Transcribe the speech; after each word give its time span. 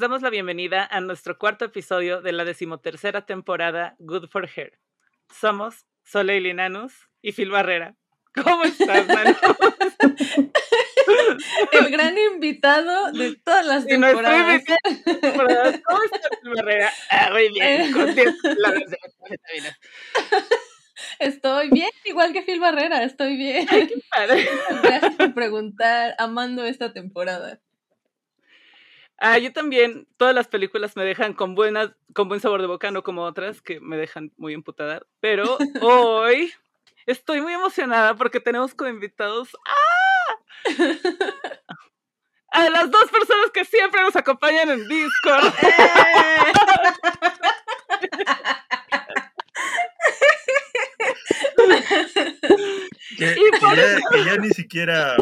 Les 0.00 0.08
damos 0.08 0.22
la 0.22 0.30
bienvenida 0.30 0.88
a 0.90 1.02
nuestro 1.02 1.36
cuarto 1.36 1.66
episodio 1.66 2.22
de 2.22 2.32
la 2.32 2.46
decimotercera 2.46 3.26
temporada 3.26 3.96
Good 3.98 4.30
for 4.30 4.48
Her. 4.48 4.78
Somos 5.28 5.84
Soleil 6.04 6.44
Linanus 6.44 7.10
y 7.20 7.32
Phil 7.32 7.50
Barrera. 7.50 7.96
¿Cómo 8.34 8.64
estás, 8.64 9.06
Manu? 9.06 9.36
El 11.72 11.90
gran 11.90 12.16
invitado 12.16 13.12
de 13.12 13.36
todas 13.44 13.66
las 13.66 13.86
temporadas. 13.86 14.62
¿Cómo 15.84 16.02
estás, 16.02 16.30
Phil 16.40 16.52
Barrera? 16.54 16.90
Ah, 17.10 17.28
muy 17.32 17.50
bien, 17.50 17.92
Estoy 21.18 21.68
bien, 21.68 21.90
igual 22.06 22.32
que 22.32 22.40
Phil 22.40 22.60
Barrera, 22.60 23.02
estoy 23.02 23.36
bien. 23.36 23.66
Ay, 23.68 23.86
qué 23.86 24.00
padre. 24.10 24.48
Gracias 24.82 25.14
por 25.16 25.34
preguntar, 25.34 26.14
amando 26.16 26.64
esta 26.64 26.94
temporada. 26.94 27.60
Ah, 29.22 29.36
yo 29.36 29.52
también, 29.52 30.08
todas 30.16 30.34
las 30.34 30.48
películas 30.48 30.96
me 30.96 31.04
dejan 31.04 31.34
con 31.34 31.54
buenas, 31.54 31.90
con 32.14 32.28
buen 32.28 32.40
sabor 32.40 32.62
de 32.62 32.66
boca, 32.66 32.90
no 32.90 33.02
como 33.02 33.22
otras 33.22 33.60
que 33.60 33.78
me 33.78 33.98
dejan 33.98 34.32
muy 34.38 34.54
emputada. 34.54 35.02
Pero 35.20 35.58
hoy 35.82 36.50
estoy 37.04 37.42
muy 37.42 37.52
emocionada 37.52 38.14
porque 38.14 38.40
tenemos 38.40 38.74
como 38.74 38.88
invitados 38.88 39.54
¡ah! 39.66 40.36
a 42.52 42.70
las 42.70 42.90
dos 42.90 43.10
personas 43.10 43.50
que 43.52 43.66
siempre 43.66 44.00
nos 44.00 44.16
acompañan 44.16 44.70
en 44.70 44.88
Discord. 44.88 45.52
que 53.18 54.24
ya 54.24 54.38
ni 54.38 54.48
siquiera 54.48 55.14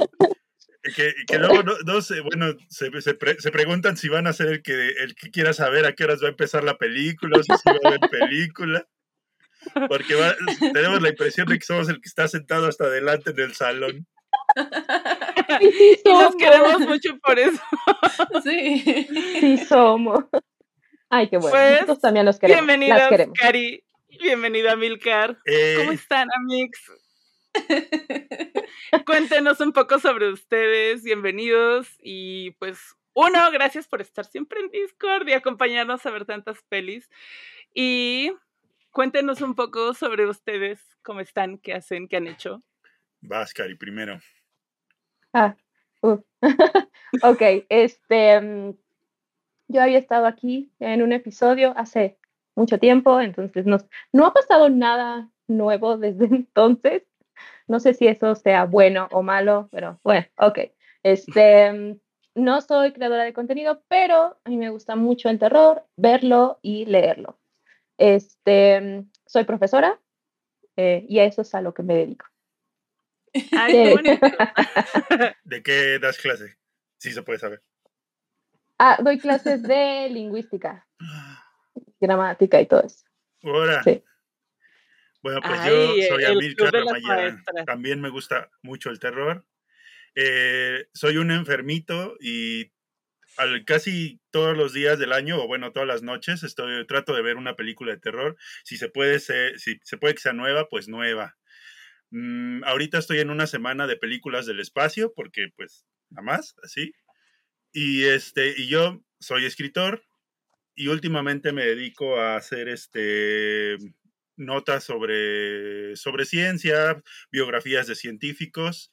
que, 0.99 1.15
que 1.29 1.39
luego 1.39 1.63
no, 1.63 2.03
se, 2.03 2.21
bueno, 2.23 2.57
se, 2.69 2.91
se, 3.01 3.15
preguntan 3.53 3.97
si 3.97 4.09
van 4.09 4.27
a 4.27 4.33
ser 4.33 4.49
el 4.49 4.63
que, 4.63 4.89
el 4.89 5.15
que 5.15 5.31
quiera 5.31 5.53
saber 5.53 5.87
a 5.87 5.93
qué 5.93 6.03
horas 6.03 6.21
va 6.21 6.27
a 6.27 6.31
empezar 6.31 6.65
la 6.65 6.77
película, 6.77 7.39
o 7.39 7.43
si 7.45 7.53
se 7.53 7.71
va 7.71 7.79
a 7.85 7.91
ver 7.91 8.01
película. 8.11 8.85
Porque 9.89 10.17
tenemos 10.73 11.01
la 11.01 11.11
impresión 11.11 11.47
de 11.47 11.57
que 11.57 11.65
somos 11.65 11.89
el 11.89 12.01
que 12.01 12.09
está 12.09 12.27
sentado 12.27 12.67
hasta 12.67 12.85
adelante 12.85 13.31
en 13.31 13.39
el 13.39 13.55
salón. 13.55 14.07
y 15.61 16.09
nos 16.09 16.35
queremos 16.35 16.81
mucho 16.81 17.17
por 17.19 17.39
eso. 17.39 17.63
Sí. 18.43 19.07
Sí 19.41 19.59
somos. 19.59 20.25
Ay, 21.11 21.29
qué 21.29 21.37
bueno. 21.37 21.57
Pues, 21.57 21.73
Nosotros 21.75 22.01
también 22.01 22.27
los 22.27 22.41
queremos. 22.41 22.67
Bienvenida, 22.67 23.09
Cari. 23.35 23.85
Bienvenida, 24.21 24.75
Milcar. 24.75 25.39
Eh, 25.45 25.77
¿Cómo 25.79 25.93
están, 25.93 26.29
amigos? 26.37 27.08
Cuéntenos 29.07 29.61
un 29.61 29.73
poco 29.73 29.99
sobre 29.99 30.31
ustedes, 30.31 31.03
bienvenidos 31.03 31.89
y 32.01 32.53
pues 32.53 32.97
uno, 33.15 33.51
gracias 33.51 33.89
por 33.89 34.01
estar 34.01 34.25
siempre 34.25 34.61
en 34.61 34.71
Discord 34.71 35.29
y 35.29 35.33
acompañarnos 35.33 36.05
a 36.07 36.11
ver 36.11 36.25
tantas 36.25 36.63
pelis 36.69 37.11
y 37.75 38.33
cuéntenos 38.91 39.41
un 39.41 39.55
poco 39.55 39.95
sobre 39.95 40.27
ustedes, 40.27 40.81
cómo 41.03 41.21
están, 41.21 41.59
qué 41.59 41.75
hacen, 41.75 42.09
qué 42.09 42.17
han 42.17 42.27
hecho. 42.27 42.63
Vas, 43.21 43.53
Cari, 43.53 43.75
primero. 43.75 44.21
Ah, 45.33 45.57
uh. 46.03 46.19
ok, 47.23 47.43
este, 47.69 48.41
mm, 48.41 48.77
yo 49.69 49.83
había 49.83 49.99
estado 49.99 50.27
aquí 50.27 50.71
en 50.79 51.03
un 51.03 51.13
episodio 51.13 51.75
hace 51.77 52.19
mucho 52.55 52.79
tiempo, 52.79 53.21
entonces 53.21 53.67
no, 53.67 53.79
no 54.13 54.27
ha 54.27 54.33
pasado 54.33 54.69
nada 54.69 55.31
nuevo 55.49 55.97
desde 55.97 56.27
entonces. 56.35 57.08
No 57.69 57.81
sé 57.81 57.95
si 57.95 58.07
eso 58.07 58.35
sea 58.35 58.65
bueno 58.65 59.09
o 59.13 59.23
malo, 59.23 59.69
pero 59.71 60.01
bueno, 60.03 60.27
ok. 60.39 60.59
Este, 61.03 61.99
no 62.35 62.61
soy 62.61 62.93
creadora 62.93 63.25
de 63.25 63.33
contenido, 63.33 63.83
pero 63.89 64.39
a 64.45 64.49
mí 64.49 64.57
me 64.57 64.71
gusta 64.71 64.97
mucho 64.97 65.29
el 65.29 65.39
terror, 65.39 65.85
verlo 65.97 66.59
y 66.63 66.87
leerlo. 66.87 67.39
Este, 67.99 69.05
soy 69.27 69.45
profesora 69.45 70.01
eh, 70.77 71.05
y 71.09 71.19
a 71.19 71.25
eso 71.25 71.43
es 71.43 71.55
a 71.55 71.61
lo 71.61 71.75
que 71.75 71.83
me 71.83 71.95
dedico. 71.95 72.27
Ay, 73.53 73.97
qué 74.03 74.21
¿De 75.45 75.63
qué 75.63 75.99
das 75.99 76.19
clase? 76.19 76.57
Sí 76.97 77.13
se 77.13 77.23
puede 77.23 77.39
saber. 77.39 77.63
Ah, 78.79 78.99
doy 79.03 79.19
clases 79.19 79.63
de 79.63 80.09
lingüística, 80.09 80.87
gramática 82.01 82.61
y 82.61 82.67
todo 82.67 82.83
eso. 82.83 83.05
Ahora. 83.43 83.83
Sí. 83.83 84.03
Bueno, 85.23 85.41
pues 85.41 85.61
yo 85.67 85.95
soy 86.09 86.25
Amilcar 86.25 86.73
Ramayera. 86.73 87.43
También 87.67 88.01
me 88.01 88.09
gusta 88.09 88.51
mucho 88.63 88.91
el 88.91 89.01
terror. 89.01 89.47
Eh, 90.15 90.87
soy 90.95 91.17
un 91.17 91.31
enfermito 91.31 92.17
y 92.21 92.73
al, 93.37 93.65
casi 93.65 94.21
todos 94.31 94.57
los 94.57 94.73
días 94.73 94.99
del 94.99 95.13
año, 95.13 95.43
o 95.43 95.47
bueno, 95.47 95.73
todas 95.73 95.89
las 95.89 96.03
noches, 96.03 96.43
estoy, 96.43 96.87
trato 96.87 97.15
de 97.15 97.23
ver 97.23 97.37
una 97.37 97.57
película 97.57 97.93
de 97.93 98.01
terror. 98.01 98.37
Si 98.65 98.77
se 98.77 98.89
puede, 98.89 99.21
si 99.21 99.79
se 99.83 99.97
puede 99.97 100.15
que 100.15 100.21
sea 100.21 100.33
nueva, 100.33 100.69
pues 100.69 100.89
nueva. 100.89 101.37
Mm, 102.11 102.65
ahorita 102.65 102.99
estoy 102.99 103.19
en 103.21 103.31
una 103.31 103.47
semana 103.47 103.87
de 103.87 103.97
películas 103.97 104.47
del 104.47 104.61
espacio, 104.61 105.13
porque 105.15 105.49
pues 105.57 105.85
nada 106.11 106.23
más, 106.23 106.55
así. 106.63 106.93
Y, 107.73 108.05
este, 108.05 108.55
y 108.57 108.69
yo 108.69 109.03
soy 109.21 109.45
escritor 109.45 110.03
y 110.75 110.89
últimamente 110.89 111.53
me 111.53 111.67
dedico 111.67 112.21
a 112.21 112.37
hacer 112.37 112.69
este 112.69 113.77
notas 114.39 114.85
sobre, 114.85 115.97
sobre 115.97 116.25
ciencia, 116.25 117.03
biografías 117.31 117.87
de 117.87 117.95
científicos 117.95 118.91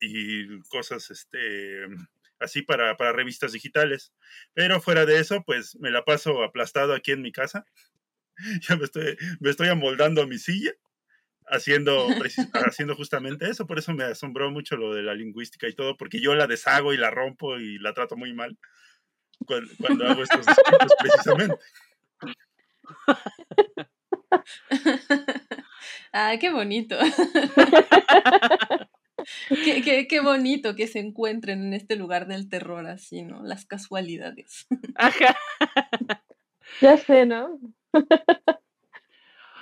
y 0.00 0.60
cosas 0.68 1.10
este, 1.10 1.86
así 2.38 2.62
para, 2.62 2.96
para 2.96 3.12
revistas 3.12 3.52
digitales. 3.52 4.12
Pero 4.52 4.80
fuera 4.80 5.06
de 5.06 5.18
eso, 5.18 5.42
pues 5.44 5.76
me 5.76 5.90
la 5.90 6.04
paso 6.04 6.42
aplastado 6.42 6.94
aquí 6.94 7.12
en 7.12 7.22
mi 7.22 7.32
casa. 7.32 7.64
Ya 8.68 8.74
me 8.74 8.84
estoy, 8.84 9.16
me 9.38 9.50
estoy 9.50 9.68
amoldando 9.68 10.20
a 10.20 10.26
mi 10.26 10.38
silla, 10.38 10.72
haciendo, 11.46 12.08
haciendo 12.66 12.96
justamente 12.96 13.48
eso. 13.48 13.64
Por 13.64 13.78
eso 13.78 13.92
me 13.92 14.02
asombró 14.02 14.50
mucho 14.50 14.76
lo 14.76 14.92
de 14.92 15.02
la 15.02 15.14
lingüística 15.14 15.68
y 15.68 15.72
todo, 15.72 15.96
porque 15.96 16.20
yo 16.20 16.34
la 16.34 16.48
deshago 16.48 16.92
y 16.92 16.96
la 16.96 17.12
rompo 17.12 17.58
y 17.58 17.78
la 17.78 17.94
trato 17.94 18.16
muy 18.16 18.32
mal 18.32 18.58
cuando, 19.46 19.70
cuando 19.78 20.08
hago 20.08 20.24
estos 20.24 20.48
escritos 20.48 20.94
precisamente. 20.98 21.56
Ay, 26.12 26.38
qué 26.42 26.50
bonito. 26.50 26.96
qué, 29.48 30.20
bonito 30.20 30.74
que 30.74 30.86
se 30.86 30.98
encuentren 30.98 31.66
en 31.66 31.74
este 31.74 31.96
lugar 31.96 32.26
del 32.26 32.48
terror 32.48 32.86
así, 32.86 33.22
¿no? 33.22 33.42
Las 33.42 33.66
casualidades. 33.66 34.66
Ajá. 34.96 35.36
Ya 36.80 36.96
sé, 36.96 37.24
¿no? 37.24 37.60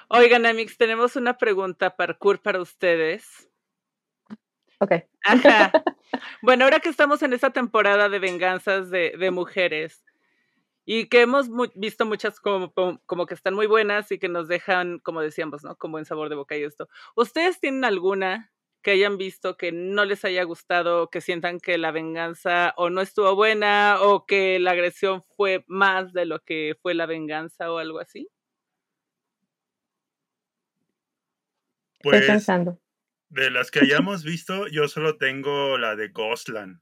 Oigan, 0.08 0.46
Amix, 0.46 0.78
tenemos 0.78 1.14
una 1.16 1.36
pregunta 1.36 1.94
parkour 1.94 2.40
para 2.40 2.60
ustedes. 2.60 3.50
Ok. 4.78 4.92
Ajá. 5.24 5.72
Bueno, 6.40 6.64
ahora 6.64 6.80
que 6.80 6.88
estamos 6.88 7.22
en 7.22 7.34
esta 7.34 7.50
temporada 7.50 8.08
de 8.08 8.18
venganzas 8.18 8.88
de, 8.88 9.14
de 9.18 9.30
mujeres, 9.30 10.02
y 10.84 11.08
que 11.08 11.20
hemos 11.22 11.48
visto 11.74 12.04
muchas 12.06 12.40
como, 12.40 12.72
como, 13.06 13.26
que 13.26 13.34
están 13.34 13.54
muy 13.54 13.66
buenas 13.66 14.10
y 14.10 14.18
que 14.18 14.28
nos 14.28 14.48
dejan, 14.48 14.98
como 14.98 15.20
decíamos, 15.20 15.62
¿no? 15.62 15.76
Con 15.76 15.92
buen 15.92 16.04
sabor 16.04 16.28
de 16.28 16.34
boca 16.34 16.56
y 16.56 16.64
esto. 16.64 16.88
¿Ustedes 17.14 17.60
tienen 17.60 17.84
alguna 17.84 18.52
que 18.82 18.92
hayan 18.92 19.16
visto 19.16 19.56
que 19.56 19.70
no 19.70 20.04
les 20.04 20.24
haya 20.24 20.42
gustado, 20.42 21.08
que 21.08 21.20
sientan 21.20 21.60
que 21.60 21.78
la 21.78 21.92
venganza 21.92 22.74
o 22.76 22.90
no 22.90 23.00
estuvo 23.00 23.36
buena 23.36 23.98
o 24.00 24.26
que 24.26 24.58
la 24.58 24.72
agresión 24.72 25.22
fue 25.36 25.64
más 25.68 26.12
de 26.12 26.26
lo 26.26 26.40
que 26.40 26.76
fue 26.82 26.94
la 26.94 27.06
venganza 27.06 27.72
o 27.72 27.78
algo 27.78 28.00
así? 28.00 28.28
Pues, 32.02 32.16
Estoy 32.16 32.34
pensando. 32.34 32.80
De 33.28 33.50
las 33.50 33.70
que 33.70 33.80
hayamos 33.80 34.24
visto, 34.24 34.66
yo 34.66 34.88
solo 34.88 35.16
tengo 35.16 35.78
la 35.78 35.94
de 35.94 36.08
Ghostland. 36.08 36.80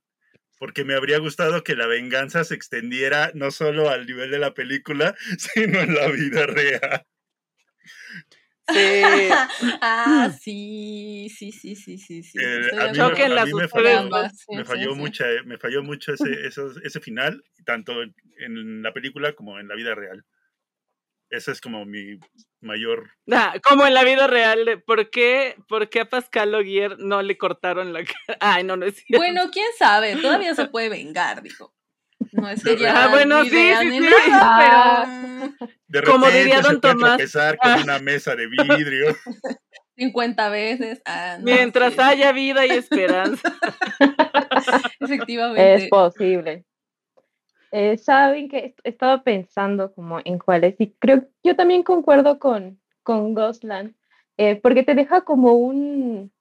Porque 0.61 0.85
me 0.85 0.95
habría 0.95 1.19
gustado 1.19 1.65
que 1.65 1.75
la 1.75 1.87
venganza 1.87 2.45
se 2.45 2.55
extendiera 2.55 3.33
no 3.35 3.51
solo 3.51 3.89
al 3.89 4.05
nivel 4.07 4.31
de 4.31 4.39
la 4.39 4.53
película, 4.53 5.17
sino 5.39 5.81
en 5.81 5.95
la 5.95 6.07
vida 6.09 6.47
real. 6.47 7.07
Sí. 8.69 8.77
ah, 9.81 10.31
sí, 10.39 11.29
sí, 11.35 11.51
sí, 11.51 11.75
sí, 11.75 11.97
sí. 11.97 12.23
sí. 12.23 12.39
a 12.79 12.93
mí, 12.93 12.99
me, 13.55 13.69
falló, 13.69 14.11
me 14.51 14.65
falló 14.67 14.95
mucho, 14.95 15.25
me 15.47 15.57
falló 15.57 15.83
mucho 15.83 16.13
ese, 16.13 16.47
ese 16.47 17.01
final, 17.01 17.43
tanto 17.65 17.95
en 18.03 18.83
la 18.83 18.93
película 18.93 19.33
como 19.33 19.59
en 19.59 19.67
la 19.67 19.75
vida 19.75 19.95
real. 19.95 20.27
Ese 21.31 21.53
es 21.53 21.61
como 21.61 21.85
mi 21.85 22.19
mayor. 22.61 23.13
Ah, 23.31 23.55
como 23.63 23.87
en 23.87 23.95
la 23.95 24.03
vida 24.03 24.27
real, 24.27 24.83
¿por 24.85 25.11
qué, 25.11 25.57
¿por 25.69 25.89
qué 25.89 26.01
a 26.01 26.09
Pascal 26.09 26.55
Ogier 26.55 26.99
no 26.99 27.23
le 27.23 27.39
cortaron 27.39 27.93
la 27.93 28.05
cara? 28.05 28.17
Ay, 28.41 28.65
no, 28.65 28.77
no 28.77 28.87
es 28.87 28.97
cierto. 28.97 29.19
Bueno, 29.19 29.51
quién 29.53 29.67
sabe, 29.79 30.17
todavía 30.17 30.55
se 30.55 30.67
puede 30.67 30.89
vengar, 30.89 31.43
dijo. 31.43 31.73
No 32.33 32.49
es 32.49 32.63
que 32.63 32.77
ya. 32.77 33.05
Ah, 33.05 33.09
bueno, 33.09 33.45
sí, 33.45 33.51
sí, 33.51 33.91
sí. 33.91 34.01
Nada, 34.29 35.07
pero. 35.49 35.71
De 35.89 36.03
como 36.03 36.29
diría 36.29 36.61
Don 36.61 36.81
Tomás. 36.81 37.17
tropezar 37.17 37.57
con 37.59 37.71
ah. 37.71 37.81
una 37.83 37.99
mesa 37.99 38.37
de 38.37 38.47
vidrio. 38.47 39.17
50 39.97 40.49
veces. 40.49 41.03
Ah, 41.05 41.39
Mientras 41.41 41.99
haya 41.99 42.33
vida 42.33 42.65
y 42.67 42.71
esperanza. 42.71 43.53
Efectivamente. 45.01 45.75
Es 45.75 45.91
posible. 45.91 46.65
Eh, 47.73 47.97
Saben 47.99 48.49
que 48.49 48.75
estaba 48.83 49.23
pensando 49.23 49.93
como 49.95 50.19
en 50.25 50.39
cuáles, 50.39 50.81
y 50.81 50.93
creo 50.95 51.29
yo 51.43 51.55
también 51.57 51.83
concuerdo 51.83 52.39
con, 52.39 52.81
con 53.03 53.35
Gosland, 53.35 53.95
eh, 54.37 54.57
porque 54.57 54.83
te 54.83 54.95
deja 54.95 55.23
como 55.23 55.53
un, 55.55 56.33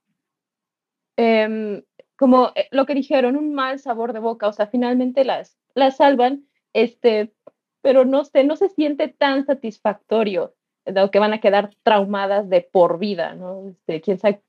em, 1.18 1.84
como 2.18 2.52
eh, 2.56 2.68
lo 2.72 2.86
que 2.86 2.96
dijeron, 2.96 3.36
un 3.36 3.54
mal 3.54 3.80
sabor 3.80 4.14
de 4.14 4.20
boca, 4.20 4.48
o 4.48 4.54
sea, 4.54 4.68
finalmente 4.68 5.24
las, 5.24 5.58
las 5.76 5.98
salvan, 5.98 6.48
este, 6.74 7.34
pero 7.82 8.06
no 8.06 8.26
sé, 8.26 8.44
no 8.44 8.56
se 8.56 8.70
siente 8.70 9.08
tan 9.08 9.46
satisfactorio, 9.46 10.56
dado 10.86 11.12
que 11.12 11.20
van 11.20 11.34
a 11.34 11.42
quedar 11.42 11.72
traumadas 11.84 12.50
de 12.50 12.62
por 12.62 13.00
vida, 13.00 13.36
¿no? 13.36 13.70
Este, 13.70 14.02
quién 14.02 14.18
sabe 14.18 14.42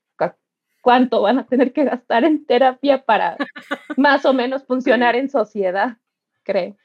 cuánto 0.81 1.21
van 1.21 1.39
a 1.39 1.45
tener 1.45 1.73
que 1.73 1.85
gastar 1.85 2.23
en 2.25 2.45
terapia 2.45 3.03
para 3.05 3.37
más 3.97 4.25
o 4.25 4.33
menos 4.33 4.65
funcionar 4.65 5.15
en 5.15 5.29
sociedad 5.29 5.97
creo. 6.43 6.75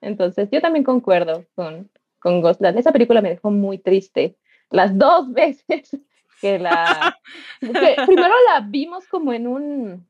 Entonces, 0.00 0.48
yo 0.50 0.60
también 0.60 0.84
concuerdo 0.84 1.44
con, 1.54 1.90
con 2.18 2.40
Ghostland. 2.40 2.78
Esa 2.78 2.92
película 2.92 3.20
me 3.20 3.30
dejó 3.30 3.50
muy 3.50 3.78
triste. 3.78 4.36
Las 4.70 4.96
dos 4.96 5.32
veces 5.32 5.96
que 6.40 6.58
la... 6.58 7.18
primero 7.60 8.34
la 8.48 8.60
vimos 8.66 9.06
como 9.08 9.32
en 9.32 9.46
un... 9.46 10.08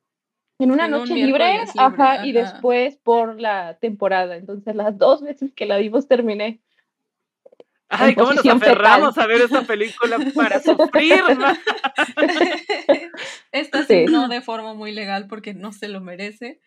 En 0.60 0.70
una 0.70 0.86
noche 0.86 1.16
libre, 1.16 1.64
ajá, 1.76 2.24
y 2.24 2.30
después 2.30 2.96
por 2.98 3.40
la 3.40 3.76
temporada. 3.80 4.36
Entonces, 4.36 4.76
las 4.76 4.96
dos 4.96 5.20
veces 5.20 5.52
que 5.52 5.66
la 5.66 5.78
vimos 5.78 6.06
terminé 6.06 6.60
Ay, 7.88 8.14
¿cómo 8.14 8.32
nos 8.32 8.46
aferramos 8.46 9.16
a 9.18 9.26
ver 9.26 9.42
esa 9.42 9.62
película 9.62 10.18
para 10.34 10.60
sufrir? 10.62 11.22
Esta 13.52 13.84
sí, 13.84 14.06
no 14.06 14.28
de 14.28 14.40
forma 14.40 14.74
muy 14.74 14.92
legal 14.92 15.26
porque 15.28 15.54
no 15.54 15.72
se 15.72 15.88
lo 15.88 16.00
merece. 16.00 16.60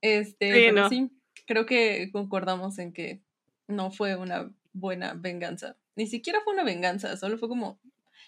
Este, 0.00 0.70
sí, 0.70 0.76
sí, 0.88 1.10
creo 1.46 1.66
que 1.66 2.10
concordamos 2.12 2.78
en 2.78 2.92
que 2.92 3.20
no 3.68 3.90
fue 3.90 4.16
una 4.16 4.50
buena 4.72 5.14
venganza. 5.14 5.76
Ni 5.96 6.06
siquiera 6.06 6.40
fue 6.42 6.54
una 6.54 6.64
venganza, 6.64 7.16
solo 7.16 7.38
fue 7.38 7.48
como 7.48 7.80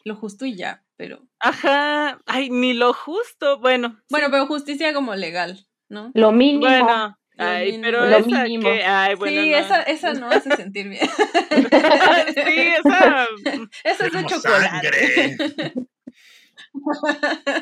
lo 0.05 0.14
justo 0.14 0.47
y 0.47 0.55
ya, 0.55 0.85
pero. 0.97 1.26
Ajá, 1.41 2.20
ay, 2.26 2.49
ni 2.50 2.75
lo 2.75 2.93
justo, 2.93 3.58
bueno. 3.58 4.00
Bueno, 4.08 4.29
pero 4.31 4.47
justicia 4.47 4.94
como 4.94 5.14
legal, 5.14 5.67
¿no? 5.88 6.11
Lo 6.14 6.32
mínimo. 6.32 6.61
Bueno. 6.61 7.19
Ay, 7.38 7.79
pero 7.82 8.06
lo 8.06 8.17
esa 8.17 8.44
mínimo. 8.44 8.62
Que, 8.62 8.85
ay, 8.85 9.14
bueno, 9.14 9.43
sí, 9.43 9.50
no. 9.50 9.56
esa, 9.58 9.82
esa 9.82 10.12
no 10.14 10.31
hace 10.31 10.50
sentir 10.56 10.88
bien. 10.88 11.06
sí, 11.06 12.61
esa. 12.79 13.26
Esa 13.85 14.06
es 14.06 14.12
de 14.12 14.26
chocolate. 14.26 15.75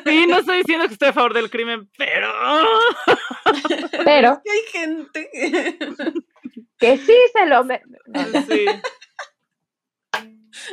Sí, 0.04 0.26
no 0.26 0.38
estoy 0.38 0.58
diciendo 0.58 0.86
que 0.86 0.94
estoy 0.94 1.08
a 1.08 1.12
favor 1.12 1.34
del 1.34 1.50
crimen, 1.50 1.88
pero. 1.96 2.32
Pero. 4.04 4.40
que 4.42 4.50
hay 4.50 4.60
gente. 4.72 5.78
Que 6.78 6.98
sí 6.98 7.16
se 7.32 7.46
lo. 7.46 7.62
Sí. 7.62 8.66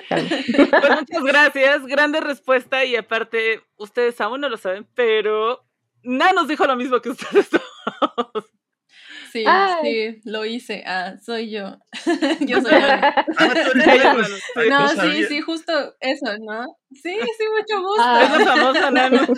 Pues 0.10 1.00
muchas 1.00 1.24
gracias, 1.24 1.86
grande 1.86 2.20
respuesta 2.22 2.84
y 2.86 2.96
aparte, 2.96 3.62
ustedes 3.78 4.20
aún 4.20 4.42
no 4.42 4.50
lo 4.50 4.58
saben, 4.58 4.88
pero 4.96 5.66
nada 6.04 6.34
nos 6.34 6.48
dijo 6.48 6.66
lo 6.66 6.76
mismo 6.76 7.02
que 7.02 7.10
ustedes 7.12 7.50
dos. 7.50 8.46
Sí, 9.32 9.46
sí, 9.84 10.22
lo 10.26 10.46
hice. 10.46 10.84
Ah, 10.86 11.16
soy 11.24 11.50
yo. 11.50 11.80
yo 12.42 12.62
soy 12.62 12.72
ah, 12.74 13.26
No, 14.70 14.90
sí, 14.90 15.26
sí, 15.26 15.42
justo 15.42 15.96
eso, 16.00 16.38
¿no? 16.40 16.66
Sí, 16.92 17.18
sí, 17.38 17.44
mucho 17.58 17.82
gusto. 17.82 18.04
Ah. 18.04 18.24
Es 18.24 18.46
la 18.46 18.46
famosa 18.46 18.92
nano. 18.92 19.28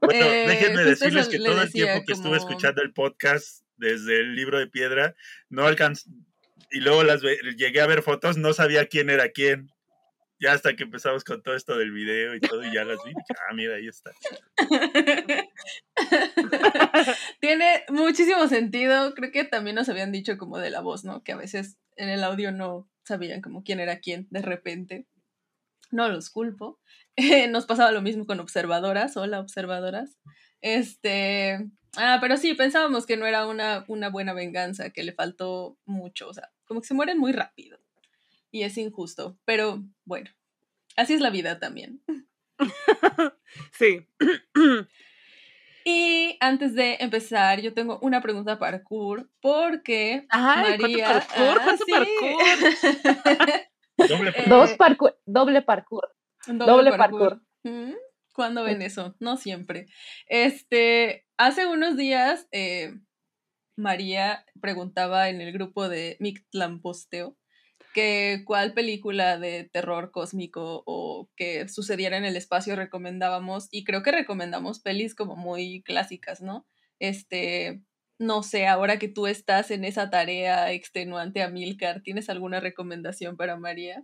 Bueno, 0.00 0.24
eh, 0.24 0.46
déjenme 0.48 0.84
decirles 0.84 1.28
que 1.28 1.38
todo 1.38 1.60
el 1.60 1.70
tiempo 1.70 2.02
que 2.06 2.14
estuve 2.14 2.38
escuchando 2.38 2.80
el 2.80 2.94
podcast 2.94 3.62
desde 3.76 4.20
el 4.20 4.34
libro 4.34 4.58
de 4.58 4.66
piedra, 4.66 5.14
no 5.50 5.66
alcancé, 5.66 6.08
y 6.70 6.80
luego 6.80 7.02
las 7.04 7.20
llegué 7.20 7.82
a 7.82 7.86
ver 7.86 8.02
fotos, 8.02 8.38
no 8.38 8.54
sabía 8.54 8.86
quién 8.86 9.10
era 9.10 9.28
quién 9.28 9.70
ya 10.40 10.52
hasta 10.52 10.76
que 10.76 10.84
empezamos 10.84 11.24
con 11.24 11.42
todo 11.42 11.54
esto 11.54 11.76
del 11.76 11.90
video 11.90 12.34
y 12.34 12.40
todo, 12.40 12.64
y 12.64 12.72
ya 12.72 12.84
las 12.84 12.98
vi. 13.04 13.12
Ah, 13.12 13.54
mira, 13.54 13.76
ahí 13.76 13.88
está. 13.88 14.12
Tiene 17.40 17.84
muchísimo 17.88 18.46
sentido. 18.46 19.14
Creo 19.14 19.32
que 19.32 19.44
también 19.44 19.76
nos 19.76 19.88
habían 19.88 20.12
dicho 20.12 20.38
como 20.38 20.58
de 20.58 20.70
la 20.70 20.80
voz, 20.80 21.04
¿no? 21.04 21.24
Que 21.24 21.32
a 21.32 21.36
veces 21.36 21.76
en 21.96 22.08
el 22.08 22.22
audio 22.22 22.52
no 22.52 22.88
sabían 23.04 23.42
como 23.42 23.64
quién 23.64 23.80
era 23.80 23.98
quién 23.98 24.28
de 24.30 24.42
repente. 24.42 25.06
No 25.90 26.08
los 26.08 26.30
culpo. 26.30 26.78
nos 27.50 27.66
pasaba 27.66 27.90
lo 27.90 28.02
mismo 28.02 28.26
con 28.26 28.38
observadoras. 28.38 29.16
Hola, 29.16 29.40
observadoras. 29.40 30.18
Este. 30.60 31.68
Ah, 31.96 32.18
pero 32.20 32.36
sí, 32.36 32.54
pensábamos 32.54 33.06
que 33.06 33.16
no 33.16 33.26
era 33.26 33.46
una, 33.46 33.84
una 33.88 34.10
buena 34.10 34.34
venganza, 34.34 34.90
que 34.90 35.02
le 35.02 35.12
faltó 35.12 35.78
mucho. 35.84 36.28
O 36.28 36.34
sea, 36.34 36.52
como 36.64 36.80
que 36.80 36.86
se 36.86 36.94
mueren 36.94 37.18
muy 37.18 37.32
rápido 37.32 37.80
y 38.50 38.62
es 38.62 38.78
injusto, 38.78 39.38
pero 39.44 39.82
bueno, 40.04 40.30
así 40.96 41.14
es 41.14 41.20
la 41.20 41.30
vida 41.30 41.58
también. 41.58 42.02
sí. 43.72 44.06
Y 45.90 46.36
antes 46.40 46.74
de 46.74 46.98
empezar, 47.00 47.62
yo 47.62 47.72
tengo 47.72 47.98
una 48.02 48.20
pregunta 48.20 48.58
para 48.58 48.76
parkour, 48.78 49.30
porque 49.40 50.26
María... 50.30 51.24
¿Cuánto 51.34 51.86
parkour? 51.86 52.42
doble, 53.96 54.32
parkour. 54.32 54.48
Dos 54.48 54.72
parkour, 54.72 55.18
doble 55.24 55.62
parkour. 55.62 56.14
Doble, 56.46 56.90
parkour. 56.90 57.40
¿Mm? 57.62 57.92
¿Cuándo 58.34 58.64
ven 58.64 58.82
eso? 58.82 59.16
No 59.18 59.38
siempre. 59.38 59.86
Este, 60.26 61.26
hace 61.38 61.66
unos 61.66 61.96
días, 61.96 62.48
eh, 62.52 62.92
María 63.74 64.44
preguntaba 64.60 65.30
en 65.30 65.40
el 65.40 65.52
grupo 65.52 65.88
de 65.88 66.18
Mictlamposteo 66.20 67.34
que 67.94 68.42
cuál 68.44 68.74
película 68.74 69.38
de 69.38 69.64
terror 69.72 70.10
cósmico 70.10 70.82
o 70.86 71.30
que 71.36 71.68
sucediera 71.68 72.16
en 72.16 72.24
el 72.24 72.36
espacio 72.36 72.76
recomendábamos 72.76 73.68
y 73.70 73.84
creo 73.84 74.02
que 74.02 74.12
recomendamos 74.12 74.80
pelis 74.80 75.14
como 75.14 75.36
muy 75.36 75.82
clásicas, 75.82 76.40
¿no? 76.40 76.66
Este, 76.98 77.82
no 78.18 78.42
sé, 78.42 78.66
ahora 78.66 78.98
que 78.98 79.08
tú 79.08 79.26
estás 79.26 79.70
en 79.70 79.84
esa 79.84 80.10
tarea 80.10 80.72
extenuante 80.72 81.42
a 81.42 81.48
Milcar, 81.48 82.02
¿tienes 82.02 82.28
alguna 82.28 82.60
recomendación 82.60 83.36
para 83.36 83.56
María? 83.56 84.02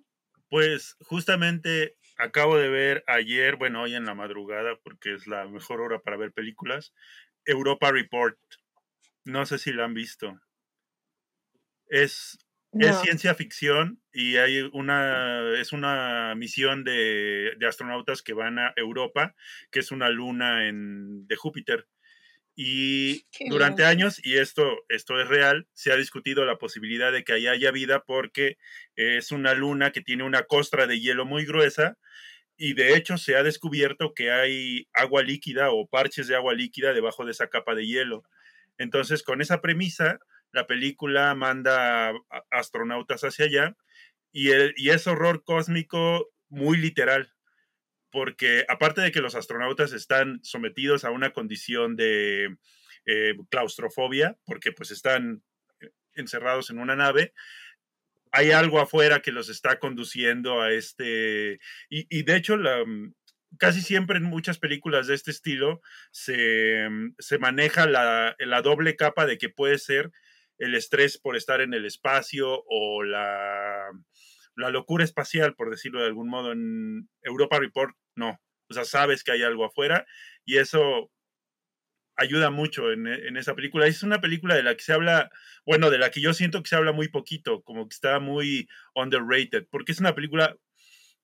Pues 0.49 0.97
justamente 1.01 1.97
acabo 2.17 2.57
de 2.57 2.69
ver 2.69 3.05
ayer, 3.07 3.57
bueno, 3.57 3.83
hoy 3.83 3.95
en 3.95 4.05
la 4.05 4.15
madrugada, 4.15 4.79
porque 4.83 5.15
es 5.15 5.27
la 5.27 5.47
mejor 5.47 5.81
hora 5.81 6.01
para 6.01 6.17
ver 6.17 6.33
películas, 6.33 6.95
Europa 7.45 7.91
Report. 7.91 8.39
No 9.25 9.47
sé 9.47 9.59
si 9.59 9.73
la 9.73 9.85
han 9.85 9.95
visto. 9.95 10.41
Es 11.89 12.39
es 12.81 13.01
ciencia 13.01 13.35
ficción 13.35 14.01
y 14.13 14.37
hay 14.37 14.69
una, 14.73 15.59
es 15.59 15.73
una 15.73 16.35
misión 16.37 16.85
de, 16.85 17.57
astronautas 17.67 18.23
que 18.23 18.33
van 18.33 18.59
a 18.59 18.73
Europa, 18.77 19.35
que 19.71 19.81
es 19.81 19.91
una 19.91 20.09
luna 20.09 20.69
en, 20.69 21.27
de 21.27 21.37
Júpiter. 21.37 21.87
Y 22.57 23.27
durante 23.49 23.85
años, 23.85 24.25
y 24.25 24.37
esto, 24.37 24.85
esto 24.89 25.21
es 25.21 25.27
real, 25.27 25.67
se 25.73 25.93
ha 25.93 25.97
discutido 25.97 26.45
la 26.45 26.57
posibilidad 26.57 27.11
de 27.11 27.25
que 27.25 27.33
ahí 27.33 27.49
haya 27.49 27.73
vida 27.73 28.05
porque 28.07 28.59
es 28.95 29.33
una 29.33 29.55
luna 29.55 29.91
que 29.91 30.03
tiene 30.03 30.23
una 30.23 30.45
costra 30.45 30.87
de 30.87 31.01
hielo 31.01 31.25
muy 31.25 31.45
gruesa 31.45 31.99
y 32.57 32.75
de 32.75 32.97
hecho 32.97 33.19
se 33.19 33.37
ha 33.37 33.43
descubierto 33.43 34.15
que 34.15 34.31
hay 34.31 34.89
agua 34.93 35.23
líquida 35.23 35.71
o 35.71 35.89
parches 35.89 36.29
de 36.29 36.37
agua 36.37 36.55
líquida 36.55 36.93
debajo 36.93 37.25
de 37.25 37.33
esa 37.33 37.49
capa 37.49 37.75
de 37.75 37.87
hielo. 37.87 38.23
Entonces, 38.79 39.23
con 39.23 39.41
esa 39.41 39.61
premisa, 39.61 40.21
la 40.55 40.67
película 40.67 41.35
manda 41.35 42.13
astronautas 42.51 43.23
hacia 43.25 43.47
allá 43.47 43.77
y, 44.33 44.51
y 44.77 44.91
es 44.91 45.07
horror 45.07 45.45
cósmico 45.45 46.31
muy 46.49 46.79
literal, 46.79 47.33
porque 48.11 48.65
aparte 48.69 49.01
de 49.01 49.13
que 49.13 49.21
los 49.21 49.35
astronautas 49.35 49.93
están 49.93 50.41
sometidos 50.43 51.05
a 51.05 51.11
una 51.11 51.33
condición 51.33 51.97
de 51.97 52.57
eh, 53.07 53.35
claustrofobia, 53.51 54.39
porque 54.47 54.73
pues 54.73 54.91
están 54.91 55.43
encerrados 56.15 56.71
en 56.71 56.79
una 56.79 56.97
nave, 56.97 57.35
hay 58.31 58.51
algo 58.51 58.81
afuera 58.81 59.21
que 59.21 59.33
los 59.33 59.49
está 59.49 59.79
conduciendo 59.79 60.63
a 60.63 60.73
este, 60.73 61.61
y, 61.89 62.23
de 62.23 62.37
hecho 62.37 62.57
la, 62.57 62.85
casi 63.59 63.81
siempre 63.81 64.19
en 64.19 64.25
muchas 64.25 64.59
películas 64.59 65.07
de 65.07 65.15
este 65.15 65.31
estilo 65.31 65.81
se, 66.11 66.89
maneja 67.39 67.87
la, 67.87 68.35
la, 68.39 68.63
doble 68.63 68.97
capa 68.97 69.27
de 69.27 69.39
que 69.39 69.49
puede 69.49 69.79
ser 69.79 70.11
el 70.59 70.75
estrés 70.75 71.19
por 71.19 71.37
estar 71.37 71.61
en 71.61 71.75
el 71.75 71.85
espacio 71.85 72.65
o 72.67 73.03
la, 73.03 73.91
la 74.57 74.71
locura 74.71 75.05
espacial, 75.05 75.55
por 75.55 75.71
decirlo 75.71 76.01
de 76.01 76.07
algún 76.07 76.29
modo. 76.29 76.53
En 76.53 77.09
Europa 77.23 77.59
Report, 77.59 77.97
no. 78.15 78.41
O 78.69 78.75
sea, 78.75 78.85
sabes 78.85 79.25
que 79.25 79.33
hay 79.33 79.43
algo 79.43 79.65
afuera 79.65 80.07
y 80.45 80.59
eso 80.59 81.11
ayuda 82.17 82.51
mucho 82.51 82.93
en, 82.93 83.07
en, 83.07 83.37
esa 83.37 83.55
película. 83.55 83.87
Es 83.87 84.03
una 84.03 84.21
película 84.21 84.55
de 84.55 84.63
la 84.63 84.77
que 84.77 84.85
se 84.85 84.93
habla, 84.93 85.31
bueno, 85.67 85.91
de 85.91 85.99
la 85.99 86.11
que 86.11 86.21
yo 86.21 86.33
siento 86.33 86.63
que 86.63 86.69
se 86.69 86.77
habla 86.77 86.93
muy 86.93 87.09
poquito, 87.09 87.63
como 87.63 87.89
que 87.89 87.95
está 87.95 88.21
muy 88.21 88.69
underrated, 88.95 89.67
porque 89.71 89.93
es 89.93 90.01
una 90.01 90.15
película, 90.15 90.57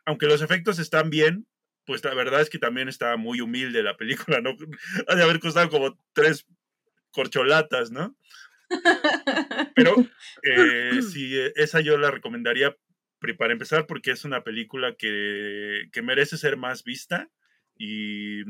aunque 0.04 0.26
los 0.26 0.42
efectos 0.42 0.78
están 0.78 1.10
bien, 1.10 1.46
pues 1.86 2.04
la 2.04 2.14
verdad 2.14 2.40
es 2.40 2.50
que 2.50 2.58
también 2.58 2.88
está 2.88 3.16
muy 3.16 3.40
humilde 3.40 3.82
la 3.82 3.96
película, 3.96 4.40
¿no? 4.40 4.56
Ha 5.08 5.14
de 5.14 5.22
haber 5.22 5.40
costado 5.40 5.68
como 5.70 5.98
tres 6.12 6.46
corcholatas, 7.12 7.90
¿no? 7.90 8.16
Pero 9.74 9.96
eh, 10.42 11.00
sí, 11.12 11.36
esa 11.56 11.80
yo 11.80 11.98
la 11.98 12.10
recomendaría 12.10 12.76
para 13.38 13.52
empezar 13.52 13.86
porque 13.86 14.12
es 14.12 14.24
una 14.24 14.42
película 14.42 14.94
que, 14.96 15.88
que, 15.92 16.02
merece 16.02 16.38
ser 16.38 16.56
más 16.56 16.84
vista 16.84 17.28
y 17.76 18.42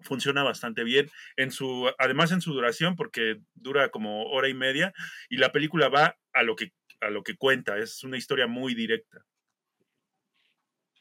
funciona 0.00 0.44
bastante 0.44 0.84
bien 0.84 1.10
en 1.36 1.50
su 1.50 1.90
además 1.98 2.30
en 2.30 2.40
su 2.40 2.52
duración 2.52 2.94
porque 2.94 3.40
dura 3.54 3.88
como 3.88 4.26
hora 4.26 4.48
y 4.48 4.54
media 4.54 4.92
y 5.28 5.38
la 5.38 5.50
película 5.50 5.88
va 5.88 6.16
a 6.32 6.42
lo 6.44 6.54
que 6.54 6.72
a 7.00 7.10
lo 7.10 7.24
que 7.24 7.36
cuenta 7.36 7.78
es 7.78 8.04
una 8.04 8.16
historia 8.16 8.46
muy 8.46 8.74
directa 8.74 9.24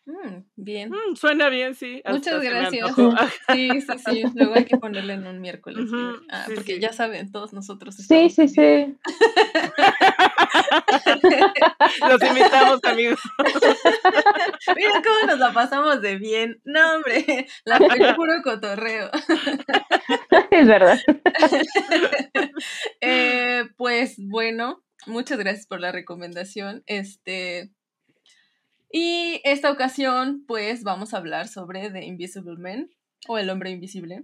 Mm, 0.06 0.44
bien. 0.56 0.92
Mm, 0.92 1.16
suena 1.16 1.50
bien, 1.50 1.74
sí. 1.74 2.02
Muchas 2.08 2.42
gracias. 2.42 2.92
Sí, 3.52 3.70
sí, 3.82 4.00
sí. 4.06 4.24
Luego 4.36 4.54
hay 4.56 4.66
que 4.66 4.78
ponerle 4.78 5.14
en 5.14 5.26
un 5.26 5.42
miércoles. 5.42 5.90
ah, 6.30 6.46
porque 6.54 6.80
ya 6.80 6.94
saben, 6.94 7.32
todos 7.32 7.54
nosotros. 7.54 7.96
Sí, 7.96 8.30
sí, 8.30 8.48
sí. 8.48 8.96
Los 12.08 12.22
invitamos, 12.22 12.80
amigos. 12.84 13.20
Miren 14.76 15.02
cómo 15.04 15.28
nos 15.28 15.40
la 15.40 15.54
pasamos 15.54 16.02
de 16.02 16.18
bien. 16.18 16.62
No, 16.64 16.96
hombre, 16.96 17.48
la 17.66 17.78
fue 17.78 18.14
puro 18.16 18.34
cotorreo. 18.44 19.10
Es 20.52 20.68
verdad. 20.68 21.00
Eh, 23.02 23.64
pues 23.78 24.16
bueno, 24.18 24.84
muchas 25.08 25.40
gracias 25.40 25.68
por 25.68 25.80
la 25.80 25.92
recomendación. 25.92 26.84
Este, 26.86 27.72
y 28.98 29.42
esta 29.44 29.70
ocasión, 29.72 30.46
pues 30.48 30.84
vamos 30.84 31.14
a 31.14 31.18
hablar 31.18 31.50
sobre 31.50 31.90
The 31.90 32.06
Invisible 32.06 32.56
Man 32.56 32.90
o 33.28 33.38
El 33.38 33.50
Hombre 33.50 33.72
Invisible, 33.72 34.24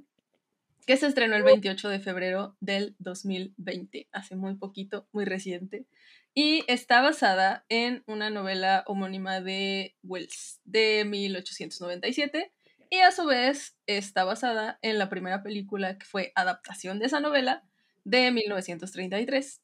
que 0.87 0.95
se 0.95 1.07
estrenó 1.07 1.35
el 1.35 1.43
28 1.43 1.89
de 1.89 1.99
febrero 1.99 2.55
del 2.61 2.95
2020, 2.99 4.07
hace 4.13 4.37
muy 4.37 4.55
poquito, 4.55 5.09
muy 5.11 5.25
reciente, 5.25 5.87
y 6.33 6.63
está 6.69 7.01
basada 7.01 7.65
en 7.67 8.05
una 8.07 8.29
novela 8.29 8.85
homónima 8.87 9.41
de 9.41 9.97
Wells 10.03 10.61
de 10.63 11.03
1897 11.03 12.53
y 12.89 12.99
a 12.99 13.11
su 13.11 13.25
vez 13.25 13.75
está 13.87 14.23
basada 14.23 14.79
en 14.81 14.97
la 14.97 15.09
primera 15.09 15.43
película 15.43 15.97
que 15.97 16.05
fue 16.05 16.31
adaptación 16.33 16.97
de 16.97 17.07
esa 17.07 17.19
novela 17.19 17.65
de 18.05 18.31
1933. 18.31 19.59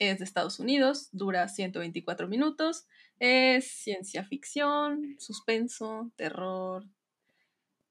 Es 0.00 0.18
de 0.18 0.24
Estados 0.24 0.58
Unidos, 0.58 1.10
dura 1.12 1.46
124 1.46 2.26
minutos 2.26 2.88
es 3.20 3.70
ciencia 3.70 4.24
ficción, 4.24 5.16
suspenso, 5.18 6.10
terror. 6.16 6.84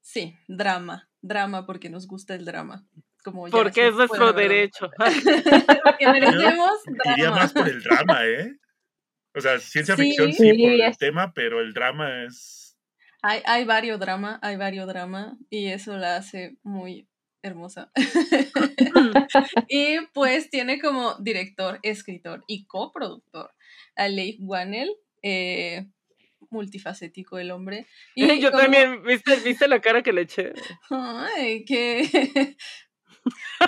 Sí, 0.02 0.36
drama. 0.48 1.08
Drama 1.22 1.66
porque 1.66 1.88
nos 1.88 2.08
gusta 2.08 2.34
el 2.34 2.44
drama. 2.44 2.84
Como 3.22 3.48
porque 3.48 3.88
es 3.88 3.94
nuestro 3.94 4.32
derecho. 4.32 4.90
porque 5.84 6.08
merecemos 6.08 6.72
drama. 6.84 7.16
Iría 7.16 7.30
más 7.30 7.52
por 7.52 7.68
el 7.68 7.80
drama, 7.80 8.26
¿eh? 8.26 8.56
O 9.32 9.40
sea, 9.40 9.60
ciencia 9.60 9.94
ficción 9.94 10.32
sí, 10.32 10.52
por 10.52 10.70
el 10.72 10.98
tema, 10.98 11.32
pero 11.32 11.60
el 11.60 11.72
drama 11.72 12.24
es. 12.24 12.76
Hay, 13.22 13.42
hay 13.44 13.64
varios 13.64 14.00
drama, 14.00 14.40
hay 14.42 14.56
varios 14.56 14.88
drama, 14.88 15.36
y 15.48 15.66
eso 15.68 15.96
la 15.96 16.16
hace 16.16 16.56
muy 16.62 17.06
hermosa. 17.42 17.90
y 19.68 19.98
pues 20.12 20.50
tiene 20.50 20.80
como 20.80 21.14
director, 21.16 21.78
escritor 21.82 22.44
y 22.46 22.66
coproductor 22.66 23.52
a 23.96 24.08
Leif 24.08 24.36
Wannell, 24.40 24.90
eh, 25.22 25.86
multifacético 26.50 27.38
el 27.38 27.50
hombre. 27.50 27.86
Y 28.14 28.40
Yo 28.40 28.50
también, 28.50 29.02
¿viste, 29.04 29.36
¿viste 29.36 29.68
la 29.68 29.80
cara 29.80 30.02
que 30.02 30.12
le 30.12 30.22
eché? 30.22 30.52
Ay, 30.90 31.64
qué, 31.64 32.56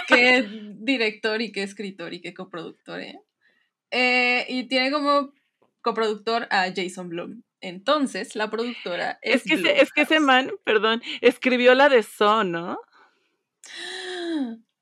qué 0.08 0.48
director 0.78 1.40
y 1.42 1.52
qué 1.52 1.62
escritor 1.62 2.14
y 2.14 2.20
qué 2.20 2.34
coproductor, 2.34 3.00
¿eh? 3.00 3.18
¿eh? 3.90 4.46
y 4.48 4.64
tiene 4.68 4.90
como 4.90 5.32
coproductor 5.80 6.46
a 6.50 6.72
Jason 6.74 7.08
Blum. 7.08 7.42
Entonces, 7.60 8.34
la 8.34 8.50
productora 8.50 9.20
es. 9.22 9.36
Es 9.36 9.42
que, 9.44 9.54
ese, 9.54 9.80
es 9.80 9.92
que 9.92 10.02
ese 10.02 10.18
man, 10.18 10.50
perdón, 10.64 11.00
escribió 11.20 11.74
la 11.74 11.88
de 11.88 12.02
So, 12.02 12.42
¿no? 12.42 12.78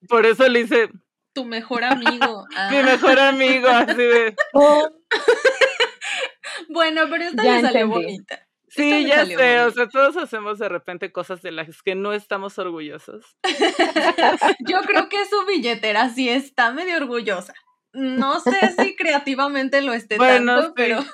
Por 0.08 0.26
eso 0.26 0.48
le 0.48 0.60
hice. 0.60 0.88
Tu 1.32 1.44
mejor 1.44 1.84
amigo. 1.84 2.46
Mi 2.70 2.82
mejor 2.82 3.18
amigo, 3.18 3.68
así 3.68 3.94
de. 3.94 4.36
Oh. 4.52 4.88
Bueno, 6.68 7.02
pero 7.10 7.24
esta 7.24 7.42
ya, 7.42 7.60
salió 7.60 7.88
bonita. 7.88 8.46
Sí, 8.68 9.04
ya 9.06 9.26
sé, 9.26 9.60
o 9.60 9.70
sea, 9.72 9.88
todos 9.88 10.16
hacemos 10.16 10.58
de 10.58 10.68
repente 10.68 11.10
cosas 11.10 11.42
de 11.42 11.50
las 11.50 11.82
que 11.82 11.94
no 11.96 12.12
estamos 12.12 12.58
orgullosos. 12.58 13.36
Yo 14.60 14.80
creo 14.82 15.08
que 15.08 15.24
su 15.26 15.46
billetera 15.46 16.08
sí 16.10 16.28
está 16.28 16.70
medio 16.70 16.96
orgullosa. 16.96 17.54
No 17.92 18.38
sé 18.40 18.74
si 18.78 18.94
creativamente 18.94 19.80
lo 19.82 19.92
esté 19.92 20.16
tanto, 20.16 20.74
pero... 20.74 21.04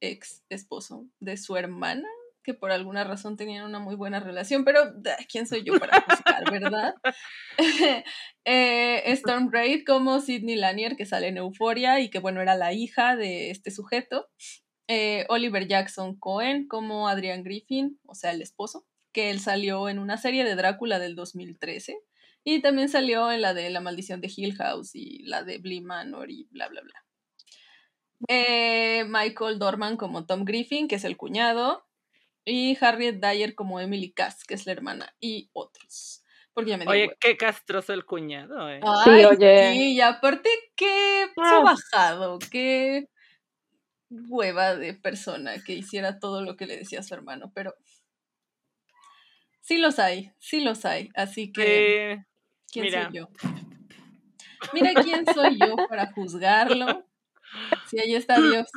ex 0.00 0.42
esposo 0.48 1.06
de 1.20 1.36
su 1.36 1.58
hermana, 1.58 2.08
que 2.42 2.54
por 2.54 2.70
alguna 2.70 3.04
razón 3.04 3.36
tenían 3.36 3.64
una 3.64 3.78
muy 3.78 3.96
buena 3.96 4.20
relación, 4.20 4.64
pero 4.64 4.80
¿quién 5.30 5.46
soy 5.46 5.62
yo 5.64 5.78
para 5.78 6.00
juzgar, 6.00 6.50
verdad? 6.50 6.94
eh, 8.44 9.02
Storm 9.12 9.50
Raid 9.52 9.84
como 9.86 10.20
Sidney 10.20 10.56
Lanier, 10.56 10.96
que 10.96 11.06
sale 11.06 11.28
en 11.28 11.38
Euforia 11.38 12.00
y 12.00 12.10
que, 12.10 12.18
bueno, 12.18 12.40
era 12.40 12.54
la 12.54 12.72
hija 12.72 13.16
de 13.16 13.50
este 13.50 13.70
sujeto. 13.70 14.28
eh, 14.88 15.24
Oliver 15.28 15.68
Jackson 15.68 16.18
Cohen 16.18 16.66
como 16.66 17.08
Adrian 17.08 17.44
Griffin, 17.44 18.00
o 18.06 18.14
sea, 18.14 18.32
el 18.32 18.42
esposo, 18.42 18.86
que 19.12 19.30
él 19.30 19.40
salió 19.40 19.88
en 19.88 19.98
una 19.98 20.16
serie 20.16 20.44
de 20.44 20.56
Drácula 20.56 20.98
del 20.98 21.14
2013 21.14 21.98
y 22.44 22.60
también 22.62 22.88
salió 22.88 23.30
en 23.30 23.42
la 23.42 23.54
de 23.54 23.70
La 23.70 23.80
maldición 23.80 24.20
de 24.20 24.32
Hill 24.34 24.56
House 24.56 24.94
y 24.94 25.22
la 25.24 25.42
de 25.42 25.58
Blee 25.58 25.80
Manor 25.80 26.30
y 26.30 26.48
bla, 26.50 26.68
bla, 26.68 26.80
bla. 26.80 27.04
Eh, 28.28 29.04
Michael 29.08 29.58
Dorman 29.58 29.96
como 29.96 30.26
Tom 30.26 30.44
Griffin, 30.44 30.88
que 30.88 30.96
es 30.96 31.04
el 31.04 31.16
cuñado, 31.16 31.86
y 32.44 32.76
Harriet 32.80 33.20
Dyer 33.20 33.54
como 33.54 33.80
Emily 33.80 34.12
Cass, 34.12 34.44
que 34.44 34.54
es 34.54 34.66
la 34.66 34.72
hermana, 34.72 35.14
y 35.20 35.50
otros. 35.52 36.24
Porque 36.52 36.70
ya 36.70 36.76
me 36.76 36.86
Oye, 36.86 37.16
qué 37.20 37.36
castroso 37.36 37.92
el 37.92 38.04
cuñado, 38.04 38.68
¿eh? 38.68 38.80
sí, 39.04 39.24
oye. 39.24 39.74
y 39.74 40.00
aparte, 40.00 40.50
qué 40.74 41.26
ah. 41.36 41.62
bajado, 41.64 42.38
qué 42.50 43.08
hueva 44.10 44.74
de 44.74 44.94
persona 44.94 45.62
que 45.64 45.74
hiciera 45.74 46.18
todo 46.18 46.42
lo 46.42 46.56
que 46.56 46.66
le 46.66 46.76
decía 46.76 47.00
a 47.00 47.04
su 47.04 47.14
hermano, 47.14 47.52
pero 47.54 47.74
sí 49.60 49.78
los 49.78 49.98
hay, 49.98 50.32
sí 50.38 50.60
los 50.60 50.84
hay, 50.84 51.10
así 51.14 51.52
que 51.52 52.24
¿quién 52.72 52.90
soy 52.90 53.12
yo? 53.12 53.28
Mira 54.72 54.92
quién 55.02 55.24
soy 55.32 55.58
yo 55.58 55.76
para 55.88 56.12
juzgarlo. 56.12 57.06
Si 57.88 57.98
ahí 57.98 58.14
está 58.14 58.40
Dios, 58.40 58.68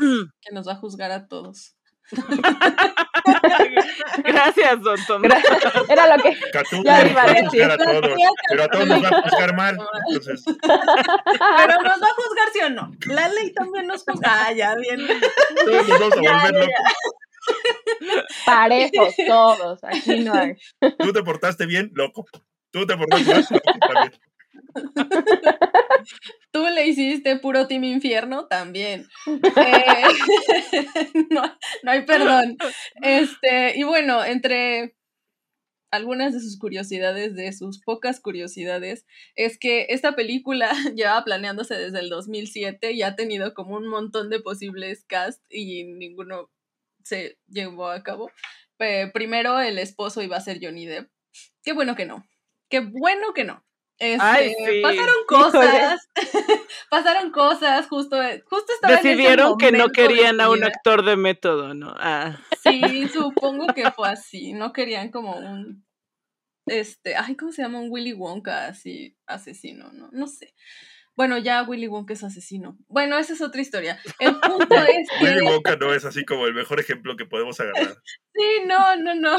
que 0.41 0.51
nos 0.51 0.67
va 0.67 0.71
a 0.71 0.77
juzgar 0.77 1.11
a 1.11 1.27
todos. 1.27 1.75
Gracias, 4.23 4.81
don 4.81 4.97
Tom. 5.07 5.23
Era 5.89 6.15
lo 6.15 6.23
que 6.23 6.37
ya 6.83 7.07
iba 7.07 7.23
a 7.23 7.33
decir. 7.33 7.63
A 7.63 7.77
todos, 7.77 8.11
pero 8.49 8.63
a 8.63 8.67
todos 8.67 8.87
nos 8.87 9.03
va 9.03 9.09
a 9.09 9.21
juzgar 9.21 9.55
mal. 9.55 9.77
Entonces. 10.09 10.43
Pero 10.45 11.81
nos 11.81 12.01
va 12.01 12.07
a 12.07 12.15
juzgar, 12.15 12.49
¿sí 12.51 12.59
o 12.65 12.69
no? 12.69 12.91
La 13.07 13.29
ley 13.29 13.53
también 13.53 13.87
nos 13.87 14.03
juzga. 14.03 14.47
Ah, 14.47 14.51
ya, 14.51 14.75
bien. 14.75 14.99
Todos 15.65 15.87
nos 15.87 15.99
vamos 15.99 16.17
a 16.17 16.21
volver 16.31 16.53
locos. 16.53 16.73
Parejos 18.45 19.15
todos, 19.27 19.83
aquí 19.83 20.19
no 20.19 20.33
hay. 20.33 20.55
Tú 20.99 21.11
te 21.11 21.23
portaste 21.23 21.65
bien, 21.65 21.91
loco. 21.93 22.25
Tú 22.71 22.85
te 22.85 22.95
portaste 22.97 23.25
bien, 23.25 23.45
loco 23.49 23.79
también. 23.79 24.13
Tú 26.51 26.65
le 26.67 26.87
hiciste 26.87 27.37
puro 27.37 27.67
Team 27.67 27.83
Infierno 27.83 28.47
también. 28.47 29.07
Eh, 29.27 30.03
no, 31.29 31.43
hay 31.85 32.01
perdón. 32.05 32.57
Este, 33.01 33.77
y 33.77 33.83
bueno, 33.83 34.23
entre 34.23 34.95
algunas 35.91 36.33
de 36.33 36.39
sus 36.39 36.57
curiosidades, 36.57 37.35
de 37.35 37.53
sus 37.53 37.79
pocas 37.79 38.19
curiosidades, 38.19 39.05
es 39.35 39.59
que 39.59 39.85
esta 39.89 40.15
película 40.15 40.71
lleva 40.95 41.23
planeándose 41.23 41.75
desde 41.75 41.99
el 41.99 42.09
2007 42.09 42.93
y 42.93 43.03
ha 43.03 43.15
tenido 43.15 43.53
como 43.53 43.75
un 43.75 43.87
montón 43.87 44.29
de 44.29 44.39
posibles 44.39 45.05
cast 45.05 45.43
y 45.49 45.83
ninguno 45.83 46.49
se 47.03 47.37
llevó 47.47 47.89
a 47.89 48.01
cabo. 48.01 48.31
primero 49.13 49.59
el 49.59 49.77
esposo 49.77 50.21
iba 50.21 50.37
a 50.37 50.41
ser 50.41 50.59
Johnny 50.61 50.85
Depp. 50.85 51.09
Qué 51.63 51.73
bueno 51.73 51.95
que 51.95 52.05
no. 52.05 52.25
Qué 52.69 52.79
bueno 52.79 53.33
que 53.35 53.43
no. 53.43 53.63
Este, 53.99 54.81
pasaron 54.81 55.15
cosas, 55.27 56.09
pasaron 56.89 57.31
cosas, 57.31 57.87
justo, 57.87 58.17
justo 58.45 58.73
estaba 58.73 58.95
Decidieron 58.95 59.57
que 59.57 59.71
no 59.71 59.89
querían 59.89 60.41
a 60.41 60.49
un 60.49 60.63
actor 60.63 61.05
de 61.05 61.15
método, 61.15 61.73
¿no? 61.73 61.93
Ah. 61.97 62.39
Sí, 62.61 63.07
supongo 63.13 63.67
que 63.73 63.91
fue 63.91 64.09
así, 64.09 64.53
no 64.53 64.73
querían 64.73 65.09
como 65.09 65.37
un, 65.37 65.85
este, 66.65 67.15
ay, 67.15 67.35
¿cómo 67.35 67.51
se 67.51 67.61
llama? 67.61 67.79
Un 67.79 67.91
Willy 67.91 68.13
Wonka 68.13 68.67
así, 68.67 69.15
asesino, 69.27 69.91
¿no? 69.93 70.09
No 70.11 70.27
sé. 70.27 70.53
Bueno, 71.15 71.37
ya 71.37 71.61
Willy 71.61 71.87
Wonka 71.87 72.13
es 72.13 72.23
asesino. 72.23 72.75
Bueno, 72.87 73.19
esa 73.19 73.33
es 73.33 73.41
otra 73.41 73.61
historia. 73.61 73.99
El 74.17 74.39
punto 74.39 74.75
es 74.75 75.07
que... 75.19 75.25
Willy 75.25 75.45
Wonka 75.45 75.75
no 75.75 75.93
es 75.93 76.05
así 76.05 76.25
como 76.25 76.47
el 76.47 76.55
mejor 76.55 76.79
ejemplo 76.79 77.15
que 77.15 77.27
podemos 77.27 77.59
agarrar. 77.59 77.95
Sí, 78.33 78.65
no, 78.65 78.95
no, 78.95 79.13
no. 79.13 79.37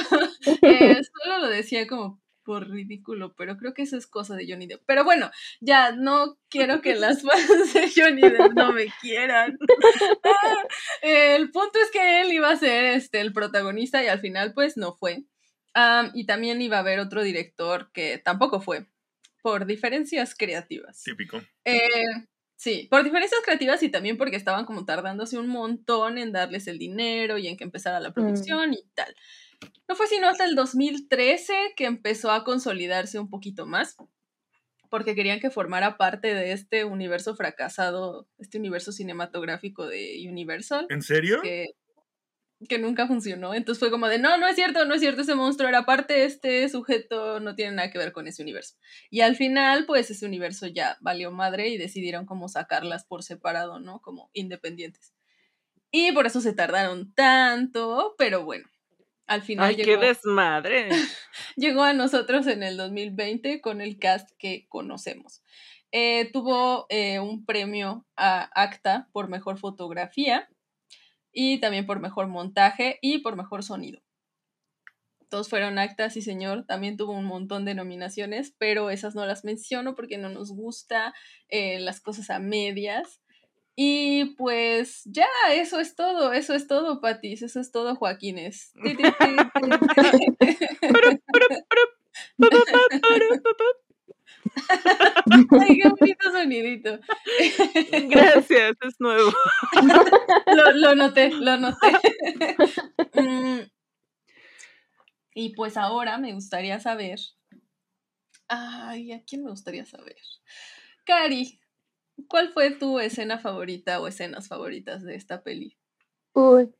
Eh, 0.63 1.01
solo 1.03 1.39
lo 1.41 1.49
decía 1.49 1.89
como 1.89 2.24
por 2.45 2.71
ridículo, 2.71 3.35
pero 3.35 3.57
creo 3.57 3.75
que 3.75 3.83
eso 3.83 3.97
es 3.97 4.07
cosa 4.07 4.37
de 4.37 4.47
Johnny 4.49 4.67
Depp. 4.67 4.83
Pero 4.87 5.03
bueno, 5.03 5.31
ya 5.61 5.93
no 5.93 6.39
quiero 6.49 6.81
que 6.81 6.95
las 6.95 7.23
fans 7.23 7.73
de 7.73 7.91
Johnny 7.95 8.23
Depp 8.23 8.53
no 8.55 8.73
me 8.73 8.87
quieran. 9.01 9.59
el 11.03 11.51
punto 11.51 11.79
es 11.81 11.91
que 11.91 12.21
él 12.21 12.33
iba 12.33 12.51
a 12.51 12.57
ser 12.57 12.85
este, 12.85 13.21
el 13.21 13.33
protagonista 13.33 14.03
y 14.05 14.09
al 14.09 14.21
final 14.21 14.53
pues 14.53 14.77
no 14.77 14.95
fue. 14.95 15.25
y 16.15 16.27
también 16.27 16.63
iba 16.63 16.77
a 16.77 16.81
haber 16.81 17.01
otro 17.01 17.23
director 17.23 17.91
que 17.93 18.19
tampoco 18.19 18.61
fue, 18.61 18.87
por 19.43 19.67
diferencias 19.67 20.35
creativas. 20.35 21.03
Típico. 21.03 21.43
Eh, 21.65 21.81
sí, 22.57 22.87
por 22.91 23.03
diferencias 23.05 23.41
creativas 23.45 23.83
y 23.83 23.89
también 23.89 24.17
porque 24.17 24.37
estaban 24.37 24.65
como 24.67 24.85
tardándose 24.85 25.39
un 25.39 25.49
montón 25.49 26.19
en 26.19 26.33
darles 26.33 26.67
el 26.69 26.79
dinero 26.79 27.39
y 27.39 27.49
en 27.49 27.57
que 27.57 27.65
empezara 27.65 28.01
la 28.01 28.11
mm. 28.11 28.15
producción 28.15 28.75
y 28.75 28.85
tal. 28.95 29.15
No 29.89 29.97
fue 29.97 30.07
sino 30.07 30.29
hasta 30.29 30.45
el 30.45 30.55
2013 30.55 31.75
que 31.77 31.85
empezó 31.85 32.31
a 32.31 32.45
consolidarse 32.45 33.19
un 33.19 33.31
poquito 33.31 33.67
más, 33.67 33.97
porque 34.91 35.15
querían 35.15 35.41
que 35.41 35.51
formara 35.51 35.97
parte 35.97 36.35
de 36.35 36.53
este 36.53 36.85
universo 36.85 37.35
fracasado, 37.35 38.29
este 38.39 38.59
universo 38.59 38.93
cinematográfico 38.93 39.87
de 39.87 40.25
Universal. 40.29 40.87
¿En 40.89 41.03
serio? 41.03 41.41
Que, 41.43 41.75
que 42.69 42.79
nunca 42.79 43.07
funcionó. 43.07 43.55
Entonces 43.55 43.81
fue 43.81 43.91
como 43.91 44.09
de, 44.09 44.19
no, 44.19 44.39
no 44.39 44.47
es 44.47 44.55
cierto, 44.55 44.85
no 44.85 44.95
es 44.95 45.01
cierto, 45.01 45.23
ese 45.23 45.35
monstruo 45.35 45.69
era 45.69 45.85
parte, 45.85 46.25
este 46.25 46.69
sujeto 46.69 47.41
no 47.41 47.55
tiene 47.55 47.73
nada 47.73 47.91
que 47.91 47.99
ver 47.99 48.13
con 48.13 48.27
ese 48.29 48.43
universo. 48.43 48.77
Y 49.11 49.21
al 49.21 49.37
final, 49.37 49.85
pues 49.87 50.11
ese 50.11 50.27
universo 50.27 50.67
ya 50.67 50.97
valió 51.01 51.31
madre 51.31 51.69
y 51.69 51.79
decidieron 51.79 52.27
como 52.27 52.49
sacarlas 52.49 53.05
por 53.05 53.23
separado, 53.23 53.81
¿no? 53.81 54.01
Como 54.01 54.31
independientes. 54.33 55.13
Y 55.91 56.13
por 56.13 56.27
eso 56.27 56.41
se 56.41 56.53
tardaron 56.53 57.15
tanto, 57.15 58.15
pero 58.19 58.45
bueno, 58.45 58.69
al 59.27 59.43
final 59.43 59.67
¡Ay, 59.69 59.77
qué 59.77 59.97
desmadre! 59.97 60.89
llegó 61.57 61.83
a 61.83 61.93
nosotros 61.93 62.47
en 62.47 62.63
el 62.63 62.77
2020 62.77 63.61
con 63.61 63.81
el 63.81 63.99
cast 63.99 64.31
que 64.39 64.67
conocemos. 64.69 65.43
Eh, 65.93 66.31
tuvo 66.33 66.87
eh, 66.89 67.21
un 67.21 67.45
premio 67.45 68.05
a 68.17 68.51
ACTA 68.61 69.09
por 69.13 69.29
mejor 69.29 69.59
fotografía 69.59 70.49
y 71.33 71.59
también 71.59 71.87
por 71.87 72.01
mejor 72.01 72.27
montaje 72.27 72.99
y 73.01 73.19
por 73.19 73.37
mejor 73.37 73.63
sonido. 73.63 74.03
Todos 75.29 75.49
fueron 75.49 75.79
acta, 75.79 76.11
sí 76.11 76.23
señor, 76.23 76.65
también 76.65 76.97
tuvo 76.97 77.13
un 77.13 77.25
montón 77.25 77.65
de 77.65 77.75
nominaciones, 77.75 78.55
pero 78.59 78.91
esas 78.91 79.15
no 79.15 79.27
las 79.27 79.45
menciono 79.45 79.95
porque 79.95 80.19
no 80.19 80.29
nos 80.29 80.53
gusta 80.53 81.13
eh, 81.49 81.81
las 81.81 82.01
cosas 82.01 82.31
a 82.31 82.39
medias. 82.39 83.21
Y 83.77 84.37
pues 84.37 85.03
ya, 85.05 85.27
eso 85.51 85.81
es 85.81 85.97
todo, 85.97 86.33
eso 86.33 86.55
es 86.55 86.69
todo, 86.69 87.01
Patis, 87.01 87.43
eso 87.43 87.61
es 87.61 87.73
todo, 87.73 87.97
Joaquines. 87.97 88.73
Ay, 95.61 95.79
qué 95.81 95.89
bonito 95.89 96.31
sonidito. 96.31 96.99
Gracias, 98.09 98.77
es 98.83 99.01
nuevo. 99.01 99.33
Lo, 100.47 100.73
lo 100.73 100.95
noté, 100.95 101.31
lo 101.31 101.57
noté. 101.57 101.93
Mm, 103.15 103.61
y 105.35 105.55
pues 105.55 105.77
ahora 105.77 106.19
me 106.19 106.33
gustaría 106.33 106.79
saber. 106.81 107.19
Ay, 108.49 109.13
¿a 109.13 109.23
quién 109.25 109.43
me 109.45 109.51
gustaría 109.51 109.87
saber? 109.87 110.17
Cari, 111.05 111.59
¿Cuál 112.29 112.51
fue 112.51 112.71
tu 112.71 113.01
escena 113.01 113.39
favorita 113.39 114.01
o 114.01 114.07
escenas 114.07 114.49
favoritas 114.49 115.03
de 115.03 115.17
esta 115.17 115.43
peli? 115.43 115.77
Uy, 116.33 116.73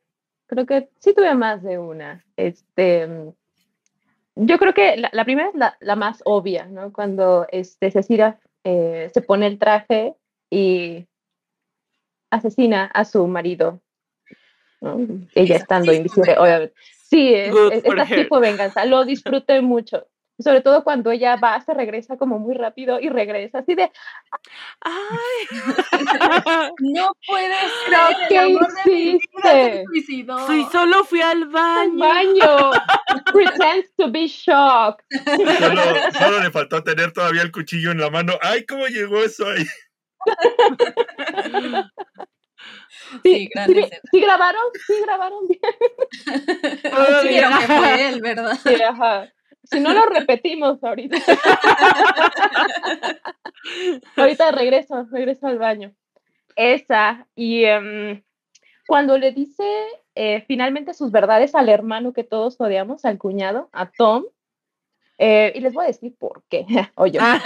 creo 0.47 0.67
que 0.67 0.89
sí 1.01 1.15
tuve 1.15 1.35
más 1.35 1.63
de 1.63 1.79
una. 1.79 2.25
Este, 2.37 3.09
yo 4.37 4.59
creo 4.59 4.75
que 4.75 4.97
la, 4.97 5.25
primera 5.25 5.49
es 5.49 5.55
la, 5.81 5.97
más 5.97 6.23
obvia, 6.25 6.67
¿no? 6.67 6.93
Cuando 6.93 7.47
este, 7.51 7.91
Cecilia 7.91 8.39
eh, 8.65 9.11
se 9.13 9.23
pone 9.23 9.47
el 9.47 9.59
traje 9.59 10.15
y 10.51 11.07
asesina 12.31 12.87
a 12.87 13.05
su 13.05 13.27
marido. 13.27 13.81
Ella 15.35 15.57
estando 15.57 15.93
invisible, 15.93 16.37
obviamente. 16.39 16.75
Sí, 17.09 17.33
es, 17.33 17.55
es, 17.73 18.09
tipo 18.09 18.41
de 18.41 18.51
venganza. 18.51 18.85
Lo 18.85 19.05
disfruté 19.05 19.61
mucho 19.61 20.07
sobre 20.39 20.61
todo 20.61 20.83
cuando 20.83 21.11
ella 21.11 21.37
va, 21.37 21.61
se 21.61 21.75
regresa 21.75 22.17
como 22.17 22.39
muy 22.39 22.55
rápido 22.55 22.99
y 23.01 23.09
regresa 23.09 23.59
así 23.59 23.75
de, 23.75 23.91
ay, 24.81 25.47
no 26.81 27.13
puede 27.27 27.55
ser, 27.89 28.17
¿qué 28.29 28.59
hiciste? 28.91 29.85
Sí, 30.47 30.67
solo 30.73 31.05
fui 31.05 31.21
al 31.21 31.47
baño. 31.49 31.99
baño. 31.99 32.71
Pretends 33.33 33.95
to 33.97 34.11
be 34.11 34.27
shocked. 34.27 35.05
Solo, 36.19 36.41
le 36.41 36.51
faltó 36.51 36.83
tener 36.83 37.13
todavía 37.13 37.43
el 37.43 37.53
cuchillo 37.53 37.93
en 37.93 38.01
la 38.01 38.11
mano. 38.11 38.35
Ay, 38.43 38.65
¿cómo 38.67 38.87
llegó 38.87 39.23
eso 39.23 39.47
ahí? 39.49 39.65
Sí, 43.23 43.49
sí, 44.11 44.21
grabaron, 44.21 44.63
sí 44.87 44.95
grabaron 45.03 45.47
bien. 45.47 45.61
sí, 47.23 47.29
que 47.29 47.67
fue 47.67 48.09
él, 48.09 48.21
¿verdad? 48.21 48.59
Sí, 48.63 48.83
ajá. 48.83 49.29
Si 49.65 49.81
no 49.81 49.93
lo 49.93 50.07
repetimos 50.07 50.83
ahorita. 50.83 51.17
ahorita 54.17 54.53
regreso, 54.53 55.07
regreso 55.11 55.47
al 55.47 55.59
baño. 55.59 55.95
Esa, 56.57 57.27
y 57.35 57.65
em, 57.65 58.23
cuando 58.87 59.19
le 59.19 59.33
dice 59.33 59.65
eh, 60.15 60.45
finalmente 60.47 60.95
sus 60.95 61.11
verdades 61.11 61.55
al 61.55 61.69
hermano 61.69 62.13
que 62.13 62.25
todos 62.25 62.61
odiamos, 62.61 63.05
al 63.05 63.19
cuñado, 63.19 63.69
a 63.73 63.91
Tom, 63.91 64.25
eh, 65.19 65.53
y 65.55 65.61
les 65.61 65.73
voy 65.73 65.85
a 65.85 65.89
decir 65.89 66.15
por 66.19 66.43
qué, 66.49 66.67
oye, 66.97 67.19
ah. 67.21 67.43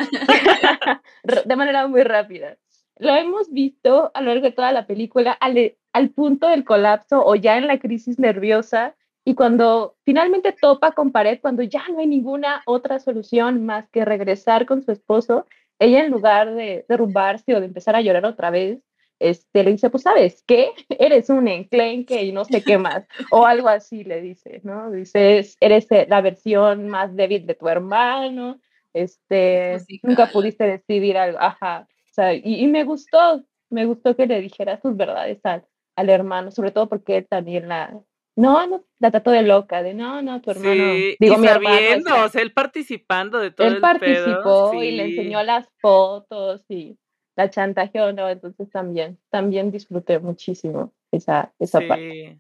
de 1.45 1.57
manera 1.57 1.87
muy 1.87 2.03
rápida. 2.03 2.57
Lo 2.97 3.15
hemos 3.15 3.53
visto 3.53 4.11
a 4.13 4.21
lo 4.21 4.29
largo 4.29 4.47
de 4.47 4.53
toda 4.53 4.73
la 4.73 4.87
película 4.87 5.33
al, 5.33 5.77
al 5.93 6.11
punto 6.11 6.49
del 6.49 6.65
colapso 6.65 7.25
o 7.25 7.37
ya 7.37 7.57
en 7.57 7.69
la 7.69 7.79
crisis 7.79 8.19
nerviosa 8.19 8.97
y 9.29 9.35
cuando 9.35 9.95
finalmente 10.07 10.53
topa 10.59 10.93
con 10.93 11.12
pared, 11.12 11.38
cuando 11.43 11.62
ya 11.62 11.87
no 11.91 11.99
hay 11.99 12.07
ninguna 12.07 12.62
otra 12.64 12.99
solución 12.99 13.67
más 13.67 13.87
que 13.91 14.07
regresar 14.07 14.64
con 14.64 14.83
su 14.83 14.91
esposo, 14.91 15.45
ella 15.79 16.03
en 16.03 16.11
lugar 16.11 16.55
de 16.55 16.87
derrumbarse 16.88 17.55
o 17.55 17.61
de 17.61 17.67
empezar 17.67 17.95
a 17.95 18.01
llorar 18.01 18.25
otra 18.25 18.49
vez, 18.49 18.79
este, 19.19 19.64
le 19.64 19.73
dice, 19.73 19.91
pues 19.91 20.05
sabes 20.05 20.43
qué, 20.47 20.71
eres 20.99 21.29
un 21.29 21.47
enclenque 21.47 22.23
y 22.23 22.33
no 22.33 22.47
sé 22.47 22.62
qué 22.62 22.79
más, 22.79 23.07
o 23.31 23.45
algo 23.45 23.69
así 23.69 24.03
le 24.03 24.23
dice, 24.23 24.62
¿no? 24.64 24.91
Dices, 24.91 25.59
eres 25.61 25.93
eh, 25.93 26.07
la 26.09 26.23
versión 26.23 26.88
más 26.88 27.14
débil 27.14 27.45
de 27.45 27.55
tu 27.55 27.69
hermano, 27.69 28.59
este, 28.95 29.73
pues 29.73 29.87
nunca 30.05 30.31
pudiste 30.33 30.64
decidir 30.64 31.19
algo, 31.19 31.38
ajá, 31.38 31.87
o 31.87 32.14
sea, 32.14 32.33
y, 32.33 32.67
me 32.69 32.85
gustó, 32.85 33.45
me 33.69 33.85
gustó 33.85 34.17
que 34.17 34.27
le 34.27 34.41
dijera 34.41 34.81
sus 34.81 34.97
verdades 34.97 35.38
al, 35.45 35.67
al 35.97 36.09
hermano, 36.09 36.51
sobre 36.51 36.71
todo 36.71 36.88
porque 36.88 37.19
él 37.19 37.27
también 37.29 37.69
la, 37.69 37.93
no, 38.38 38.64
no, 38.68 38.85
la 39.01 39.11
trató 39.11 39.33
de 39.33 39.42
loca, 39.42 39.83
de 39.83 39.94
no, 39.94 40.22
no, 40.22 40.40
tu 40.40 40.53
hermano. 40.53 40.70
Sí, 40.70 41.16
digo, 41.18 41.35
y 41.35 41.38
mi 41.38 41.48
sabiendo, 41.48 42.24
o 42.24 42.29
sea, 42.29 42.40
él 42.40 42.53
participando 42.53 43.40
de 43.40 43.51
todo 43.51 43.66
él 43.66 43.81
participó 43.81 44.81
y 44.81 44.92
le 44.92 45.07
enseñó 45.07 45.42
las 45.42 45.68
fotos 45.81 46.64
y 46.68 46.96
la 47.35 47.51
chantajeó, 47.51 48.12
¿no? 48.12 48.29
Entonces 48.29 48.70
también, 48.70 49.18
también 49.29 49.72
disfruté 49.72 50.20
muchísimo 50.20 50.92
esa, 51.11 51.53
esa 51.59 51.81
parte. 51.81 52.38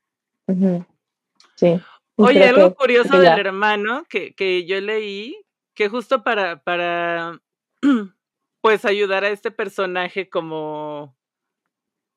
Sí. 1.56 1.80
Oye, 2.14 2.44
algo 2.44 2.76
curioso 2.76 3.18
del 3.18 3.36
hermano 3.36 4.04
que, 4.08 4.36
que 4.36 4.66
yo 4.66 4.80
leí, 4.80 5.36
que 5.74 5.88
justo 5.88 6.22
para, 6.22 6.62
para, 6.62 7.40
pues 8.60 8.84
ayudar 8.84 9.24
a 9.24 9.30
este 9.30 9.50
personaje 9.50 10.28
como 10.28 11.17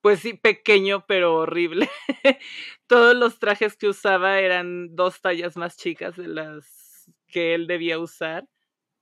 pues 0.02 0.20
sí, 0.20 0.34
pequeño, 0.34 1.06
pero 1.08 1.36
horrible. 1.36 1.90
Todos 2.88 3.16
los 3.16 3.40
trajes 3.40 3.78
que 3.78 3.88
usaba 3.88 4.40
eran 4.40 4.96
dos 4.96 5.22
tallas 5.22 5.56
más 5.56 5.78
chicas 5.78 6.18
de 6.18 6.28
las 6.28 7.10
que 7.28 7.54
él 7.54 7.68
debía 7.68 8.00
usar, 8.00 8.46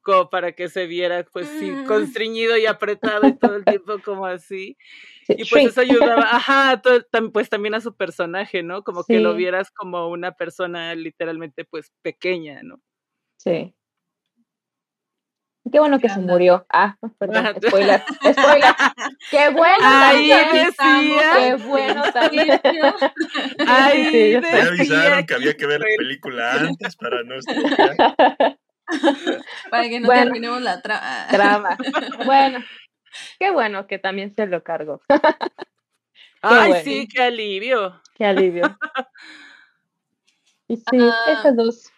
como 0.01 0.29
para 0.29 0.53
que 0.53 0.69
se 0.69 0.87
viera, 0.87 1.25
pues 1.31 1.47
sí, 1.47 1.71
mm. 1.71 1.85
constriñido 1.85 2.57
y 2.57 2.65
apretado 2.65 3.27
y 3.27 3.37
todo 3.37 3.55
el 3.55 3.65
tiempo 3.81 3.99
como 4.03 4.25
así. 4.25 4.77
Y 5.27 5.49
pues 5.49 5.67
eso 5.67 5.81
ayudaba, 5.81 6.27
ajá, 6.35 6.81
pues 7.33 7.49
también 7.49 7.75
a 7.75 7.81
su 7.81 7.95
personaje, 7.95 8.63
¿no? 8.63 8.83
Como 8.83 9.03
que 9.03 9.19
lo 9.19 9.35
vieras 9.35 9.71
como 9.71 10.09
una 10.09 10.33
persona 10.33 10.95
literalmente, 10.95 11.65
pues 11.65 11.91
pequeña, 12.01 12.61
¿no? 12.63 12.81
Sí. 13.37 13.73
Qué 15.71 15.79
bueno 15.79 15.99
que 15.99 16.09
se 16.09 16.19
murió. 16.19 16.65
Ah, 16.69 16.97
perdón, 17.17 17.55
spoiler. 17.65 18.01
Spoiler. 18.31 18.73
Qué 19.31 19.49
bueno. 19.49 19.77
Ahí 19.81 20.29
decía. 20.29 21.33
Qué 21.35 21.55
bueno 21.55 22.03
también. 22.13 22.61
Ahí 23.67 24.05
sí, 24.05 24.37
Me 24.41 24.61
avisaron 24.61 25.25
que 25.25 25.33
había 25.33 25.55
que 25.55 25.65
ver 25.65 25.79
la 25.79 25.87
película 25.97 26.53
antes 26.53 26.95
para 26.95 27.23
no 27.23 27.35
Para 29.69 29.87
que 29.87 29.99
no 29.99 30.09
terminemos 30.09 30.61
la 30.61 30.81
trama. 30.81 31.77
Bueno, 32.25 32.63
qué 33.37 33.51
bueno 33.51 33.85
que 33.85 33.99
también 33.99 34.33
se 34.33 34.47
lo 34.47 34.63
cargo. 34.63 35.01
Ay, 36.41 36.73
sí, 36.83 37.07
qué 37.07 37.23
alivio. 37.23 38.01
Qué 38.15 38.25
alivio. 38.25 38.77
Y 40.67 40.77
sí, 40.77 40.97
ah. 40.99 41.13
esas 41.27 41.55
dos. 41.55 41.91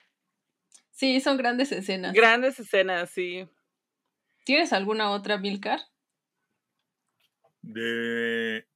Sí, 0.91 1.19
son 1.19 1.37
grandes 1.37 1.71
escenas. 1.71 2.13
Grandes 2.13 2.59
escenas, 2.59 3.09
sí. 3.09 3.47
¿Tienes 4.43 4.73
alguna 4.73 5.11
otra, 5.11 5.37
Milcar? 5.37 5.79
De. 7.61 8.67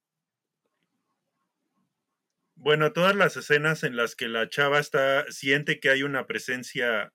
Bueno, 2.56 2.94
todas 2.94 3.16
las 3.16 3.38
escenas 3.38 3.84
en 3.84 3.96
las 3.96 4.16
que 4.16 4.28
la 4.28 4.50
chava 4.50 4.80
está, 4.80 5.26
siente 5.32 5.80
que 5.80 5.90
hay 5.90 6.04
una 6.04 6.26
presencia 6.26 7.14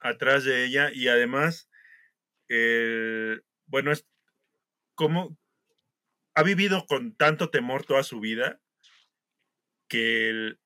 atrás 0.00 0.44
de 0.44 0.64
ella 0.64 0.90
y 0.92 1.08
además, 1.08 1.70
bueno, 3.66 3.92
es 3.92 4.06
como 4.94 5.38
ha 6.34 6.42
vivido 6.42 6.84
con 6.86 7.16
tanto 7.16 7.50
temor 7.50 7.84
toda 7.84 8.02
su 8.02 8.20
vida 8.20 8.60
que 9.88 10.28
el, 10.28 10.60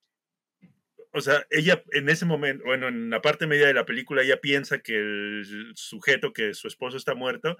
o 1.12 1.20
sea, 1.20 1.46
ella 1.50 1.82
en 1.92 2.08
ese 2.08 2.24
momento, 2.24 2.64
bueno, 2.64 2.88
en 2.88 3.10
la 3.10 3.20
parte 3.20 3.46
media 3.46 3.66
de 3.66 3.74
la 3.74 3.86
película, 3.86 4.22
ella 4.22 4.40
piensa 4.40 4.78
que 4.78 4.96
el 4.96 5.72
sujeto, 5.74 6.32
que 6.32 6.54
su 6.54 6.68
esposo 6.68 6.96
está 6.96 7.14
muerto, 7.14 7.58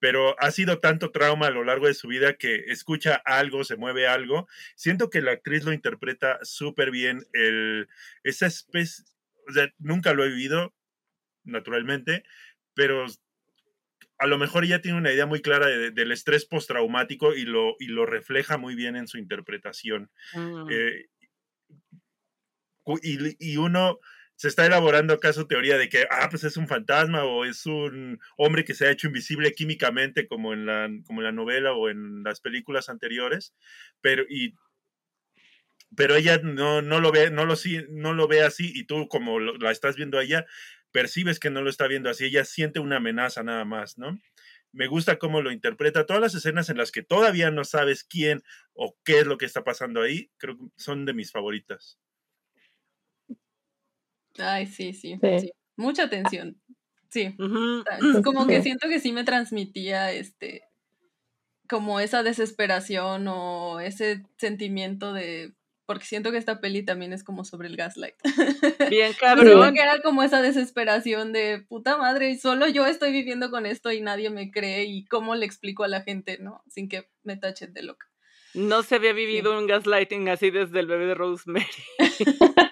pero 0.00 0.36
ha 0.40 0.50
sido 0.50 0.78
tanto 0.78 1.10
trauma 1.10 1.46
a 1.46 1.50
lo 1.50 1.64
largo 1.64 1.86
de 1.86 1.94
su 1.94 2.08
vida 2.08 2.34
que 2.34 2.64
escucha 2.68 3.14
algo, 3.24 3.64
se 3.64 3.76
mueve 3.76 4.06
algo. 4.06 4.48
Siento 4.76 5.10
que 5.10 5.22
la 5.22 5.32
actriz 5.32 5.64
lo 5.64 5.72
interpreta 5.72 6.38
súper 6.42 6.90
bien. 6.90 7.24
El, 7.32 7.88
esa 8.22 8.46
especie, 8.46 9.04
o 9.48 9.52
sea, 9.52 9.72
nunca 9.78 10.12
lo 10.12 10.24
he 10.24 10.28
vivido, 10.28 10.74
naturalmente, 11.44 12.24
pero 12.74 13.06
a 14.18 14.26
lo 14.26 14.38
mejor 14.38 14.64
ella 14.64 14.80
tiene 14.80 14.98
una 14.98 15.12
idea 15.12 15.26
muy 15.26 15.40
clara 15.40 15.66
del 15.68 16.12
estrés 16.12 16.44
postraumático 16.44 17.34
y 17.34 17.44
lo, 17.44 17.76
y 17.78 17.86
lo 17.86 18.04
refleja 18.06 18.58
muy 18.58 18.74
bien 18.74 18.96
en 18.96 19.06
su 19.06 19.18
interpretación. 19.18 20.10
Mm. 20.34 20.66
Eh, 20.70 21.08
y, 23.02 23.56
uno 23.56 23.98
se 24.36 24.48
está 24.48 24.66
elaborando 24.66 25.14
acá 25.14 25.32
su 25.32 25.46
teoría 25.46 25.76
de 25.76 25.88
que, 25.88 26.06
ah, 26.10 26.28
pues 26.30 26.44
es 26.44 26.56
un 26.56 26.68
fantasma 26.68 27.24
o 27.24 27.44
es 27.44 27.66
un 27.66 28.20
hombre 28.36 28.64
que 28.64 28.74
se 28.74 28.86
ha 28.86 28.90
hecho 28.90 29.08
invisible 29.08 29.52
químicamente 29.52 30.28
como 30.28 30.52
en 30.52 30.64
la, 30.64 30.88
como 31.06 31.22
la 31.22 31.32
novela 31.32 31.72
o 31.72 31.88
en 31.88 32.22
las 32.22 32.40
películas 32.40 32.88
anteriores, 32.88 33.52
pero, 34.00 34.22
y, 34.28 34.54
pero 35.96 36.14
ella 36.14 36.38
no, 36.42 36.82
no, 36.82 37.00
lo 37.00 37.10
ve, 37.10 37.30
no, 37.30 37.44
lo, 37.46 37.54
no 37.90 38.12
lo 38.12 38.28
ve 38.28 38.42
así 38.42 38.70
y 38.74 38.84
tú 38.84 39.08
como 39.08 39.40
la 39.40 39.72
estás 39.72 39.96
viendo 39.96 40.18
a 40.18 40.22
ella, 40.22 40.46
percibes 40.92 41.40
que 41.40 41.50
no 41.50 41.62
lo 41.62 41.70
está 41.70 41.86
viendo 41.88 42.08
así, 42.08 42.26
ella 42.26 42.44
siente 42.44 42.80
una 42.80 42.96
amenaza 42.96 43.42
nada 43.42 43.64
más, 43.64 43.98
¿no? 43.98 44.18
Me 44.72 44.86
gusta 44.86 45.18
cómo 45.18 45.40
lo 45.40 45.50
interpreta. 45.50 46.06
Todas 46.06 46.20
las 46.20 46.34
escenas 46.34 46.68
en 46.68 46.76
las 46.76 46.92
que 46.92 47.02
todavía 47.02 47.50
no 47.50 47.64
sabes 47.64 48.04
quién 48.04 48.42
o 48.74 48.96
qué 49.04 49.20
es 49.20 49.26
lo 49.26 49.38
que 49.38 49.46
está 49.46 49.64
pasando 49.64 50.02
ahí, 50.02 50.30
creo 50.36 50.58
que 50.58 50.64
son 50.76 51.06
de 51.06 51.14
mis 51.14 51.32
favoritas. 51.32 51.98
Ay, 54.38 54.66
sí, 54.66 54.92
sí, 54.92 55.18
Mucha 55.76 56.04
atención. 56.04 56.60
Sí. 57.10 57.36
Como 58.24 58.46
que 58.46 58.62
siento 58.62 58.88
que 58.88 59.00
sí 59.00 59.12
me 59.12 59.24
transmitía 59.24 60.12
este 60.12 60.62
como 61.68 62.00
esa 62.00 62.22
desesperación 62.22 63.26
o 63.28 63.78
ese 63.80 64.24
sentimiento 64.38 65.12
de 65.12 65.52
porque 65.88 66.04
siento 66.04 66.30
que 66.30 66.36
esta 66.36 66.60
peli 66.60 66.82
también 66.82 67.14
es 67.14 67.24
como 67.24 67.46
sobre 67.46 67.66
el 67.66 67.76
gaslight. 67.76 68.14
Bien 68.90 69.14
cabrón. 69.18 69.72
que 69.72 69.80
era 69.80 70.02
como 70.02 70.22
esa 70.22 70.42
desesperación 70.42 71.32
de 71.32 71.64
puta 71.66 71.96
madre, 71.96 72.36
solo 72.36 72.68
yo 72.68 72.86
estoy 72.86 73.10
viviendo 73.10 73.50
con 73.50 73.64
esto 73.64 73.90
y 73.90 74.02
nadie 74.02 74.28
me 74.28 74.50
cree 74.50 74.84
y 74.84 75.06
cómo 75.06 75.34
le 75.34 75.46
explico 75.46 75.84
a 75.84 75.88
la 75.88 76.02
gente, 76.02 76.36
¿no? 76.40 76.62
Sin 76.68 76.90
que 76.90 77.08
me 77.22 77.38
tachen 77.38 77.72
de 77.72 77.84
loca. 77.84 78.06
No 78.52 78.82
se 78.82 78.96
había 78.96 79.14
vivido 79.14 79.58
un 79.58 79.66
gaslighting 79.66 80.28
así 80.28 80.50
desde 80.50 80.78
el 80.78 80.88
bebé 80.88 81.06
de 81.06 81.14
Rosemary. 81.14 81.66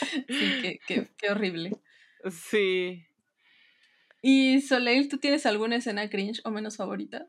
Sí, 0.28 0.80
qué, 0.86 1.30
horrible. 1.30 1.72
Sí. 2.30 3.06
Y 4.20 4.60
Soleil, 4.60 5.08
¿tú 5.08 5.18
tienes 5.18 5.46
alguna 5.46 5.76
escena 5.76 6.08
cringe 6.10 6.40
o 6.44 6.50
menos 6.50 6.76
favorita? 6.76 7.28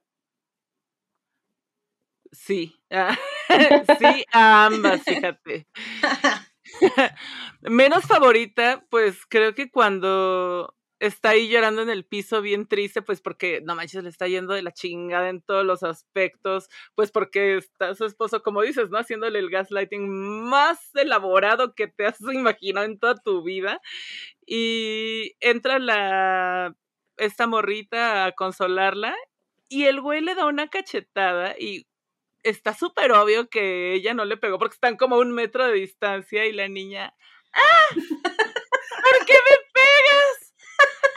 Sí. 2.31 2.75
sí, 3.99 4.25
ambas, 4.31 5.03
fíjate. 5.03 5.67
menos 7.61 8.05
favorita, 8.05 8.85
pues 8.89 9.25
creo 9.27 9.53
que 9.55 9.69
cuando 9.69 10.75
está 10.99 11.29
ahí 11.29 11.49
llorando 11.49 11.81
en 11.81 11.89
el 11.89 12.05
piso 12.05 12.41
bien 12.41 12.67
triste, 12.67 13.01
pues 13.01 13.21
porque 13.21 13.61
no 13.61 13.75
manches, 13.75 14.03
le 14.03 14.09
está 14.09 14.27
yendo 14.27 14.53
de 14.53 14.61
la 14.61 14.71
chingada 14.71 15.29
en 15.29 15.41
todos 15.41 15.65
los 15.65 15.83
aspectos, 15.83 16.69
pues 16.95 17.11
porque 17.11 17.57
está 17.57 17.95
su 17.95 18.05
esposo, 18.05 18.43
como 18.43 18.61
dices, 18.61 18.89
¿no? 18.89 18.97
Haciéndole 18.97 19.39
el 19.39 19.49
gaslighting 19.49 20.09
más 20.09 20.93
elaborado 20.95 21.73
que 21.75 21.87
te 21.87 22.05
has 22.05 22.19
imaginado 22.33 22.85
en 22.85 22.99
toda 22.99 23.15
tu 23.15 23.43
vida. 23.43 23.81
Y 24.45 25.35
entra 25.39 25.79
la 25.79 26.75
esta 27.17 27.47
morrita 27.47 28.25
a 28.25 28.31
consolarla 28.31 29.15
y 29.67 29.85
el 29.85 30.01
güey 30.01 30.21
le 30.21 30.35
da 30.35 30.45
una 30.45 30.69
cachetada 30.69 31.55
y 31.57 31.85
está 32.43 32.73
súper 32.73 33.11
obvio 33.11 33.49
que 33.49 33.93
ella 33.93 34.13
no 34.13 34.25
le 34.25 34.37
pegó 34.37 34.57
porque 34.57 34.75
están 34.75 34.97
como 34.97 35.17
un 35.17 35.31
metro 35.31 35.67
de 35.67 35.73
distancia 35.73 36.45
y 36.45 36.53
la 36.53 36.67
niña, 36.67 37.13
¡ah! 37.53 37.93
¿Por 37.93 39.25
qué 39.25 39.33
me 39.33 39.57
pegas? 39.73 40.53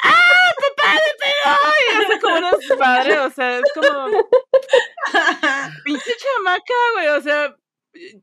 ¡Ah, 0.02 0.54
papá 0.56 0.94
me 0.94 1.00
pegó! 1.18 1.56
Y 1.78 2.04
hace 2.04 2.11
como 2.22 2.36
unos 2.38 2.54
padres, 2.78 3.18
o 3.18 3.30
sea, 3.30 3.58
es 3.58 3.72
como. 3.74 4.06
Pinche 5.84 6.12
chamaca, 6.16 6.74
güey, 6.94 7.08
o 7.08 7.20
sea, 7.20 7.56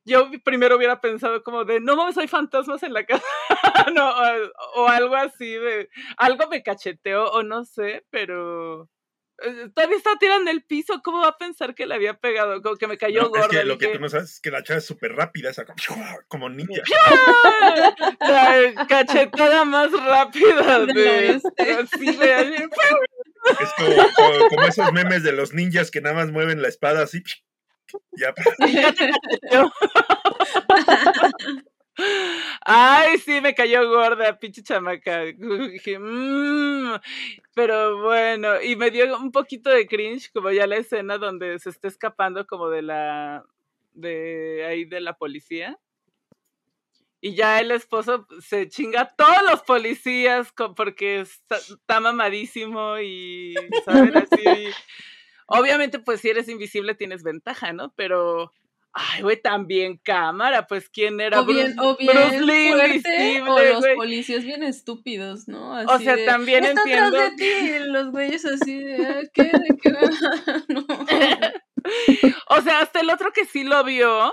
yo 0.06 0.30
primero 0.44 0.78
hubiera 0.78 1.00
pensado 1.02 1.44
como 1.44 1.66
de, 1.66 1.80
no 1.80 1.96
mames, 1.96 2.18
hay 2.18 2.28
fantasmas 2.28 2.84
en 2.84 2.94
la 2.94 3.06
casa, 3.06 3.24
no, 3.94 4.12
o, 4.76 4.88
algo 4.88 5.16
así 5.16 5.52
de, 5.52 5.90
algo 6.18 6.48
me 6.50 6.64
cacheteó 6.64 7.32
o 7.32 7.44
no 7.44 7.66
sé, 7.66 8.06
pero 8.10 8.90
eh, 9.42 9.70
todavía 9.74 9.98
está 9.98 10.18
tirando 10.20 10.52
el 10.52 10.64
piso, 10.64 11.02
¿cómo 11.04 11.20
va 11.20 11.30
a 11.30 11.38
pensar 11.38 11.76
que 11.76 11.86
le 11.86 11.96
había 11.96 12.16
pegado? 12.16 12.62
Como 12.62 12.76
que 12.76 12.88
me 12.88 12.98
cayó 12.98 13.24
no, 13.24 13.30
gorda. 13.30 13.46
Es 13.46 13.50
que 13.50 13.64
lo 13.64 13.78
que 13.78 13.88
tú 13.90 14.00
no 14.00 14.10
sabes 14.10 14.32
es 14.32 14.42
que 14.42 14.52
la 14.52 14.64
chava 14.64 14.80
es 14.80 14.86
súper 14.86 15.14
rápida, 15.14 15.50
esa, 15.50 15.66
como 16.28 16.50
ninja. 16.50 16.82
la 18.20 18.88
cachetada 18.88 19.66
más 19.66 19.92
rápida 19.92 20.86
de... 20.86 21.42
Así, 21.58 22.18
de 22.18 22.70
es 23.60 23.74
como, 23.78 24.48
como, 24.50 24.64
esos 24.64 24.92
memes 24.94 25.24
de 25.24 25.32
los 25.32 25.54
ninjas 25.54 25.92
que 25.92 26.02
nada 26.02 26.16
más 26.16 26.32
mueven 26.32 26.62
la 26.62 26.68
espada 26.68 27.04
así. 27.04 27.24
Ya. 28.18 28.34
Ay, 32.62 33.18
sí, 33.18 33.42
me 33.42 33.54
cayó 33.54 33.90
gorda, 33.90 34.38
pinche 34.40 34.64
chamaca. 34.64 35.24
Mmm. 35.38 36.96
Pero 37.56 38.02
bueno, 38.02 38.62
y 38.62 38.76
me 38.76 38.92
dio 38.92 39.18
un 39.18 39.32
poquito 39.32 39.70
de 39.70 39.88
cringe, 39.88 40.32
como 40.32 40.52
ya 40.52 40.68
la 40.68 40.78
escena 40.78 41.18
donde 41.18 41.60
se 41.60 41.70
está 41.70 41.88
escapando 41.88 42.46
como 42.48 42.70
de 42.70 42.82
la, 42.82 43.44
de 43.94 44.66
ahí 44.66 44.86
de 44.86 45.02
la 45.02 45.18
policía. 45.18 45.78
Y 47.22 47.36
ya 47.36 47.60
el 47.60 47.72
esposo 47.72 48.28
se 48.40 48.70
chinga 48.70 49.02
a 49.02 49.16
todos 49.16 49.44
los 49.50 49.62
policías 49.64 50.54
porque 50.76 51.22
está, 51.22 52.00
mamadísimo 52.00 52.98
y, 53.00 53.56
¿saben? 53.84 54.16
Así. 54.18 54.70
Obviamente, 55.48 56.00
pues 56.00 56.22
si 56.22 56.30
eres 56.30 56.48
invisible 56.48 56.96
tienes 56.96 57.24
ventaja, 57.24 57.74
¿no? 57.74 57.92
Pero, 57.98 58.54
ay, 58.94 59.22
güey, 59.22 59.42
también 59.42 59.98
cámara, 59.98 60.66
pues 60.68 60.90
quién 60.90 61.20
era 61.20 61.42
o 61.42 61.46
bien, 61.46 61.76
Bruce, 61.76 61.90
o 61.90 61.98
bien 61.98 62.14
Bruce 62.14 62.42
Lee 62.42 62.70
fuerte, 62.70 63.42
o 63.42 63.60
los 63.60 63.86
policías 63.96 64.46
bien 64.46 64.64
estúpidos, 64.64 65.50
¿no? 65.50 65.76
Así 65.76 65.88
o 65.90 66.00
sea, 66.00 66.16
de, 66.16 66.26
también 66.26 66.64
entiendo. 66.64 67.18
atrás 67.18 67.36
de 67.36 67.44
ti, 67.44 67.80
los 67.88 68.12
güeyes 68.12 68.46
así 68.46 68.80
de, 68.80 69.06
ah, 69.06 69.22
¿qué? 69.34 69.44
¿De 69.44 69.78
qué? 69.82 69.92
no. 70.70 70.86
o 72.50 72.62
sea, 72.62 72.80
hasta 72.80 73.02
el 73.02 73.10
otro 73.10 73.34
que 73.34 73.46
sí 73.46 73.64
lo 73.64 73.84
vio, 73.84 74.32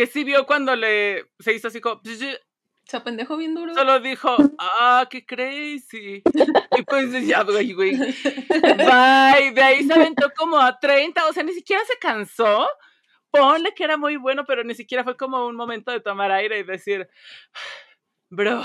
que 0.00 0.06
sí 0.06 0.24
vio 0.24 0.46
cuando 0.46 0.74
le 0.74 1.26
se 1.40 1.52
hizo 1.52 1.68
así 1.68 1.78
como 1.78 2.00
se 2.02 2.96
apendejó 2.96 3.36
bien 3.36 3.54
duro. 3.54 3.74
Solo 3.74 4.00
dijo, 4.00 4.34
ah, 4.58 5.06
qué 5.10 5.26
crazy. 5.26 6.22
Y 6.78 6.82
pues 6.82 7.12
ya, 7.26 7.42
güey, 7.42 7.74
güey. 7.74 7.96
Bye. 7.98 9.50
De 9.52 9.62
ahí 9.62 9.84
se 9.84 9.92
aventó 9.92 10.30
como 10.34 10.58
a 10.58 10.78
30, 10.78 11.26
o 11.26 11.32
sea, 11.34 11.42
ni 11.42 11.52
siquiera 11.52 11.82
se 11.84 11.98
cansó. 11.98 12.66
Ponle 13.30 13.74
que 13.74 13.84
era 13.84 13.98
muy 13.98 14.16
bueno, 14.16 14.44
pero 14.46 14.64
ni 14.64 14.74
siquiera 14.74 15.04
fue 15.04 15.16
como 15.18 15.46
un 15.46 15.56
momento 15.56 15.92
de 15.92 16.00
tomar 16.00 16.32
aire 16.32 16.60
y 16.60 16.62
decir, 16.62 17.06
bro. 18.30 18.62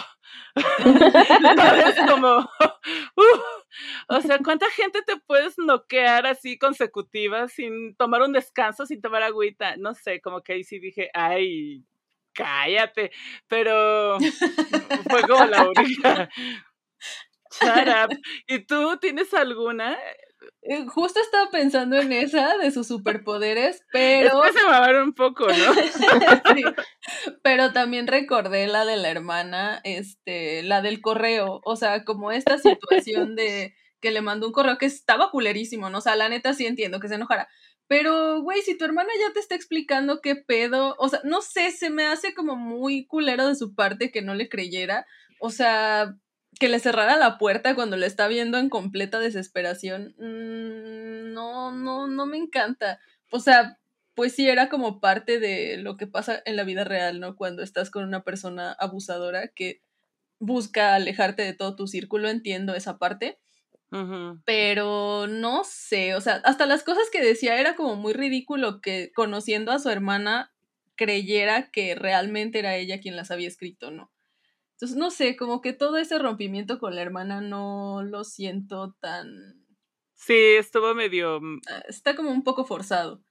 es 0.56 1.96
como, 2.10 2.38
uh, 3.18 3.40
o 4.08 4.22
sea, 4.22 4.40
¿cuánta 4.44 4.70
gente 4.70 5.02
te 5.02 5.18
puedes 5.18 5.58
noquear 5.58 6.26
así 6.28 6.58
consecutiva 6.58 7.48
sin 7.48 7.96
tomar 7.96 8.22
un 8.22 8.32
descanso, 8.32 8.86
sin 8.86 9.02
tomar 9.02 9.24
agüita? 9.24 9.76
No 9.78 9.94
sé, 9.94 10.22
como 10.22 10.42
que 10.42 10.54
ahí 10.54 10.64
sí 10.64 10.80
dije, 10.80 11.10
ay, 11.14 11.84
cállate, 12.34 13.12
pero 13.48 14.18
fue 15.10 15.22
como 15.24 15.46
la 15.46 15.68
única. 15.68 16.30
Shut 17.52 17.88
up. 17.88 18.18
¿Y 18.48 18.60
tú 18.60 18.98
tienes 18.98 19.34
alguna? 19.34 19.98
Eh, 20.62 20.86
justo 20.88 21.20
estaba 21.20 21.50
pensando 21.52 21.98
en 21.98 22.12
esa 22.12 22.58
de 22.58 22.72
sus 22.72 22.88
superpoderes, 22.88 23.84
pero. 23.92 24.44
Es 24.44 24.52
que 24.52 24.60
se 24.60 24.66
me 24.68 25.04
un 25.04 25.14
poco, 25.14 25.48
¿no? 25.48 25.54
sí. 26.56 26.64
Pero 27.44 27.72
también 27.72 28.08
recordé 28.08 28.68
la 28.68 28.86
de 28.86 28.98
la 28.98 29.10
hermana, 29.10 29.82
este, 29.84 30.64
la 30.64 30.82
del 30.82 31.02
correo. 31.02 31.62
O 31.64 31.76
sea, 31.76 32.04
como 32.04 32.32
esta 32.32 32.58
situación 32.58 33.36
de 33.36 33.76
que 34.02 34.12
le 34.12 34.22
mandó 34.22 34.48
un 34.48 34.54
correo 34.54 34.78
que 34.78 34.86
estaba 34.86 35.32
culerísimo, 35.32 35.90
¿no? 35.90 36.00
O 36.00 36.02
sea, 36.02 36.16
la 36.16 36.30
neta 36.30 36.54
sí 36.54 36.66
entiendo 36.66 37.00
que 37.00 37.08
se 37.08 37.16
enojara. 37.16 37.48
Pero, 37.88 38.42
güey, 38.42 38.62
si 38.62 38.78
tu 38.78 38.86
hermana 38.86 39.10
ya 39.20 39.34
te 39.34 39.40
está 39.40 39.56
explicando 39.56 40.22
qué 40.22 40.36
pedo, 40.36 40.96
o 40.98 41.10
sea, 41.10 41.22
no 41.24 41.42
sé, 41.42 41.72
se 41.72 41.90
me 41.90 42.06
hace 42.06 42.34
como 42.34 42.56
muy 42.56 43.06
culero 43.06 43.48
de 43.48 43.56
su 43.56 43.76
parte 43.76 44.12
que 44.12 44.22
no 44.22 44.34
le 44.34 44.50
creyera. 44.50 45.06
O 45.40 45.52
sea, 45.52 46.16
que 46.60 46.70
le 46.70 46.80
cerrara 46.80 47.18
la 47.18 47.38
puerta 47.38 47.76
cuando 47.76 47.98
le 47.98 48.08
está 48.08 48.28
viendo 48.28 48.58
en 48.58 48.70
completa 48.70 49.20
desesperación. 49.20 50.16
Mm, 50.18 51.34
no, 51.34 51.72
no, 51.72 52.08
no 52.08 52.26
me 52.26 52.38
encanta. 52.38 53.00
O 53.32 53.40
sea, 53.40 53.78
pues 54.16 54.34
sí 54.34 54.48
era 54.48 54.70
como 54.70 55.00
parte 55.00 55.40
de 55.40 55.78
lo 55.78 55.98
que 55.98 56.08
pasa 56.08 56.42
en 56.46 56.56
la 56.56 56.64
vida 56.64 56.84
real, 56.84 57.20
¿no? 57.20 57.36
Cuando 57.36 57.62
estás 57.64 57.90
con 57.90 58.04
una 58.04 58.24
persona 58.24 58.72
abusadora 58.72 59.50
que 59.50 59.82
busca 60.40 60.96
alejarte 60.96 61.44
de 61.44 61.54
todo 61.54 61.76
tu 61.76 61.88
círculo, 61.88 62.30
entiendo 62.30 62.76
esa 62.76 62.98
parte. 62.98 63.38
Pero 64.44 65.26
no 65.28 65.64
sé, 65.64 66.16
o 66.16 66.22
sea, 66.22 66.42
hasta 66.44 66.66
las 66.66 66.84
cosas 66.84 67.06
que 67.14 67.24
decía 67.24 67.58
era 67.62 67.78
como 67.78 67.96
muy 67.96 68.12
ridículo 68.12 68.82
que 68.82 69.14
conociendo 69.16 69.72
a 69.72 69.80
su 69.80 69.90
hermana 69.90 70.52
creyera 70.96 71.72
que 71.72 71.96
realmente 71.96 72.60
era 72.60 72.76
ella 72.76 73.00
quien 73.00 73.16
las 73.16 73.32
había 73.32 73.48
escrito, 73.48 73.92
¿no? 73.92 74.12
Entonces, 74.76 74.98
no 74.98 75.10
sé, 75.10 75.38
como 75.38 75.62
que 75.62 75.72
todo 75.72 75.98
ese 75.98 76.20
rompimiento 76.20 76.80
con 76.80 76.96
la 76.96 77.02
hermana 77.02 77.40
no 77.40 78.04
lo 78.04 78.26
siento 78.26 78.96
tan... 79.00 79.66
Sí, 80.14 80.34
estuvo 80.34 80.94
medio... 80.94 81.40
Mm, 81.40 81.62
ah, 81.70 81.84
está 81.88 82.16
como 82.16 82.32
un 82.32 82.44
poco 82.44 82.66
forzado. 82.66 83.24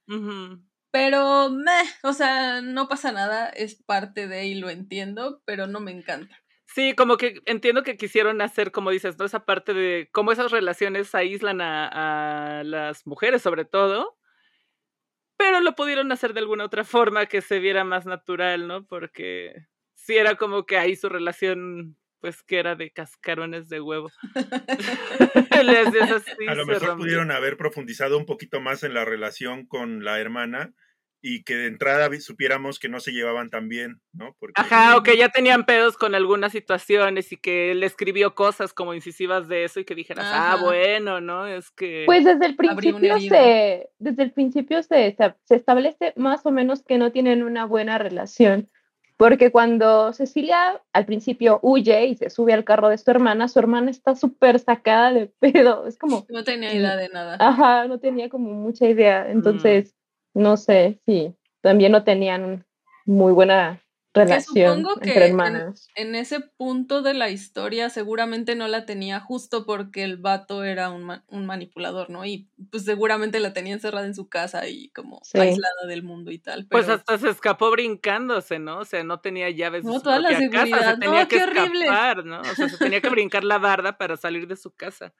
Pero, 0.91 1.51
meh, 1.51 1.83
o 2.03 2.13
sea, 2.13 2.61
no 2.61 2.87
pasa 2.87 3.11
nada, 3.11 3.49
es 3.49 3.75
parte 3.75 4.27
de 4.27 4.47
y 4.47 4.55
lo 4.55 4.69
entiendo, 4.69 5.41
pero 5.45 5.67
no 5.67 5.79
me 5.81 5.91
encanta. 5.91 6.35
Sí, 6.65 6.95
como 6.95 7.17
que 7.17 7.41
entiendo 7.45 7.83
que 7.83 7.95
quisieron 7.95 8.41
hacer, 8.41 8.71
como 8.71 8.89
dices, 8.89 9.17
¿no? 9.17 9.25
Esa 9.25 9.45
parte 9.45 9.73
de 9.73 10.09
cómo 10.11 10.31
esas 10.31 10.51
relaciones 10.51 11.13
aíslan 11.13 11.61
a, 11.61 12.63
las 12.65 13.05
mujeres, 13.05 13.41
sobre 13.43 13.65
todo. 13.65 14.17
Pero 15.37 15.59
lo 15.59 15.75
pudieron 15.75 16.11
hacer 16.11 16.33
de 16.33 16.39
alguna 16.39 16.65
otra 16.65 16.83
forma 16.83 17.27
que 17.27 17.41
se 17.41 17.59
viera 17.59 17.83
más 17.83 18.05
natural, 18.05 18.67
¿no? 18.67 18.85
Porque 18.85 19.67
sí 20.05 20.15
era 20.15 20.35
como 20.35 20.65
que 20.65 20.77
ahí 20.77 20.95
su 20.95 21.09
relación, 21.09 21.97
pues 22.19 22.43
que 22.43 22.59
era 22.59 22.75
de 22.75 22.91
cascarones 22.91 23.69
de 23.69 23.81
huevo. 23.81 24.11
a 25.51 26.55
lo 26.55 26.65
mejor 26.65 26.97
pudieron 26.97 27.31
haber 27.31 27.57
profundizado 27.57 28.17
un 28.17 28.25
poquito 28.25 28.61
más 28.61 28.83
en 28.83 28.93
la 28.93 29.05
relación 29.05 29.65
con 29.65 30.03
la 30.03 30.19
hermana 30.19 30.73
y 31.27 31.43
que 31.43 31.55
de 31.55 31.65
entrada 31.65 32.07
supiéramos 32.19 32.77
que 32.77 32.87
no 32.87 32.99
se 32.99 33.11
llevaban 33.11 33.49
tan 33.49 33.67
bien, 33.67 33.99
¿no? 34.13 34.35
Porque... 34.39 34.61
Ajá, 34.61 34.95
o 34.95 35.01
que 35.01 35.17
ya 35.17 35.29
tenían 35.29 35.65
pedos 35.65 35.97
con 35.97 36.13
algunas 36.13 36.51
situaciones 36.51 37.31
y 37.31 37.37
que 37.37 37.71
él 37.71 37.81
escribió 37.81 38.35
cosas 38.35 38.73
como 38.73 38.93
incisivas 38.93 39.47
de 39.47 39.63
eso 39.63 39.79
y 39.79 39.85
que 39.85 39.95
dijeras, 39.95 40.27
ah, 40.29 40.59
bueno, 40.61 41.21
¿no? 41.21 41.47
Es 41.47 41.71
que... 41.71 42.03
Pues 42.05 42.25
desde 42.25 42.45
el 42.45 42.55
principio 42.55 43.19
se, 43.19 43.89
desde 43.97 44.21
el 44.21 44.33
principio 44.33 44.83
se, 44.83 45.17
se 45.45 45.55
establece 45.55 46.13
más 46.15 46.45
o 46.45 46.51
menos 46.51 46.83
que 46.83 46.99
no 46.99 47.11
tienen 47.11 47.41
una 47.41 47.65
buena 47.65 47.97
relación. 47.97 48.69
Porque 49.17 49.51
cuando 49.51 50.11
Cecilia 50.11 50.81
al 50.91 51.05
principio 51.05 51.59
huye 51.61 52.07
y 52.07 52.15
se 52.15 52.29
sube 52.29 52.53
al 52.53 52.65
carro 52.65 52.89
de 52.89 52.97
su 52.97 53.09
hermana, 53.11 53.47
su 53.47 53.59
hermana 53.59 53.89
está 53.91 54.15
súper 54.15 54.59
sacada 54.59 55.13
de 55.13 55.27
pedo. 55.39 55.87
Es 55.87 55.97
como. 55.97 56.25
No 56.29 56.43
tenía 56.43 56.73
idea 56.73 56.95
de 56.95 57.09
nada. 57.09 57.37
Ajá, 57.39 57.87
no 57.87 57.99
tenía 57.99 58.29
como 58.29 58.51
mucha 58.53 58.87
idea. 58.87 59.25
Mm. 59.25 59.31
Entonces, 59.31 59.95
no 60.33 60.57
sé, 60.57 60.99
sí, 61.05 61.33
también 61.61 61.91
no 61.91 62.03
tenían 62.03 62.65
muy 63.05 63.31
buena 63.31 63.81
relación 64.15 64.79
supongo 64.79 64.99
que 64.99 65.09
entre 65.09 65.27
hermanas. 65.27 65.87
En, 65.95 66.15
ese 66.15 66.39
punto 66.39 67.01
de 67.01 67.13
la 67.13 67.29
historia 67.29 67.89
seguramente 67.89 68.55
no 68.55 68.67
la 68.67 68.85
tenía 68.85 69.19
justo 69.19 69.65
porque 69.65 70.03
el 70.03 70.17
vato 70.17 70.63
era 70.63 70.89
un, 70.89 71.21
un, 71.27 71.45
manipulador, 71.45 72.09
¿no? 72.09 72.25
Y 72.25 72.49
pues 72.71 72.85
seguramente 72.85 73.39
la 73.39 73.53
tenía 73.53 73.73
encerrada 73.73 74.05
en 74.05 74.15
su 74.15 74.27
casa 74.27 74.67
y 74.67 74.89
como 74.89 75.21
aislada 75.33 75.87
del 75.87 76.03
mundo 76.03 76.31
y 76.31 76.39
tal. 76.39 76.65
Pues 76.67 76.89
hasta 76.89 77.17
se 77.17 77.29
escapó 77.29 77.69
brincándose, 77.71 78.59
¿no? 78.59 78.79
O 78.79 78.85
sea, 78.85 79.03
no 79.03 79.19
tenía 79.19 79.49
llaves 79.49 79.83
no, 79.83 80.01
toda 80.01 80.19
la 80.19 80.29
seguridad. 80.29 80.69
casa, 80.69 80.91
se 80.93 80.97
tenía 80.97 81.21
no, 81.21 81.27
que 81.27 81.43
horrible. 81.43 81.85
escapar, 81.85 82.25
¿no? 82.25 82.41
O 82.41 82.55
sea, 82.55 82.69
se 82.69 82.77
tenía 82.77 83.01
que 83.01 83.09
brincar 83.09 83.43
la 83.43 83.57
barda 83.57 83.97
para 83.97 84.17
salir 84.17 84.47
de 84.47 84.55
su 84.55 84.71
casa 84.71 85.13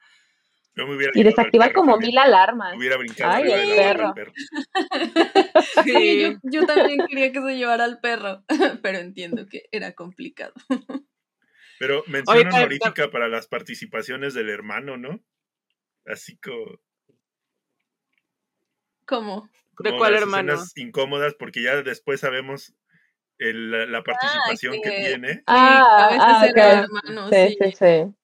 y 1.14 1.22
desactiva 1.22 1.72
como 1.72 1.96
mil 1.96 2.16
alarmas. 2.18 2.76
Hubiera 2.76 2.96
brincado 2.98 3.32
Ay, 3.32 3.50
el 3.50 3.76
perro. 3.76 4.14
perro. 4.14 4.32
sí, 5.84 6.36
yo, 6.42 6.66
también 6.66 7.06
quería 7.06 7.32
que 7.32 7.40
se 7.40 7.56
llevara 7.56 7.84
al 7.84 8.00
perro, 8.00 8.44
pero 8.82 8.98
entiendo 8.98 9.46
que 9.46 9.68
era 9.72 9.92
complicado. 9.92 10.52
Pero 11.78 12.04
mención 12.08 12.46
honorífica 12.48 13.10
para 13.10 13.28
las 13.28 13.46
participaciones 13.48 14.34
del 14.34 14.50
hermano, 14.50 14.96
¿no? 14.96 15.20
Así 16.04 16.36
como. 16.38 16.78
¿Cómo? 19.06 19.48
¿De 19.78 19.96
cuál 19.96 20.14
hermano? 20.14 20.56
incómodas, 20.74 21.34
porque 21.34 21.62
ya 21.62 21.82
después 21.82 22.20
sabemos 22.20 22.74
la 23.38 24.02
participación 24.02 24.80
que... 24.82 24.90
tiene. 24.90 25.42
Ah, 25.46 26.06
a 26.06 26.08
veces 26.08 26.22
ah, 26.26 26.46
era 26.46 26.80
hermano, 26.80 27.28
sí, 27.30 27.56
sí, 27.60 27.72
sí. 27.72 28.14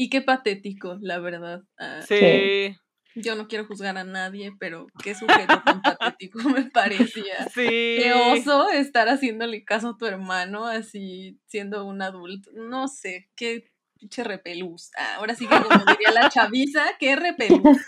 Y 0.00 0.10
qué 0.10 0.22
patético, 0.22 0.96
la 1.00 1.18
verdad. 1.18 1.64
Ah, 1.76 2.02
sí. 2.06 2.76
yo 3.16 3.34
no 3.34 3.48
quiero 3.48 3.66
juzgar 3.66 3.98
a 3.98 4.04
nadie, 4.04 4.52
pero 4.60 4.86
qué 5.02 5.16
sujeto 5.16 5.60
tan 5.64 5.82
patético 5.82 6.38
me 6.50 6.70
parecía. 6.70 7.48
Sí. 7.52 7.66
Qué 7.66 8.12
oso 8.14 8.68
estar 8.70 9.08
haciéndole 9.08 9.64
caso 9.64 9.88
a 9.88 9.98
tu 9.98 10.06
hermano 10.06 10.66
así 10.66 11.40
siendo 11.48 11.84
un 11.84 12.00
adulto. 12.00 12.48
No 12.54 12.86
sé, 12.86 13.28
qué 13.34 13.72
pinche 13.98 14.22
repelús. 14.22 14.92
Ah, 14.96 15.16
ahora 15.16 15.34
sí 15.34 15.48
que 15.48 15.56
como 15.60 15.84
diría 15.84 16.12
la 16.12 16.28
chaviza, 16.28 16.84
qué 17.00 17.16
repelús. 17.16 17.78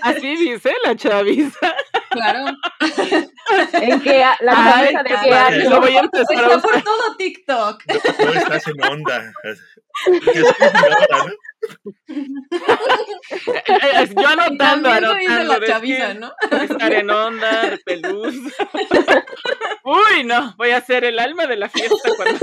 Así 0.00 0.36
dice 0.36 0.72
la 0.86 0.96
chaviza. 0.96 1.74
Claro. 2.10 2.46
¿En 3.84 4.00
qué? 4.00 4.24
¿La 4.40 4.52
chaviza 4.52 5.02
de 5.02 5.08
qué 5.08 5.34
año? 5.34 5.70
Lo 5.70 5.80
voy 5.80 5.96
a 5.96 6.00
empezar 6.00 6.36
Está 6.36 6.60
por 6.60 6.82
todo 6.82 7.16
TikTok. 7.16 7.82
No, 7.86 7.94
estás 8.32 8.68
en 8.68 8.84
onda. 8.84 9.32
Yo 14.16 14.28
anotando, 14.28 14.90
anotando. 14.90 15.58
La 15.58 15.66
chaviza, 15.66 16.14
¿no? 16.14 16.32
Estar 16.50 16.92
en 16.92 17.10
onda, 17.10 17.70
repelús. 17.70 18.34
Uy, 19.84 20.24
no, 20.24 20.54
voy 20.56 20.70
a 20.70 20.80
ser 20.80 21.04
el 21.04 21.18
alma 21.18 21.46
de 21.46 21.56
la 21.56 21.68
fiesta 21.68 22.10
cuando 22.16 22.38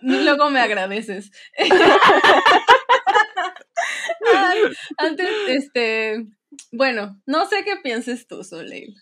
Luego 0.00 0.50
me 0.50 0.60
agradeces. 0.60 1.30
antes, 4.98 5.30
este, 5.48 6.26
bueno, 6.72 7.20
no 7.26 7.46
sé 7.46 7.64
qué 7.64 7.76
pienses 7.82 8.26
tú, 8.26 8.44
Soleil. 8.44 8.94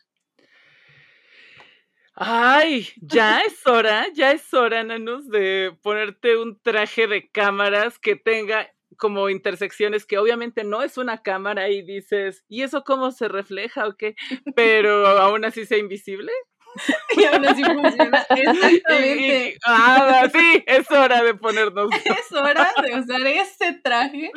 Ay, 2.15 2.89
ya 3.03 3.41
es 3.43 3.67
hora, 3.67 4.07
ya 4.15 4.33
es 4.33 4.55
hora, 4.55 4.83
Nanos, 4.83 5.29
de 5.29 5.77
ponerte 5.83 6.39
un 6.39 6.59
traje 6.61 7.07
de 7.07 7.29
cámaras 7.31 7.99
que 7.99 8.17
tenga 8.17 8.73
como 8.97 9.29
intersecciones 9.29 10.07
que 10.07 10.17
obviamente 10.17 10.65
no 10.65 10.83
es 10.83 10.97
una 10.97 11.23
cámara 11.23 11.69
y 11.69 11.83
dices, 11.83 12.45
¿y 12.49 12.63
eso 12.63 12.85
cómo 12.85 13.11
se 13.11 13.29
refleja 13.29 13.87
o 13.87 13.97
qué? 13.97 14.17
Pero 14.57 15.07
aún 15.07 15.45
así 15.45 15.67
sea 15.67 15.77
invisible. 15.77 16.33
y 17.17 17.25
aún 17.25 17.47
así 17.47 17.63
funciona. 17.63 18.27
Exactamente. 18.31 19.59
ah, 19.65 20.29
sí, 20.33 20.65
es 20.67 20.91
hora 20.91 21.23
de 21.23 21.35
ponernos. 21.35 21.91
Es 22.07 22.33
hora 22.33 22.73
de 22.83 23.01
usar 23.01 23.27
ese 23.27 23.73
traje, 23.83 24.31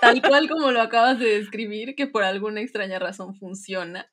tal 0.00 0.22
cual 0.22 0.48
como 0.48 0.70
lo 0.70 0.80
acabas 0.80 1.18
de 1.18 1.38
describir, 1.38 1.94
que 1.94 2.06
por 2.06 2.24
alguna 2.24 2.60
extraña 2.60 2.98
razón 2.98 3.34
funciona. 3.34 4.10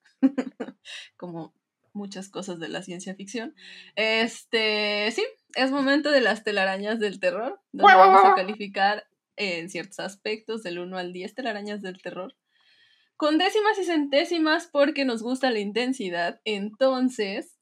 como 1.18 1.54
muchas 1.94 2.30
cosas 2.30 2.60
de 2.60 2.68
la 2.68 2.84
ciencia 2.84 3.16
ficción. 3.16 3.56
Este, 3.96 5.12
sí, 5.12 5.26
es 5.56 5.72
momento 5.72 6.12
de 6.12 6.22
las 6.22 6.44
telarañas 6.44 7.00
del 7.00 7.20
terror, 7.20 7.62
donde 7.72 7.96
vamos 7.96 8.26
a 8.26 8.36
calificar 8.36 9.08
en 9.38 9.70
ciertos 9.70 10.00
aspectos 10.00 10.64
del 10.64 10.80
1 10.80 10.98
al 10.98 11.14
10 11.14 11.34
telarañas 11.34 11.82
del 11.82 12.02
terror. 12.02 12.36
Con 13.18 13.38
décimas 13.38 13.80
y 13.80 13.86
centésimas 13.86 14.68
porque 14.68 15.06
nos 15.06 15.24
gusta 15.24 15.50
la 15.50 15.60
intensidad. 15.60 16.42
Entonces, 16.44 17.55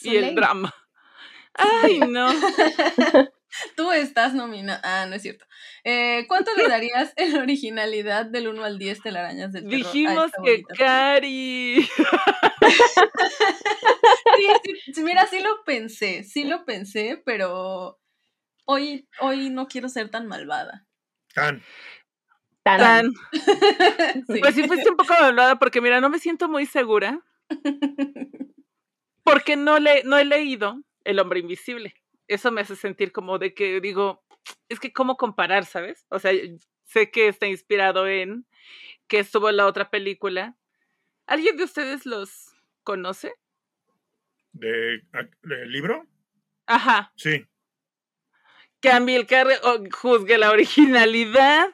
y 0.00 0.16
el 0.16 0.34
drama. 0.34 0.74
Ay, 1.54 2.00
no. 2.00 2.28
Tú 3.76 3.92
estás 3.92 4.32
nominada. 4.34 4.80
Ah, 4.82 5.06
no 5.06 5.14
es 5.14 5.22
cierto. 5.22 5.44
Eh, 5.84 6.24
¿Cuánto 6.26 6.54
le 6.56 6.68
darías 6.68 7.12
en 7.16 7.36
originalidad 7.36 8.26
del 8.26 8.48
1 8.48 8.64
al 8.64 8.78
10 8.78 9.02
telarañas 9.02 9.52
del 9.52 9.64
terror? 9.64 9.76
Dijimos 9.78 10.30
que 10.44 10.62
Cari. 10.76 11.86
sí, 14.94 15.02
mira, 15.02 15.26
sí 15.26 15.40
lo 15.40 15.62
pensé, 15.64 16.24
sí 16.24 16.44
lo 16.44 16.64
pensé, 16.64 17.22
pero 17.26 18.00
hoy, 18.64 19.06
hoy 19.20 19.50
no 19.50 19.68
quiero 19.68 19.88
ser 19.88 20.10
tan 20.10 20.26
malvada. 20.26 20.86
Tan. 21.34 21.62
Tan. 22.62 23.12
Pues 24.40 24.54
sí 24.54 24.66
fuiste 24.66 24.90
un 24.90 24.96
poco 24.96 25.14
malvada 25.20 25.58
porque 25.58 25.80
mira, 25.80 26.00
no 26.00 26.08
me 26.08 26.18
siento 26.18 26.48
muy 26.48 26.64
segura. 26.64 27.20
Porque 29.22 29.56
no, 29.56 29.78
le, 29.78 30.02
no 30.04 30.18
he 30.18 30.24
leído 30.24 30.82
El 31.04 31.18
hombre 31.18 31.40
invisible. 31.40 31.94
Eso 32.28 32.50
me 32.50 32.60
hace 32.60 32.76
sentir 32.76 33.12
como 33.12 33.38
de 33.38 33.54
que 33.54 33.80
digo, 33.80 34.24
es 34.68 34.80
que 34.80 34.92
cómo 34.92 35.16
comparar, 35.16 35.64
¿sabes? 35.64 36.06
O 36.08 36.18
sea, 36.18 36.32
sé 36.84 37.10
que 37.10 37.28
está 37.28 37.46
inspirado 37.46 38.06
en 38.06 38.46
que 39.08 39.18
estuvo 39.18 39.50
en 39.50 39.56
la 39.56 39.66
otra 39.66 39.90
película. 39.90 40.56
¿Alguien 41.26 41.56
de 41.56 41.64
ustedes 41.64 42.06
los 42.06 42.54
conoce? 42.84 43.34
¿De, 44.52 45.02
libro? 45.66 46.06
Ajá. 46.66 47.12
Sí. 47.16 47.46
Que 48.80 48.90
Amilcar 48.90 49.46
juzgue 49.92 50.38
la 50.38 50.50
originalidad 50.50 51.72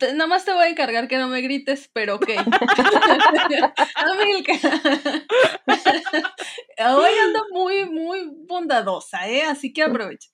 nada 0.00 0.26
más 0.26 0.44
te 0.44 0.52
voy 0.52 0.64
a 0.64 0.68
encargar 0.68 1.08
que 1.08 1.18
no 1.18 1.28
me 1.28 1.40
grites, 1.40 1.90
pero 1.92 2.16
ok. 2.16 2.26
Hoy 6.78 7.12
ando 7.24 7.46
muy, 7.50 7.88
muy 7.88 8.30
bondadosa, 8.46 9.28
¿eh? 9.28 9.42
Así 9.42 9.72
que 9.72 9.82
aprovecha. 9.82 10.30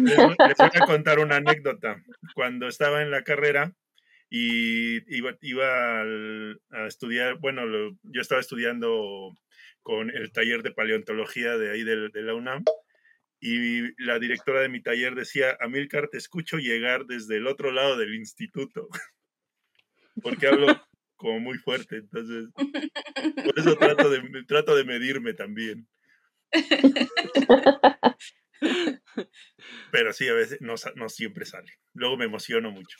Les, 0.00 0.16
voy 0.16 0.36
a 0.58 0.86
contar 0.86 1.18
una 1.18 1.36
anécdota. 1.36 2.02
Cuando 2.34 2.68
estaba 2.68 3.02
en 3.02 3.10
la 3.10 3.22
carrera 3.22 3.72
y 4.30 5.16
iba, 5.16 5.36
iba 5.40 6.00
a 6.00 6.86
estudiar, 6.86 7.38
bueno, 7.38 7.62
yo 8.02 8.20
estaba 8.20 8.40
estudiando 8.40 9.32
con 9.82 10.10
el 10.10 10.32
taller 10.32 10.62
de 10.62 10.72
paleontología 10.72 11.56
de 11.56 11.70
ahí 11.70 11.84
de 11.84 12.22
la 12.22 12.34
UNAM 12.34 12.64
y 13.40 13.92
la 14.02 14.18
directora 14.18 14.60
de 14.60 14.68
mi 14.68 14.82
taller 14.82 15.14
decía, 15.14 15.56
Amilcar, 15.60 16.08
te 16.08 16.18
escucho 16.18 16.58
llegar 16.58 17.06
desde 17.06 17.36
el 17.36 17.46
otro 17.46 17.70
lado 17.70 17.96
del 17.96 18.14
instituto, 18.14 18.88
porque 20.22 20.46
hablo 20.48 20.66
como 21.16 21.40
muy 21.40 21.58
fuerte, 21.58 21.96
entonces, 21.96 22.48
por 22.54 23.58
eso 23.58 23.76
trato 23.76 24.10
de, 24.10 24.44
trato 24.46 24.76
de 24.76 24.84
medirme 24.84 25.32
también. 25.34 25.88
Pero 29.90 30.12
sí, 30.12 30.28
a 30.28 30.34
veces 30.34 30.60
no, 30.60 30.74
no 30.94 31.08
siempre 31.08 31.44
sale. 31.44 31.72
Luego 31.94 32.16
me 32.16 32.26
emociono 32.26 32.70
mucho. 32.70 32.98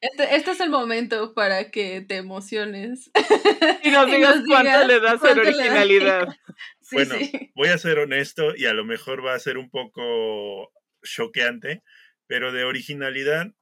Este, 0.00 0.36
este, 0.36 0.50
es 0.50 0.60
el 0.60 0.70
momento 0.70 1.34
para 1.34 1.70
que 1.70 2.00
te 2.00 2.16
emociones. 2.16 3.10
Y 3.82 3.90
nos 3.90 4.06
digas, 4.10 4.42
cuánto 4.46 4.86
le 4.86 5.00
das 5.00 5.22
en 5.24 5.38
originalidad. 5.38 6.28
bueno, 6.92 7.14
voy 7.54 7.68
a 7.68 7.78
ser 7.78 7.98
honesto 7.98 8.54
y 8.56 8.66
a 8.66 8.74
lo 8.74 8.84
mejor 8.84 9.24
va 9.24 9.34
a 9.34 9.38
ser 9.38 9.58
un 9.58 9.70
poco 9.70 10.72
choqueante, 11.02 11.82
pero 12.26 12.52
de 12.52 12.64
originalidad 12.64 13.52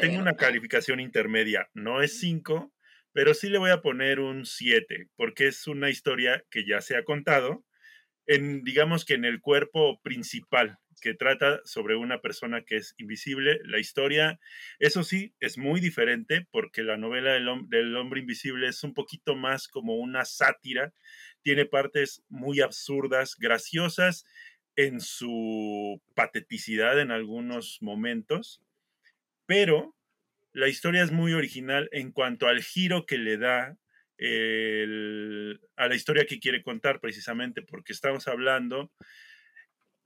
tengo 0.00 0.18
una 0.18 0.36
calificación 0.36 1.00
intermedia. 1.00 1.68
No 1.74 2.02
es 2.02 2.18
5, 2.20 2.72
pero 3.12 3.34
sí 3.34 3.48
le 3.48 3.58
voy 3.58 3.70
a 3.70 3.80
poner 3.80 4.20
un 4.20 4.44
7, 4.44 5.08
porque 5.16 5.48
es 5.48 5.66
una 5.66 5.90
historia 5.90 6.44
que 6.50 6.66
ya 6.66 6.80
se 6.80 6.96
ha 6.96 7.04
contado, 7.04 7.64
en, 8.26 8.62
digamos 8.64 9.04
que 9.04 9.14
en 9.14 9.24
el 9.24 9.40
cuerpo 9.40 10.00
principal, 10.02 10.78
que 11.00 11.14
trata 11.14 11.60
sobre 11.64 11.96
una 11.96 12.20
persona 12.20 12.62
que 12.62 12.76
es 12.76 12.94
invisible. 12.98 13.60
La 13.64 13.78
historia, 13.78 14.38
eso 14.78 15.02
sí, 15.04 15.34
es 15.40 15.58
muy 15.58 15.80
diferente 15.80 16.46
porque 16.50 16.82
la 16.82 16.96
novela 16.96 17.32
del, 17.32 17.96
hombre 17.96 18.20
invisible 18.20 18.68
es 18.68 18.82
un 18.84 18.94
poquito 18.94 19.34
más 19.34 19.68
como 19.68 19.96
una 19.96 20.24
sátira, 20.24 20.92
tiene 21.42 21.66
partes 21.66 22.22
muy 22.28 22.60
absurdas, 22.60 23.36
graciosas 23.38 24.24
en 24.76 25.00
su 25.00 26.00
pateticidad 26.14 27.00
en 27.00 27.10
algunos 27.10 27.78
momentos, 27.80 28.62
pero 29.46 29.94
la 30.52 30.68
historia 30.68 31.02
es 31.02 31.12
muy 31.12 31.32
original 31.32 31.88
en 31.92 32.12
cuanto 32.12 32.46
al 32.46 32.62
giro 32.62 33.06
que 33.06 33.18
le 33.18 33.36
da 33.38 33.76
a 35.76 35.88
la 35.88 35.94
historia 35.96 36.26
que 36.26 36.38
quiere 36.38 36.62
contar 36.62 37.00
precisamente 37.00 37.62
porque 37.62 37.92
estamos 37.92 38.28
hablando 38.28 38.92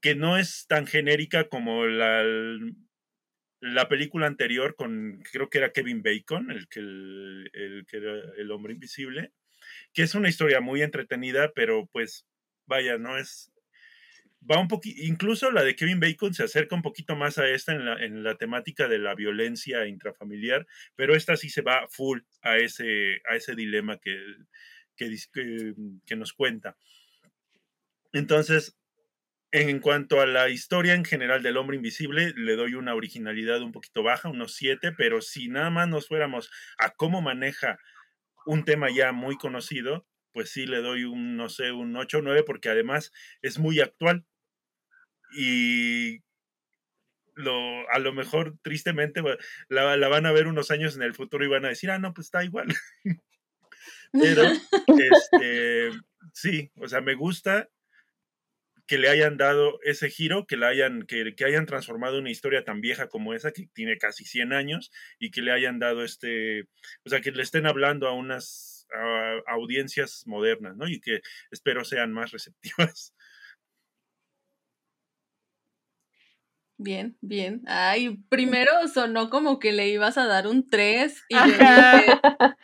que 0.06 0.14
no 0.14 0.38
es 0.38 0.68
tan 0.68 0.86
genérica 0.86 1.48
como 1.48 1.84
la, 1.84 2.22
la 3.58 3.88
película 3.88 4.28
anterior 4.28 4.76
con, 4.76 5.20
creo 5.32 5.50
que 5.50 5.58
era 5.58 5.72
Kevin 5.72 6.00
Bacon, 6.00 6.52
el 6.52 6.68
que, 6.68 6.78
el, 6.78 7.84
que 7.88 7.96
era 7.96 8.12
el 8.36 8.52
hombre 8.52 8.74
invisible, 8.74 9.32
que 9.92 10.02
es 10.02 10.14
una 10.14 10.28
historia 10.28 10.60
muy 10.60 10.82
entretenida, 10.82 11.50
pero 11.56 11.88
pues 11.92 12.24
vaya, 12.66 12.98
no 12.98 13.18
es... 13.18 13.52
Va 14.48 14.60
un 14.60 14.68
poquito, 14.68 15.02
incluso 15.02 15.50
la 15.50 15.64
de 15.64 15.74
Kevin 15.74 15.98
Bacon 15.98 16.34
se 16.34 16.44
acerca 16.44 16.76
un 16.76 16.82
poquito 16.82 17.16
más 17.16 17.38
a 17.38 17.48
esta 17.48 17.72
en 17.72 17.84
la, 17.84 17.94
en 17.94 18.22
la 18.22 18.36
temática 18.36 18.86
de 18.86 19.00
la 19.00 19.16
violencia 19.16 19.88
intrafamiliar, 19.88 20.68
pero 20.94 21.16
esta 21.16 21.36
sí 21.36 21.50
se 21.50 21.62
va 21.62 21.88
full 21.88 22.20
a 22.42 22.58
ese, 22.58 23.22
a 23.28 23.34
ese 23.34 23.56
dilema 23.56 23.98
que, 23.98 24.16
que, 24.94 25.16
que 26.06 26.14
nos 26.14 26.32
cuenta. 26.32 26.76
Entonces, 28.12 28.78
en 29.56 29.80
cuanto 29.80 30.20
a 30.20 30.26
la 30.26 30.50
historia 30.50 30.92
en 30.92 31.04
general 31.06 31.42
del 31.42 31.56
hombre 31.56 31.76
invisible, 31.76 32.34
le 32.36 32.56
doy 32.56 32.74
una 32.74 32.94
originalidad 32.94 33.62
un 33.62 33.72
poquito 33.72 34.02
baja, 34.02 34.28
unos 34.28 34.54
7, 34.54 34.92
pero 34.92 35.22
si 35.22 35.48
nada 35.48 35.70
más 35.70 35.88
nos 35.88 36.08
fuéramos 36.08 36.50
a 36.76 36.90
cómo 36.90 37.22
maneja 37.22 37.78
un 38.44 38.66
tema 38.66 38.88
ya 38.94 39.12
muy 39.12 39.38
conocido, 39.38 40.06
pues 40.32 40.50
sí 40.50 40.66
le 40.66 40.82
doy 40.82 41.04
un, 41.04 41.38
no 41.38 41.48
sé, 41.48 41.72
un 41.72 41.96
8 41.96 42.18
o 42.18 42.22
9, 42.22 42.42
porque 42.42 42.68
además 42.68 43.12
es 43.40 43.58
muy 43.58 43.80
actual. 43.80 44.26
y 45.34 46.20
lo, 47.34 47.88
a 47.90 47.98
lo 47.98 48.12
mejor 48.12 48.58
tristemente 48.62 49.22
la, 49.68 49.96
la, 49.96 50.08
van 50.08 50.26
a 50.26 50.32
ver 50.32 50.46
unos 50.46 50.70
años 50.70 50.96
en 50.96 51.02
el 51.02 51.14
futuro 51.14 51.44
y 51.44 51.48
van 51.48 51.64
a 51.64 51.68
decir, 51.68 51.90
ah, 51.90 51.98
no, 51.98 52.12
pues 52.14 52.26
está 52.26 52.44
igual. 52.44 52.68
Pero, 54.12 54.42
este, 55.32 55.90
sí, 56.32 56.70
o 56.78 56.88
sea, 56.88 57.00
me 57.00 57.14
gusta 57.14 57.68
que 58.86 58.98
le 58.98 59.08
hayan 59.08 59.36
dado 59.36 59.80
ese 59.82 60.10
giro, 60.10 60.46
que, 60.46 60.56
le 60.56 60.66
hayan, 60.66 61.02
que, 61.02 61.34
que, 61.34 61.44
hayan 61.44 61.66
transformado 61.66 62.18
una 62.18 62.30
historia 62.30 62.64
tan 62.64 62.80
vieja 62.80 63.08
como 63.08 63.34
esa, 63.34 63.52
que 63.52 63.66
tiene 63.72 63.98
casi 63.98 64.24
100 64.24 64.52
años, 64.52 64.90
y 65.18 65.30
que 65.30 65.42
le 65.42 65.52
hayan 65.52 65.78
dado 65.78 66.04
este, 66.04 66.62
o 67.04 67.10
sea, 67.10 67.20
que 67.20 67.32
le 67.32 67.42
estén 67.42 67.66
hablando 67.66 68.06
a 68.08 68.12
unas 68.12 68.76
audiencias 69.46 70.22
modernas, 70.26 70.76
¿no? 70.76 70.88
Y 70.88 71.00
que 71.00 71.20
espero 71.50 71.84
sean 71.84 72.12
más 72.12 72.32
receptivas. 72.32 73.14
Bien, 76.78 77.16
bien. 77.22 77.62
Ay, 77.66 78.18
primero 78.28 78.70
sonó 78.92 79.30
como 79.30 79.58
que 79.58 79.72
le 79.72 79.88
ibas 79.88 80.18
a 80.18 80.26
dar 80.26 80.46
un 80.46 80.68
3 80.68 81.24
y 81.30 81.34
yo 81.34 81.44
dije, 81.44 82.20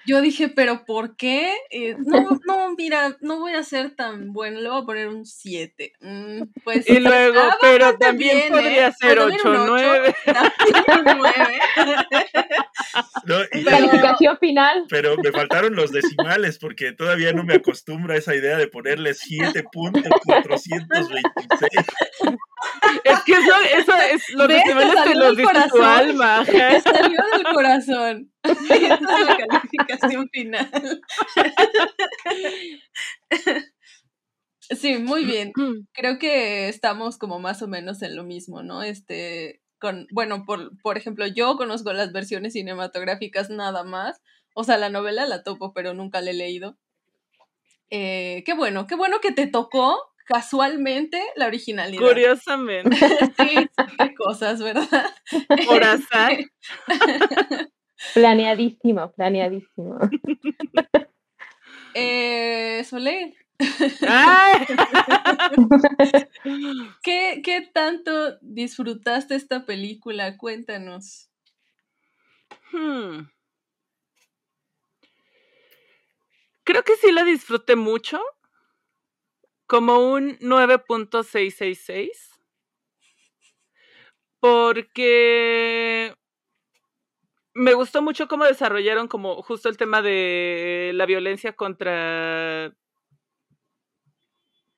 yo 0.07 0.21
dije, 0.21 0.49
pero 0.51 0.85
¿por 0.85 1.17
qué? 1.17 1.51
no, 1.99 2.39
no, 2.47 2.75
mira, 2.77 3.17
no 3.21 3.39
voy 3.39 3.55
a 3.55 3.63
ser 3.63 3.97
tan 3.97 4.35
bueno, 4.35 4.61
le 4.61 4.69
voy 4.69 4.83
a 4.83 4.85
poner 4.85 5.09
un 5.09 5.25
7. 5.25 5.95
Mm, 6.01 6.43
pues, 6.63 6.89
y 6.89 7.01
luego, 7.01 7.41
pero 7.63 7.97
también 7.97 8.51
podría 8.51 8.89
¿eh? 8.89 8.95
ser 9.01 9.19
8, 9.19 9.65
9. 9.67 10.15
Calificación 13.65 14.39
final. 14.39 14.85
Pero 14.89 15.17
me 15.17 15.33
faltaron 15.33 15.75
los 15.75 15.91
decimales 15.93 16.59
porque 16.59 16.93
todavía 16.93 17.33
no 17.33 17.45
me 17.45 17.55
acostumbro 17.55 18.15
a 18.15 18.17
esa 18.17 18.35
idea 18.35 18.57
de 18.57 18.67
ponerle 18.69 19.13
7.426. 19.13 20.87
Es 23.05 23.21
que 23.25 23.33
eso, 23.33 23.53
eso 23.77 23.93
es 24.13 24.29
lo 24.31 24.49
que 24.49 24.61
se 24.61 24.75
te 25.05 25.15
lo 25.15 25.35
dice 25.35 25.53
tu 25.71 25.83
alma. 25.83 26.45
salió 26.45 27.21
del 27.33 27.45
corazón. 27.55 28.33
Esa 28.43 28.85
es 28.85 29.01
la 29.01 29.37
calificación 29.49 30.29
final. 30.31 30.69
Sí, 34.71 34.99
muy 34.99 35.25
bien. 35.25 35.53
Creo 35.93 36.19
que 36.19 36.69
estamos 36.69 37.19
como 37.19 37.39
más 37.39 37.63
o 37.63 37.69
menos 37.69 38.03
en 38.03 38.17
lo 38.17 38.25
mismo, 38.25 38.63
¿no? 38.63 38.83
Este, 38.83 39.61
con, 39.83 40.07
bueno, 40.13 40.45
por, 40.47 40.81
por 40.81 40.97
ejemplo, 40.97 41.27
yo 41.27 41.57
conozco 41.57 41.93
las 41.93 42.13
versiones 42.13 42.53
cinematográficas 42.53 43.51
nada 43.51 43.83
más. 43.83 44.23
O 44.55 44.63
sea, 44.63 44.79
la 44.79 44.91
novela 44.91 45.27
la 45.27 45.43
topo, 45.43 45.73
pero 45.75 45.93
nunca 45.93 46.21
la 46.21 46.31
he 46.31 46.35
leído. 46.35 46.79
Eh, 47.91 48.45
qué 48.47 48.55
bueno, 48.55 48.87
qué 48.87 48.95
bueno 48.95 49.19
que 49.21 49.33
te 49.33 49.49
tocó 49.49 49.99
casualmente 50.25 51.21
la 51.35 51.49
originalidad. 51.49 52.01
Curiosamente. 52.01 52.97
sí, 53.39 53.69
qué 53.99 54.15
cosas, 54.15 54.63
¿verdad? 54.63 55.13
Por 55.67 55.83
azar. 55.83 56.39
planeadísimo, 58.15 59.11
planeadísimo. 59.13 59.99
Eh, 61.95 62.85
Soler. 62.85 63.35
¿Qué, 67.03 67.43
¿Qué 67.45 67.71
tanto 67.73 68.39
disfrutaste 68.41 69.35
esta 69.35 69.65
película? 69.65 70.37
Cuéntanos. 70.37 71.31
Hmm. 72.73 73.29
Creo 76.65 76.85
que 76.85 76.97
sí 76.97 77.13
la 77.13 77.25
disfruté 77.25 77.77
mucho 77.77 78.21
como 79.67 80.13
un 80.13 80.39
9.666 80.39 82.11
porque 84.39 86.15
me 87.55 87.75
gustó 87.75 88.03
mucho 88.03 88.29
cómo 88.29 88.45
desarrollaron 88.45 89.09
como 89.09 89.43
justo 89.43 89.69
el 89.69 89.77
tema 89.77 90.03
de 90.03 90.93
la 90.95 91.07
violencia 91.07 91.53
contra 91.53 92.73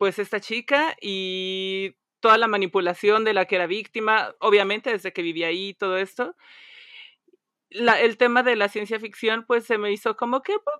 pues 0.05 0.19
esta 0.19 0.39
chica 0.39 0.95
y 1.01 1.97
toda 2.21 2.37
la 2.37 2.47
manipulación 2.47 3.25
de 3.25 3.33
la 3.33 3.47
que 3.47 3.55
era 3.57 3.67
víctima, 3.67 4.35
obviamente 4.39 4.91
desde 4.91 5.15
que 5.15 5.23
vivía 5.23 5.47
ahí 5.47 5.73
todo 5.73 5.97
esto. 5.97 6.37
el 7.71 8.19
tema 8.19 8.43
de 8.43 8.55
la 8.55 8.69
ciencia 8.69 9.01
ficción 9.01 9.47
pues 9.47 9.65
se 9.65 9.79
me 9.79 9.91
hizo 9.93 10.15
como 10.15 10.43
que 10.43 10.53
pues, 10.63 10.77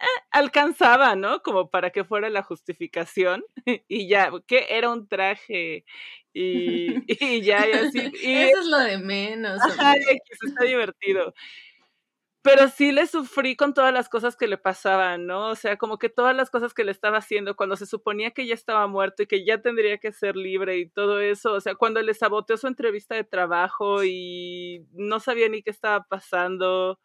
eh, 0.00 0.22
alcanzaba, 0.32 1.14
¿no? 1.14 1.40
Como 1.44 1.70
para 1.70 1.90
que 1.90 2.02
fuera 2.02 2.28
la 2.28 2.42
justificación 2.42 3.44
y 3.86 4.08
ya, 4.08 4.32
que 4.48 4.66
era 4.70 4.90
un 4.90 5.06
traje 5.06 5.84
y, 6.32 6.96
y 7.06 7.42
ya, 7.42 7.64
y 7.68 7.72
así. 7.74 8.12
Eso 8.24 8.60
es 8.60 8.66
lo 8.66 8.78
de 8.80 8.98
menos. 8.98 9.60
Ajá, 9.62 9.94
está 9.94 10.64
divertido. 10.64 11.32
Pero 12.46 12.68
sí 12.68 12.92
le 12.92 13.08
sufrí 13.08 13.56
con 13.56 13.74
todas 13.74 13.92
las 13.92 14.08
cosas 14.08 14.36
que 14.36 14.46
le 14.46 14.56
pasaban, 14.56 15.26
¿no? 15.26 15.48
O 15.48 15.56
sea, 15.56 15.76
como 15.76 15.98
que 15.98 16.08
todas 16.08 16.36
las 16.36 16.48
cosas 16.48 16.74
que 16.74 16.84
le 16.84 16.92
estaba 16.92 17.18
haciendo 17.18 17.56
cuando 17.56 17.74
se 17.74 17.86
suponía 17.86 18.30
que 18.30 18.46
ya 18.46 18.54
estaba 18.54 18.86
muerto 18.86 19.24
y 19.24 19.26
que 19.26 19.44
ya 19.44 19.60
tendría 19.60 19.98
que 19.98 20.12
ser 20.12 20.36
libre 20.36 20.78
y 20.78 20.88
todo 20.88 21.20
eso, 21.20 21.54
o 21.54 21.60
sea, 21.60 21.74
cuando 21.74 22.00
le 22.02 22.14
saboteó 22.14 22.56
su 22.56 22.68
entrevista 22.68 23.16
de 23.16 23.24
trabajo 23.24 24.04
y 24.04 24.86
no 24.92 25.18
sabía 25.18 25.48
ni 25.48 25.60
qué 25.64 25.70
estaba 25.70 26.04
pasando 26.04 27.00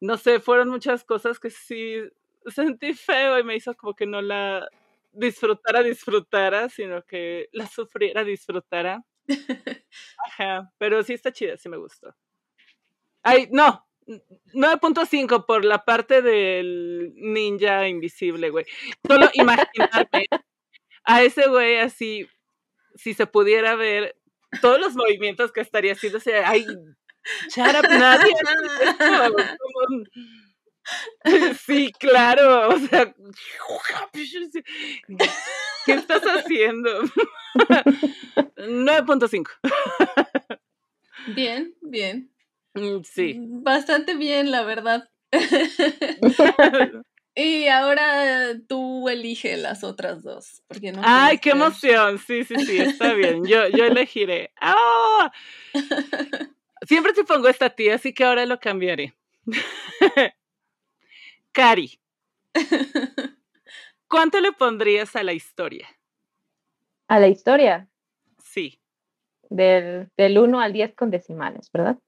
no 0.00 0.18
sé, 0.18 0.40
fueron 0.40 0.68
muchas 0.68 1.02
cosas 1.04 1.38
que 1.38 1.48
sí 1.48 2.02
sentí 2.46 2.92
feo 2.92 3.38
y 3.38 3.44
me 3.44 3.56
hizo 3.56 3.74
como 3.74 3.94
que 3.94 4.04
no 4.04 4.20
la 4.20 4.68
disfrutara, 5.12 5.82
disfrutara, 5.82 6.68
sino 6.68 7.02
que 7.04 7.48
la 7.52 7.66
sufriera, 7.68 8.22
disfrutara. 8.24 9.02
Ajá, 10.26 10.72
pero 10.76 11.02
sí 11.04 11.14
está 11.14 11.32
chida, 11.32 11.56
sí 11.56 11.68
me 11.70 11.76
gustó. 11.78 12.14
Ay, 13.22 13.48
no, 13.52 13.86
9.5 14.54 15.46
por 15.46 15.64
la 15.64 15.84
parte 15.84 16.22
del 16.22 17.12
ninja 17.16 17.88
invisible, 17.88 18.50
güey. 18.50 18.64
Solo 19.06 19.28
imaginarme 19.34 20.26
a 21.04 21.22
ese 21.22 21.48
güey 21.48 21.78
así, 21.78 22.26
si 22.94 23.14
se 23.14 23.26
pudiera 23.26 23.74
ver 23.76 24.16
todos 24.60 24.78
los 24.78 24.94
movimientos 24.94 25.52
que 25.52 25.60
estaría 25.60 25.92
haciendo, 25.92 26.18
o 26.18 26.20
sea, 26.20 26.48
ay, 26.48 26.66
Shut 27.48 27.88
nadie. 27.90 28.32
Sí, 31.64 31.92
claro. 31.98 32.70
O 32.70 32.78
sea, 32.78 33.14
¿qué 35.86 35.92
estás 35.92 36.22
haciendo? 36.22 37.02
9.5. 38.56 39.48
Bien, 41.36 41.74
bien. 41.80 42.31
Mm, 42.74 43.02
sí. 43.04 43.36
Bastante 43.38 44.16
bien, 44.16 44.50
la 44.50 44.62
verdad. 44.64 45.10
Y 47.34 47.66
ahora 47.68 48.58
tú 48.68 49.08
elige 49.08 49.56
las 49.56 49.84
otras 49.84 50.22
dos. 50.22 50.62
Porque 50.68 50.92
no 50.92 51.00
Ay, 51.02 51.38
qué 51.38 51.50
emoción. 51.50 52.18
Sí, 52.18 52.44
sí, 52.44 52.56
sí, 52.56 52.78
está 52.78 53.14
bien. 53.14 53.44
Yo, 53.46 53.68
yo 53.68 53.86
elegiré. 53.86 54.52
¡Ah! 54.60 55.32
Siempre 56.86 57.12
te 57.12 57.24
pongo 57.24 57.48
esta 57.48 57.70
tía, 57.70 57.94
así 57.94 58.12
que 58.12 58.24
ahora 58.24 58.44
lo 58.44 58.58
cambiaré. 58.60 59.14
Cari, 61.52 62.00
¿cuánto 64.08 64.40
le 64.40 64.52
pondrías 64.52 65.14
a 65.16 65.22
la 65.22 65.32
historia? 65.32 65.86
¿A 67.08 67.18
la 67.18 67.28
historia? 67.28 67.88
Sí. 68.38 68.80
Del, 69.48 70.10
del 70.16 70.38
1 70.38 70.60
al 70.60 70.72
10 70.72 70.94
con 70.94 71.10
decimales, 71.10 71.70
¿verdad? 71.72 71.98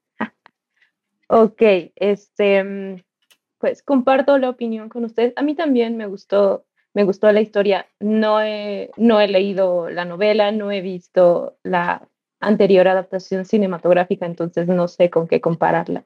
Ok, 1.27 1.61
este, 1.95 2.63
mm, 2.63 3.01
pues 3.59 3.83
comparto 3.83 4.37
la 4.37 4.49
opinión 4.49 4.89
con 4.89 5.05
ustedes. 5.05 5.33
A 5.35 5.41
mí 5.41 5.55
también 5.55 5.97
me 5.97 6.07
gustó, 6.07 6.65
me 6.93 7.03
gustó 7.03 7.31
la 7.31 7.41
historia. 7.41 7.87
No 7.99 8.41
he, 8.41 8.91
no 8.97 9.19
he 9.19 9.27
leído 9.27 9.89
la 9.89 10.05
novela, 10.05 10.51
no 10.51 10.71
he 10.71 10.81
visto 10.81 11.57
la 11.63 12.07
anterior 12.39 12.87
adaptación 12.87 13.45
cinematográfica, 13.45 14.25
entonces 14.25 14.67
no 14.67 14.87
sé 14.87 15.09
con 15.09 15.27
qué 15.27 15.41
compararla. 15.41 16.05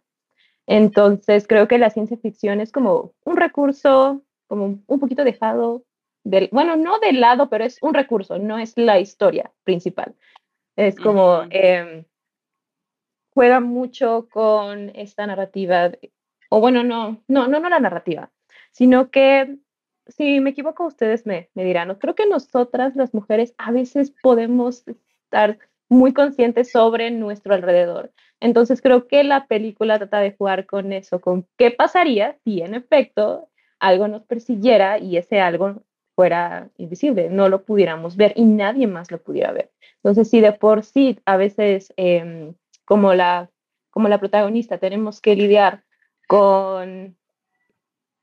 Entonces 0.67 1.47
creo 1.47 1.67
que 1.67 1.80
la 1.80 1.89
ciencia 1.89 2.17
ficción 2.17 2.61
es 2.61 2.72
como 2.72 3.13
un 3.26 3.38
recurso, 3.38 4.22
como 4.47 4.80
un 4.86 4.99
poquito 4.99 5.24
dejado, 5.24 5.84
del, 6.24 6.49
bueno, 6.51 6.76
no 6.76 6.99
de 6.99 7.13
lado, 7.13 7.49
pero 7.49 7.63
es 7.65 7.78
un 7.82 7.93
recurso, 7.93 8.38
no 8.38 8.59
es 8.59 8.78
la 8.78 8.99
historia 8.99 9.51
principal. 9.63 10.15
Es 10.76 10.95
como, 10.95 11.43
juega 13.39 13.61
mucho 13.61 14.27
con 14.29 14.91
esta 14.95 15.25
narrativa, 15.25 15.93
o 16.49 16.59
bueno, 16.59 16.83
no, 16.83 17.23
no, 17.29 17.47
no, 17.47 17.57
no 17.61 17.69
la 17.69 17.79
narrativa, 17.79 18.29
sino 18.73 19.11
que 19.11 19.55
si 20.07 20.41
me 20.41 20.49
equivoco, 20.49 20.85
ustedes 20.85 21.25
me, 21.25 21.49
me 21.53 21.63
dirán, 21.63 21.95
creo 21.95 22.15
que 22.15 22.27
nosotras 22.27 22.97
las 22.97 23.13
mujeres 23.13 23.55
a 23.57 23.71
veces 23.71 24.11
podemos 24.21 24.83
estar 25.23 25.57
muy 25.87 26.11
conscientes 26.11 26.69
sobre 26.69 27.11
nuestro 27.11 27.53
alrededor. 27.53 28.11
Entonces 28.41 28.81
creo 28.81 29.07
que 29.07 29.23
la 29.23 29.47
película 29.47 29.97
trata 29.97 30.19
de 30.19 30.33
jugar 30.33 30.65
con 30.65 30.91
eso, 30.91 31.21
con 31.21 31.47
qué 31.57 31.71
pasaría 31.71 32.37
si 32.43 32.59
en 32.61 32.73
efecto 32.73 33.47
algo 33.79 34.09
nos 34.09 34.23
persiguiera 34.23 34.99
y 34.99 35.15
ese 35.15 35.39
algo 35.39 35.81
fuera 36.13 36.71
invisible, 36.75 37.29
no 37.29 37.47
lo 37.47 37.63
pudiéramos 37.63 38.17
ver 38.17 38.33
y 38.35 38.43
nadie 38.43 38.85
más 38.85 39.11
lo 39.11 39.21
pudiera 39.21 39.53
ver. 39.53 39.71
Entonces, 40.03 40.29
si 40.29 40.41
de 40.41 40.51
por 40.51 40.83
sí 40.83 41.17
a 41.23 41.37
veces 41.37 41.93
em, 41.95 42.53
como, 42.89 43.13
la, 43.13 43.51
como 43.91 44.07
la 44.07 44.17
protagonista. 44.17 44.79
Tenemos 44.79 45.21
que 45.21 45.35
lidiar 45.35 45.83
con, 46.27 47.15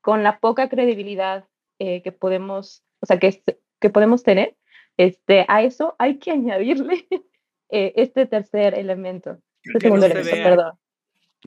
con 0.00 0.24
la 0.24 0.40
poca 0.40 0.68
credibilidad 0.68 1.44
eh, 1.78 2.02
que 2.02 2.10
podemos, 2.10 2.82
o 2.98 3.06
sea, 3.06 3.20
que, 3.20 3.44
que 3.78 3.90
podemos 3.90 4.24
tener, 4.24 4.56
este, 4.96 5.44
a 5.46 5.62
eso 5.62 5.94
hay 6.00 6.18
que 6.18 6.30
añadirle 6.32 7.06
eh, 7.68 7.92
este 7.94 8.26
tercer 8.26 8.76
elemento, 8.76 9.38
este 9.62 9.78
segundo 9.78 10.06
elemento, 10.06 10.30
perdón, 10.32 10.72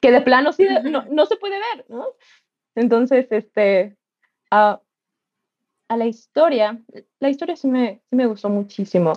que 0.01 0.11
de 0.11 0.21
plano 0.21 0.53
sí 0.53 0.65
no, 0.85 1.03
no, 1.03 1.25
se 1.25 1.35
puede 1.35 1.57
ver, 1.57 1.85
¿no? 1.89 2.05
Entonces, 2.75 3.27
este, 3.31 3.97
a, 4.49 4.79
a 5.89 5.97
la 5.97 6.05
historia, 6.05 6.81
la 7.19 7.29
historia 7.29 7.57
sí 7.57 7.67
me, 7.67 8.01
sí 8.09 8.15
me 8.15 8.27
gustó 8.27 8.47
muchísimo. 8.47 9.11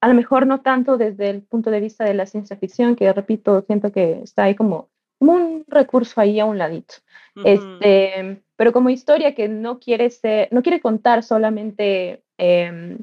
A 0.00 0.08
lo 0.08 0.14
mejor 0.14 0.46
no 0.46 0.60
tanto 0.60 0.96
desde 0.96 1.30
el 1.30 1.42
punto 1.42 1.70
de 1.70 1.80
vista 1.80 2.04
de 2.04 2.14
la 2.14 2.26
ciencia 2.26 2.56
ficción, 2.56 2.96
que 2.96 3.12
repito, 3.12 3.62
siento 3.62 3.92
que 3.92 4.20
está 4.22 4.44
ahí 4.44 4.54
como, 4.54 4.88
un 5.20 5.64
recurso 5.66 6.20
ahí 6.20 6.38
a 6.38 6.44
un 6.44 6.58
ladito. 6.58 6.94
este, 7.44 8.40
pero 8.56 8.72
como 8.72 8.90
historia 8.90 9.34
que 9.34 9.48
no 9.48 9.78
quiere, 9.78 10.10
ser, 10.10 10.48
no 10.52 10.62
quiere 10.62 10.80
contar 10.80 11.22
solamente 11.22 12.22
em, 12.36 12.98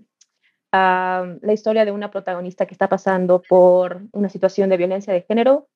la 0.72 1.54
historia 1.54 1.86
de 1.86 1.92
una 1.92 2.12
protagonista 2.12 2.66
que 2.66 2.74
está 2.74 2.90
pasando 2.90 3.42
por 3.42 4.02
una 4.12 4.30
situación 4.30 4.70
de 4.70 4.78
violencia 4.78 5.14
de 5.14 5.22
género, 5.22 5.68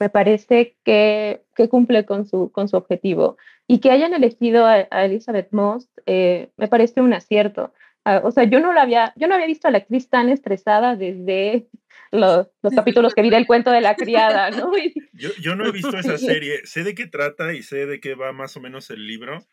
me 0.00 0.08
parece 0.08 0.76
que, 0.84 1.44
que 1.54 1.68
cumple 1.68 2.04
con 2.04 2.26
su, 2.26 2.50
con 2.50 2.68
su 2.68 2.76
objetivo. 2.76 3.36
Y 3.66 3.78
que 3.78 3.90
hayan 3.90 4.14
elegido 4.14 4.66
a, 4.66 4.80
Elizabeth 5.04 5.52
Moss 5.52 5.88
eh, 6.06 6.50
me 6.56 6.68
parece 6.68 7.00
un 7.00 7.14
acierto. 7.14 7.72
Ah, 8.04 8.20
o 8.24 8.32
sea, 8.32 8.44
yo 8.44 8.58
no, 8.60 8.72
la 8.72 8.82
había, 8.82 9.12
yo 9.16 9.28
no 9.28 9.34
había 9.34 9.46
visto 9.46 9.68
a 9.68 9.70
la 9.70 9.78
actriz 9.78 10.08
tan 10.08 10.28
estresada 10.28 10.96
desde 10.96 11.68
los, 12.10 12.48
los 12.62 12.74
capítulos 12.74 13.14
que 13.14 13.22
vi 13.22 13.30
del 13.30 13.46
cuento 13.46 13.70
de 13.70 13.80
la 13.80 13.94
criada, 13.94 14.50
¿no? 14.50 14.72
yo, 15.12 15.30
yo, 15.40 15.54
no 15.54 15.66
he 15.66 15.72
visto 15.72 15.96
esa 15.96 16.18
serie, 16.18 16.60
sé 16.64 16.82
de 16.82 16.94
qué 16.94 17.06
trata 17.06 17.54
y 17.54 17.62
sé 17.62 17.86
de 17.86 18.00
qué 18.00 18.14
va 18.14 18.32
más 18.32 18.56
o 18.56 18.60
menos 18.60 18.90
el 18.90 19.06
libro, 19.06 19.46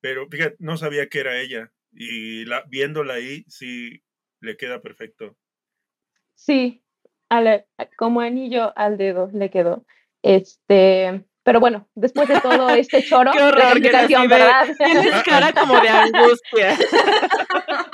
pero 0.00 0.28
fíjate, 0.28 0.56
no 0.60 0.76
sabía 0.76 1.08
que 1.08 1.20
era 1.20 1.40
ella 1.40 1.72
y 1.92 2.44
la, 2.44 2.62
viéndola 2.68 3.14
ahí 3.14 3.44
sí 3.48 4.02
le 4.40 4.56
queda 4.56 4.82
perfecto. 4.82 5.36
Sí, 6.34 6.84
como 7.96 8.20
anillo 8.20 8.72
al 8.76 8.98
dedo 8.98 9.30
le 9.32 9.50
quedó. 9.50 9.84
Este, 10.22 11.24
pero 11.42 11.60
bueno, 11.60 11.88
después 11.94 12.28
de 12.28 12.40
todo 12.40 12.68
este 12.70 13.02
choro 13.02 13.30
Qué 13.32 13.42
horror, 13.42 13.80
de 13.80 13.90
¿verdad? 13.90 14.66
Tienes 14.76 15.22
cara 15.22 15.52
como 15.52 15.80
de 15.80 15.88
angustia. 15.88 16.76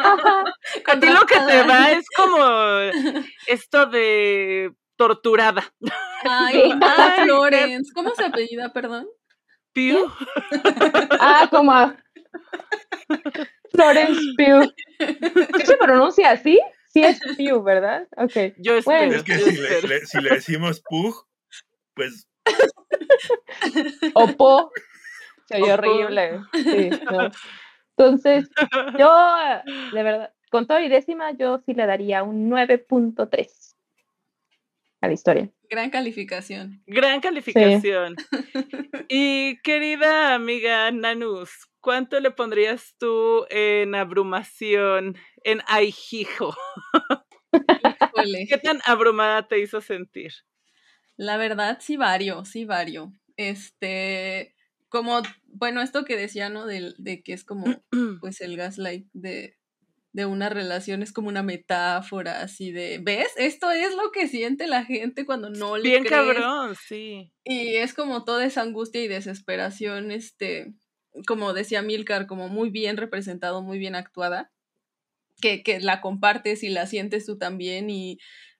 A 0.86 1.00
ti 1.00 1.06
lo 1.06 1.26
que 1.26 1.38
te 1.40 1.62
va 1.64 1.92
es 1.92 2.06
como 2.16 2.38
esto 3.46 3.86
de 3.86 4.72
torturada. 4.96 5.64
Ay, 6.24 6.72
ah, 6.82 7.16
Florence. 7.22 7.92
¿Cómo 7.94 8.14
se 8.14 8.24
apellida, 8.24 8.72
perdón? 8.72 9.08
Pew. 9.72 10.10
Ah, 11.20 11.48
como 11.50 11.72
a... 11.72 11.96
Florence 13.70 14.20
Pew. 14.36 14.62
¿Sí 15.58 15.66
se 15.66 15.76
pronuncia 15.76 16.32
así? 16.32 16.60
Sí 16.88 17.02
es 17.02 17.20
Pew, 17.36 17.62
¿verdad? 17.62 18.06
Ok. 18.16 18.54
Yo 18.58 18.76
espero. 18.76 19.14
Es 19.14 19.22
que 19.22 19.38
si 19.38 19.86
le, 19.86 20.06
si 20.06 20.20
le 20.20 20.30
decimos 20.30 20.82
Pug, 20.88 21.26
pues 21.94 22.28
Opo. 24.14 24.70
Se 25.46 25.62
oye 25.62 25.72
horrible. 25.72 26.40
Entonces, 27.96 28.48
yo, 28.98 29.10
de 29.92 30.02
verdad, 30.02 30.32
con 30.50 30.66
todo 30.66 30.80
y 30.80 30.88
décima, 30.88 31.32
yo 31.32 31.62
sí 31.64 31.74
le 31.74 31.86
daría 31.86 32.22
un 32.22 32.50
9.3 32.50 33.76
a 35.00 35.08
la 35.08 35.12
historia. 35.12 35.50
Gran 35.68 35.90
calificación. 35.90 36.82
Gran 36.86 37.20
calificación. 37.20 38.16
Y 39.08 39.60
querida 39.62 40.34
amiga 40.34 40.90
Nanus, 40.90 41.50
¿cuánto 41.80 42.20
le 42.20 42.30
pondrías 42.30 42.94
tú 42.98 43.46
en 43.50 43.94
abrumación, 43.94 45.16
en 45.44 45.60
aijijo? 45.66 46.54
¿Qué 48.48 48.58
tan 48.58 48.80
abrumada 48.86 49.48
te 49.48 49.60
hizo 49.60 49.80
sentir? 49.80 50.32
La 51.16 51.36
verdad, 51.36 51.78
sí 51.80 51.96
vario, 51.96 52.44
sí 52.44 52.64
vario. 52.64 53.12
Este, 53.36 54.54
como, 54.92 55.22
bueno, 55.46 55.80
esto 55.80 56.04
que 56.04 56.18
decía, 56.18 56.50
¿no? 56.50 56.66
De, 56.66 56.92
de 56.98 57.22
que 57.22 57.32
es 57.32 57.44
como, 57.44 57.64
pues, 58.20 58.42
el 58.42 58.58
gaslight 58.58 59.08
de, 59.14 59.56
de 60.12 60.26
una 60.26 60.50
relación 60.50 61.02
es 61.02 61.12
como 61.12 61.28
una 61.28 61.42
metáfora 61.42 62.42
así 62.42 62.70
de, 62.70 63.00
¿ves? 63.02 63.32
Esto 63.36 63.70
es 63.70 63.96
lo 63.96 64.12
que 64.12 64.28
siente 64.28 64.66
la 64.66 64.84
gente 64.84 65.24
cuando 65.24 65.48
no 65.48 65.78
le 65.78 65.88
Bien 65.88 66.04
cabrón, 66.04 66.76
sí. 66.76 67.32
Y 67.42 67.76
es 67.76 67.94
como 67.94 68.24
toda 68.24 68.44
esa 68.44 68.60
angustia 68.60 69.02
y 69.02 69.08
desesperación, 69.08 70.12
este, 70.12 70.74
como 71.26 71.54
decía 71.54 71.80
Milcar, 71.80 72.26
como 72.26 72.48
muy 72.48 72.68
bien 72.68 72.98
representado, 72.98 73.62
muy 73.62 73.78
bien 73.78 73.94
actuada, 73.94 74.52
que, 75.40 75.62
que 75.62 75.80
la 75.80 76.02
compartes 76.02 76.62
y 76.62 76.68
la 76.68 76.86
sientes 76.86 77.24
tú 77.26 77.38
también 77.38 77.88
y... 77.88 78.18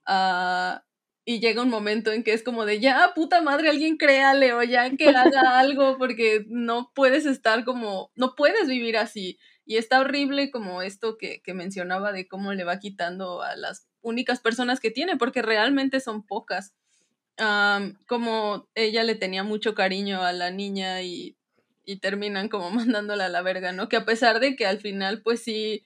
Uh, 0.09 0.81
y 1.25 1.41
llega 1.41 1.63
un 1.63 1.71
momento 1.71 2.11
en 2.13 2.25
que 2.25 2.33
es 2.33 2.43
como 2.43 2.65
de 2.65 2.81
ya, 2.81 3.13
puta 3.15 3.43
madre, 3.43 3.71
alguien 3.71 3.97
créale 3.97 4.53
o 4.55 4.63
ya 4.63 4.91
que 4.97 5.09
haga 5.11 5.59
algo 5.59 5.97
porque 5.97 6.45
no 6.49 6.91
puedes 6.95 7.27
estar 7.27 7.65
como, 7.65 8.11
no 8.17 8.35
puedes 8.35 8.69
vivir 8.69 8.97
así. 8.97 9.39
Y 9.65 9.77
está 9.77 10.01
horrible 10.01 10.51
como 10.51 10.83
esto 10.83 11.17
que, 11.19 11.41
que 11.43 11.55
mencionaba 11.55 12.13
de 12.13 12.27
cómo 12.27 12.53
le 12.53 12.65
va 12.65 12.81
quitando 12.81 13.43
a 13.43 13.55
las 13.55 13.87
únicas 14.01 14.41
personas 14.41 14.81
que 14.81 14.91
tiene, 14.91 15.17
porque 15.17 15.43
realmente 15.43 16.01
son 16.01 16.27
pocas. 16.27 16.75
como 18.09 18.69
ella 18.75 19.05
le 19.05 19.15
tenía 19.15 19.45
mucho 19.45 19.75
cariño 19.75 20.23
a 20.23 20.33
la 20.33 20.51
niña 20.51 21.03
y, 21.03 21.37
y 21.85 21.97
terminan 22.01 22.49
como 22.49 22.71
mandándola 22.71 23.27
a 23.27 23.29
la 23.29 23.43
verga, 23.43 23.71
¿no? 23.71 23.89
Que 23.89 23.97
a 23.97 24.05
pesar 24.05 24.41
de 24.41 24.57
que 24.57 24.67
al 24.67 24.79
final, 24.79 25.23
pues 25.23 25.43
sí, 25.43 25.85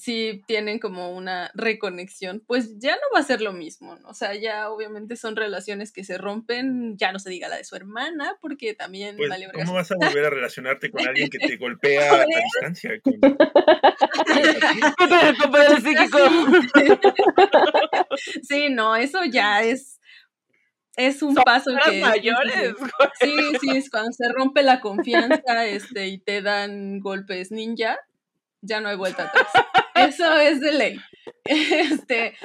si 0.00 0.42
tienen 0.46 0.78
como 0.78 1.14
una 1.14 1.50
reconexión, 1.54 2.42
pues 2.46 2.78
ya 2.78 2.92
no 2.92 3.02
va 3.14 3.20
a 3.20 3.24
ser 3.24 3.42
lo 3.42 3.52
mismo, 3.52 3.96
¿no? 3.96 4.08
O 4.08 4.14
sea, 4.14 4.34
ya 4.34 4.70
obviamente 4.70 5.16
son 5.16 5.36
relaciones 5.36 5.92
que 5.92 6.04
se 6.04 6.16
rompen, 6.16 6.96
ya 6.96 7.12
no 7.12 7.18
se 7.18 7.28
diga 7.28 7.48
la 7.48 7.56
de 7.56 7.64
su 7.64 7.76
hermana, 7.76 8.38
porque 8.40 8.72
también 8.74 9.16
pues, 9.16 9.30
¿Cómo 9.52 9.74
vas 9.74 9.92
a 9.92 9.96
volver 9.96 10.24
a 10.24 10.30
relacionarte 10.30 10.90
con 10.90 11.06
alguien 11.06 11.28
que 11.28 11.38
te 11.38 11.56
golpea 11.58 12.22
a 12.22 12.24
distancia? 12.24 12.92
Con... 16.10 16.62
sí, 18.42 18.68
no, 18.70 18.96
eso 18.96 19.24
ya 19.24 19.62
es 19.62 20.00
es 20.96 21.22
un 21.22 21.34
paso 21.34 21.70
que 21.84 22.00
mayores. 22.00 22.74
Sí, 23.20 23.34
sí, 23.60 23.76
es 23.76 23.90
cuando 23.90 24.12
se 24.12 24.30
rompe 24.32 24.62
la 24.62 24.80
confianza, 24.80 25.66
este, 25.66 26.08
y 26.08 26.18
te 26.18 26.42
dan 26.42 27.00
golpes 27.00 27.50
ninja, 27.50 27.98
ya 28.60 28.80
no 28.80 28.88
hay 28.88 28.96
vuelta 28.96 29.24
atrás. 29.24 29.46
Eso 30.14 30.36
es 30.36 30.60
de 30.60 30.72
ley. 30.72 31.00
Este, 31.44 32.36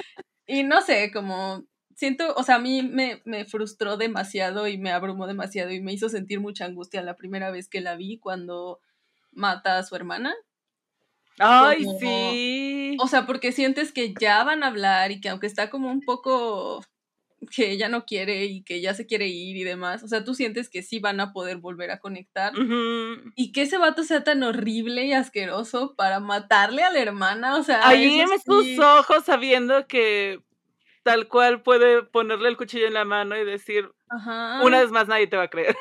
y 0.46 0.62
no 0.62 0.80
sé, 0.80 1.10
como 1.12 1.64
siento, 1.94 2.34
o 2.34 2.42
sea, 2.42 2.56
a 2.56 2.60
mí 2.60 2.82
me, 2.82 3.20
me, 3.24 3.44
frustró 3.44 3.96
demasiado 3.96 4.68
y 4.68 4.78
me 4.78 4.90
abrumó 4.90 5.26
demasiado 5.26 5.70
y 5.70 5.80
me 5.80 5.92
hizo 5.92 6.08
sentir 6.08 6.40
mucha 6.40 6.64
angustia 6.64 7.02
la 7.02 7.16
primera 7.16 7.50
vez 7.50 7.68
que 7.68 7.80
la 7.80 7.96
vi 7.96 8.18
cuando 8.18 8.80
mata 9.32 9.78
a 9.78 9.82
su 9.82 9.96
hermana. 9.96 10.34
Ay, 11.38 11.84
sí. 12.00 12.96
O 13.00 13.08
sea, 13.08 13.26
porque 13.26 13.52
sientes 13.52 13.92
que 13.92 14.14
ya 14.18 14.42
van 14.44 14.62
a 14.62 14.68
hablar 14.68 15.10
y 15.10 15.20
que 15.20 15.28
aunque 15.28 15.46
está 15.46 15.68
como 15.68 15.90
un 15.90 16.00
poco 16.00 16.82
que 17.50 17.70
ella 17.70 17.88
no 17.88 18.06
quiere 18.06 18.46
y 18.46 18.62
que 18.62 18.80
ya 18.80 18.94
se 18.94 19.06
quiere 19.06 19.28
ir 19.28 19.56
y 19.56 19.64
demás. 19.64 20.02
O 20.02 20.08
sea, 20.08 20.24
tú 20.24 20.34
sientes 20.34 20.68
que 20.68 20.82
sí 20.82 20.98
van 21.00 21.20
a 21.20 21.32
poder 21.32 21.58
volver 21.58 21.90
a 21.90 21.98
conectar. 21.98 22.52
Y 23.34 23.52
que 23.52 23.62
ese 23.62 23.78
vato 23.78 24.02
sea 24.04 24.24
tan 24.24 24.42
horrible 24.42 25.04
y 25.04 25.12
asqueroso 25.12 25.94
para 25.96 26.20
matarle 26.20 26.82
a 26.82 26.90
la 26.90 27.00
hermana. 27.00 27.56
O 27.56 27.62
sea, 27.62 27.86
ahí 27.86 28.22
sus 28.44 28.78
ojos 28.78 29.24
sabiendo 29.24 29.86
que 29.86 30.40
tal 31.02 31.28
cual 31.28 31.62
puede 31.62 32.02
ponerle 32.02 32.48
el 32.48 32.56
cuchillo 32.56 32.86
en 32.86 32.94
la 32.94 33.04
mano 33.04 33.36
y 33.36 33.44
decir, 33.44 33.90
una 34.62 34.80
vez 34.80 34.90
más 34.90 35.06
nadie 35.06 35.26
te 35.26 35.36
va 35.36 35.44
a 35.44 35.50
creer. 35.50 35.76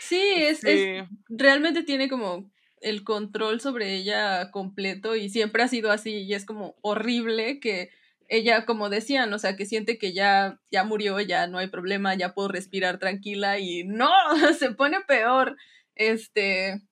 Sí, 0.00 0.16
es, 0.36 0.64
es 0.64 1.06
realmente 1.28 1.82
tiene 1.82 2.08
como 2.08 2.50
el 2.80 3.02
control 3.02 3.60
sobre 3.60 3.94
ella 3.94 4.50
completo 4.50 5.16
y 5.16 5.28
siempre 5.28 5.62
ha 5.62 5.68
sido 5.68 5.90
así 5.90 6.22
y 6.22 6.34
es 6.34 6.44
como 6.44 6.76
horrible 6.82 7.58
que 7.58 7.90
ella, 8.28 8.64
como 8.66 8.88
decían, 8.88 9.32
o 9.32 9.38
sea, 9.38 9.56
que 9.56 9.66
siente 9.66 9.98
que 9.98 10.12
ya, 10.12 10.60
ya 10.70 10.84
murió, 10.84 11.20
ya 11.20 11.46
no 11.46 11.58
hay 11.58 11.68
problema, 11.68 12.14
ya 12.14 12.34
puedo 12.34 12.48
respirar 12.48 12.98
tranquila 12.98 13.58
y 13.58 13.84
no, 13.84 14.10
se 14.58 14.70
pone 14.72 15.00
peor. 15.06 15.56
Este, 15.94 16.82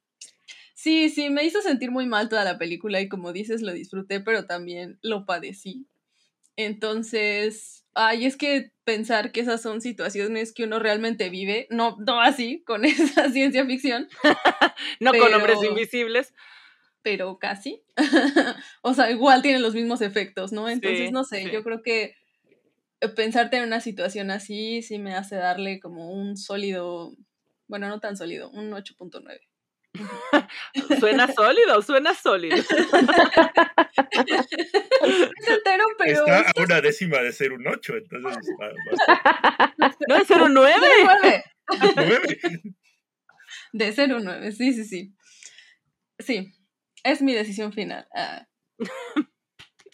sí, 0.75 1.11
sí, 1.11 1.31
me 1.31 1.45
hizo 1.45 1.61
sentir 1.63 1.91
muy 1.91 2.07
mal 2.07 2.29
toda 2.29 2.45
la 2.45 2.59
película 2.59 3.01
y 3.01 3.09
como 3.09 3.33
dices, 3.33 3.63
lo 3.63 3.73
disfruté, 3.73 4.21
pero 4.21 4.47
también 4.47 4.99
lo 5.03 5.27
padecí. 5.27 5.87
Entonces, 6.57 7.85
ay, 7.95 8.27
es 8.27 8.37
que 8.37 8.73
pensar 8.85 9.33
que 9.33 9.41
esas 9.41 9.63
son 9.63 9.81
situaciones 9.81 10.53
que 10.53 10.65
uno 10.65 10.79
realmente 10.79 11.31
vive, 11.31 11.67
no, 11.71 11.97
no 12.07 12.21
así, 12.21 12.63
con 12.65 12.85
esa 12.85 13.31
ciencia 13.31 13.65
ficción. 13.67 14.09
no 15.01 15.13
con 15.13 15.33
hombres 15.35 15.59
invisibles. 15.63 16.35
Pero 17.03 17.39
casi. 17.39 17.83
o 18.83 18.95
sea, 18.95 19.11
igual 19.11 19.43
tiene 19.43 19.59
los 19.59 19.75
mismos 19.75 20.01
efectos, 20.01 20.53
¿no? 20.53 20.69
Entonces, 20.69 21.13
no 21.13 21.25
sé, 21.25 21.51
yo 21.51 21.63
creo 21.63 21.83
que 21.83 22.15
pensarte 23.11 23.57
en 23.57 23.65
una 23.65 23.81
situación 23.81 24.31
así 24.31 24.83
sí 24.83 24.99
me 24.99 25.15
hace 25.15 25.37
darle 25.37 25.81
como 25.81 26.11
un 26.13 26.37
sólido, 26.37 27.13
bueno, 27.67 27.89
no 27.89 28.01
tan 28.01 28.17
sólido, 28.17 28.51
un 28.51 28.71
8.9. 28.71 29.41
suena 31.01 31.29
sólido, 31.29 31.83
suena 31.83 32.15
sólido. 32.15 32.57
es 32.57 32.67
entero, 35.49 35.85
pero. 35.99 36.27
Está 36.27 36.51
a 36.51 36.63
una 36.63 36.81
décima 36.81 37.19
de 37.19 37.33
ser 37.33 37.53
un 37.53 37.67
8, 37.67 37.97
entonces. 37.97 38.39
No, 40.09 40.19
de 40.19 40.25
ser 40.25 40.41
un 40.41 40.55
9. 40.55 40.75
9. 41.97 42.25
De 43.73 43.93
ser 43.93 44.15
un 44.15 44.25
9, 44.25 44.53
sí, 44.53 44.73
sí, 44.73 44.85
sí. 44.85 45.15
Sí, 46.19 46.55
es 47.05 47.23
mi 47.23 47.33
decisión 47.35 47.73
final. 47.73 48.07
Ah. 48.15 48.47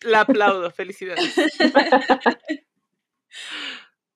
La 0.03 0.21
aplaudo, 0.21 0.71
felicidades. 0.71 1.35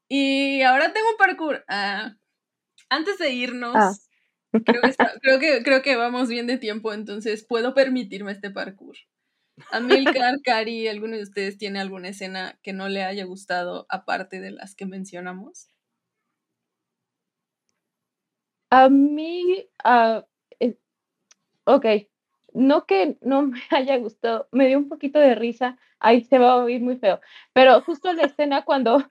y 0.09 0.62
ahora 0.62 0.93
tengo 0.93 1.11
un 1.11 1.16
parkour. 1.16 1.64
Ah, 1.68 2.14
antes 2.88 3.18
de 3.18 3.30
irnos, 3.30 3.74
ah. 3.76 3.93
creo, 5.20 5.40
que 5.40 5.62
creo, 5.64 5.82
que, 5.82 5.97
vamos 5.97 6.28
bien 6.28 6.47
de 6.47 6.59
tiempo, 6.59 6.93
entonces 6.93 7.45
puedo 7.45 7.74
permitirme 7.74 8.32
este 8.32 8.51
parkour. 8.51 8.97
Amilcar, 9.70 10.36
Cari, 10.45 10.88
¿alguno 10.88 11.16
de 11.16 11.22
ustedes 11.22 11.59
tiene 11.59 11.80
alguna 11.80 12.09
escena 12.09 12.59
que 12.62 12.72
no 12.72 12.88
le 12.88 13.03
haya 13.03 13.24
gustado 13.24 13.86
aparte 13.88 14.40
de 14.40 14.53
las 14.53 14.74
que 14.74 14.86
mencionamos? 14.86 15.68
A 18.70 18.88
mí, 18.88 19.68
uh, 19.84 20.22
ok, 21.64 21.86
no 22.55 22.86
que 22.86 23.16
no 23.20 23.42
me 23.42 23.61
haya 23.70 23.96
gustado, 23.98 24.48
me 24.53 24.66
dio 24.66 24.78
un 24.78 24.88
poquito 24.88 25.18
de 25.18 25.34
risa, 25.34 25.78
ahí 25.98 26.24
se 26.24 26.38
va 26.38 26.53
a 26.53 26.57
oír 26.57 26.80
muy 26.80 26.96
feo, 26.96 27.20
pero 27.53 27.80
justo 27.82 28.12
la 28.12 28.24
escena 28.24 28.64
cuando, 28.64 29.07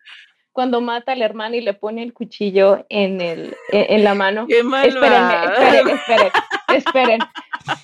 cuando 0.51 0.81
mata 0.81 1.13
al 1.13 1.21
hermano 1.21 1.55
y 1.55 1.61
le 1.61 1.73
pone 1.73 2.03
el 2.03 2.13
cuchillo 2.13 2.85
en, 2.89 3.21
el, 3.21 3.55
en, 3.71 4.03
la 4.03 4.13
mano. 4.13 4.47
Qué 4.47 4.59
esperen, 4.59 4.89
esperen, 4.89 5.87
esperen, 5.89 6.31
esperen. 6.75 7.19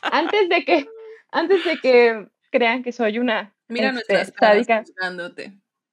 Antes 0.01 0.49
de 0.49 0.65
que, 0.65 0.87
antes 1.31 1.63
de 1.63 1.77
que 1.77 2.27
crean 2.51 2.83
que 2.83 2.91
soy 2.91 3.19
una 3.19 3.53
Mira 3.69 3.89
este, 3.89 4.13
nuestras 4.13 4.31
caras 4.31 4.67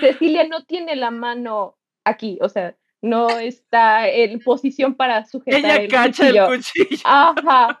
Cecilia 0.00 0.46
no 0.48 0.64
tiene 0.64 0.96
la 0.96 1.10
mano 1.10 1.78
aquí, 2.04 2.38
o 2.40 2.48
sea, 2.48 2.76
no 3.02 3.28
está 3.38 4.08
en 4.08 4.38
posición 4.38 4.94
para 4.94 5.26
sujetar 5.26 5.58
Ella 5.60 5.76
el 5.76 5.90
cacha 5.90 6.24
cuchillo. 6.26 6.52
el 6.52 6.56
cuchillo. 6.58 7.02
Ajá. 7.04 7.80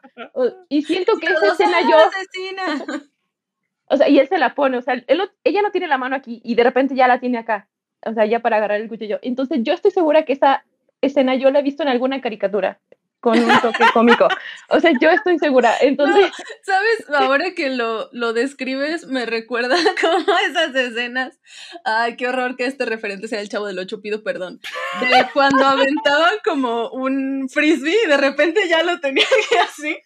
Y 0.68 0.82
siento 0.82 1.16
que 1.18 1.26
esa 1.26 1.52
escena 1.52 1.80
yo. 1.80 1.96
Asesina. 1.96 3.02
O 3.86 3.96
sea, 3.96 4.08
y 4.08 4.18
él 4.18 4.28
se 4.28 4.38
la 4.38 4.54
pone, 4.54 4.78
o 4.78 4.82
sea, 4.82 5.02
ella 5.06 5.62
no 5.62 5.70
tiene 5.70 5.86
la 5.86 5.98
mano 5.98 6.16
aquí 6.16 6.40
y 6.44 6.54
de 6.54 6.64
repente 6.64 6.94
ya 6.94 7.06
la 7.06 7.20
tiene 7.20 7.38
acá. 7.38 7.68
O 8.04 8.12
sea, 8.14 8.24
ya 8.26 8.40
para 8.40 8.56
agarrar 8.56 8.80
el 8.80 8.88
cuchillo. 8.88 9.18
Entonces, 9.22 9.60
yo 9.62 9.74
estoy 9.74 9.90
segura 9.90 10.24
que 10.24 10.32
esa 10.32 10.64
escena 11.02 11.34
yo 11.34 11.50
la 11.50 11.60
he 11.60 11.62
visto 11.62 11.82
en 11.82 11.88
alguna 11.88 12.20
caricatura 12.20 12.80
con 13.22 13.38
un 13.38 13.60
toque 13.60 13.84
cómico. 13.94 14.26
O 14.68 14.80
sea, 14.80 14.90
yo 15.00 15.08
estoy 15.08 15.38
segura. 15.38 15.72
Entonces. 15.80 16.32
¿Sabes? 16.62 17.08
Ahora 17.14 17.54
que 17.54 17.70
lo, 17.70 18.10
lo 18.12 18.32
describes, 18.32 19.06
me 19.06 19.24
recuerda 19.24 19.76
como 20.00 20.36
esas 20.50 20.74
escenas. 20.74 21.38
Ay, 21.84 22.16
qué 22.16 22.26
horror 22.26 22.56
que 22.56 22.66
este 22.66 22.84
referente 22.84 23.28
sea 23.28 23.40
el 23.40 23.48
chavo 23.48 23.66
del 23.66 23.78
ocho, 23.78 24.02
pido 24.02 24.24
perdón. 24.24 24.60
De 25.00 25.28
cuando 25.32 25.64
aventaban 25.64 26.34
como 26.44 26.90
un 26.90 27.48
frisbee 27.48 27.96
y 28.04 28.08
de 28.08 28.16
repente 28.16 28.68
ya 28.68 28.82
lo 28.82 28.98
tenía 28.98 29.24
que 29.48 29.58
así. 29.60 29.96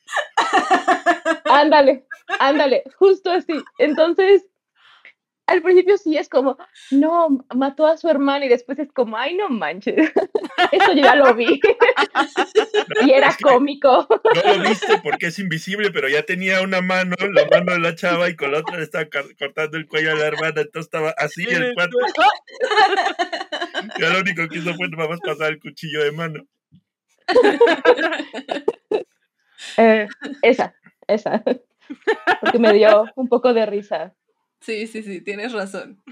Ándale, 1.47 2.05
ándale, 2.39 2.85
justo 2.99 3.31
así. 3.31 3.55
Entonces, 3.79 4.45
al 5.47 5.63
principio 5.63 5.97
sí 5.97 6.17
es 6.17 6.29
como, 6.29 6.59
no, 6.91 7.45
mató 7.55 7.87
a 7.87 7.97
su 7.97 8.09
hermana 8.09 8.47
y 8.47 8.49
después 8.49 8.79
es 8.79 8.93
como, 8.93 9.17
ay, 9.17 9.37
no 9.37 9.49
manches, 9.49 9.95
eso 10.73 10.93
yo 10.93 11.03
ya 11.03 11.15
lo 11.15 11.35
vi. 11.35 11.61
y 13.07 13.11
era 13.13 13.35
cómico. 13.41 14.09
No 14.11 14.55
lo 14.55 14.69
viste 14.69 14.99
porque 15.03 15.27
es 15.27 15.39
invisible, 15.39 15.91
pero 15.93 16.09
ya 16.09 16.23
tenía 16.23 16.63
una 16.63 16.81
mano, 16.81 17.15
la 17.33 17.47
mano 17.47 17.73
de 17.73 17.79
la 17.79 17.95
chava 17.95 18.29
y 18.29 18.37
con 18.37 18.53
la 18.53 18.59
otra 18.59 18.79
le 18.79 18.83
estaba 18.83 19.07
cortando 19.39 19.77
el 19.77 19.87
cuello 19.87 20.13
a 20.13 20.17
la 20.17 20.27
hermana, 20.27 20.63
entonces 20.63 20.87
estaba 20.87 21.15
así 21.17 21.45
el 21.45 21.75
cuarto. 21.75 21.97
ya 24.01 24.11
lo 24.11 24.21
único 24.21 24.49
que 24.49 24.59
hizo 24.59 24.75
fue 24.75 24.89
vamos 24.97 25.19
a 25.23 25.27
pasar 25.27 25.53
el 25.53 25.61
cuchillo 25.61 26.03
de 26.03 26.13
mano. 26.13 26.45
Eh, 29.77 30.09
esa, 30.43 30.75
esa. 31.07 31.43
Porque 32.41 32.59
me 32.59 32.73
dio 32.73 33.05
un 33.15 33.29
poco 33.29 33.55
de 33.55 33.67
risa. 33.67 34.15
Sí, 34.61 34.87
sí, 34.87 35.03
sí, 35.03 35.21
tienes 35.21 35.53
razón. 35.53 36.03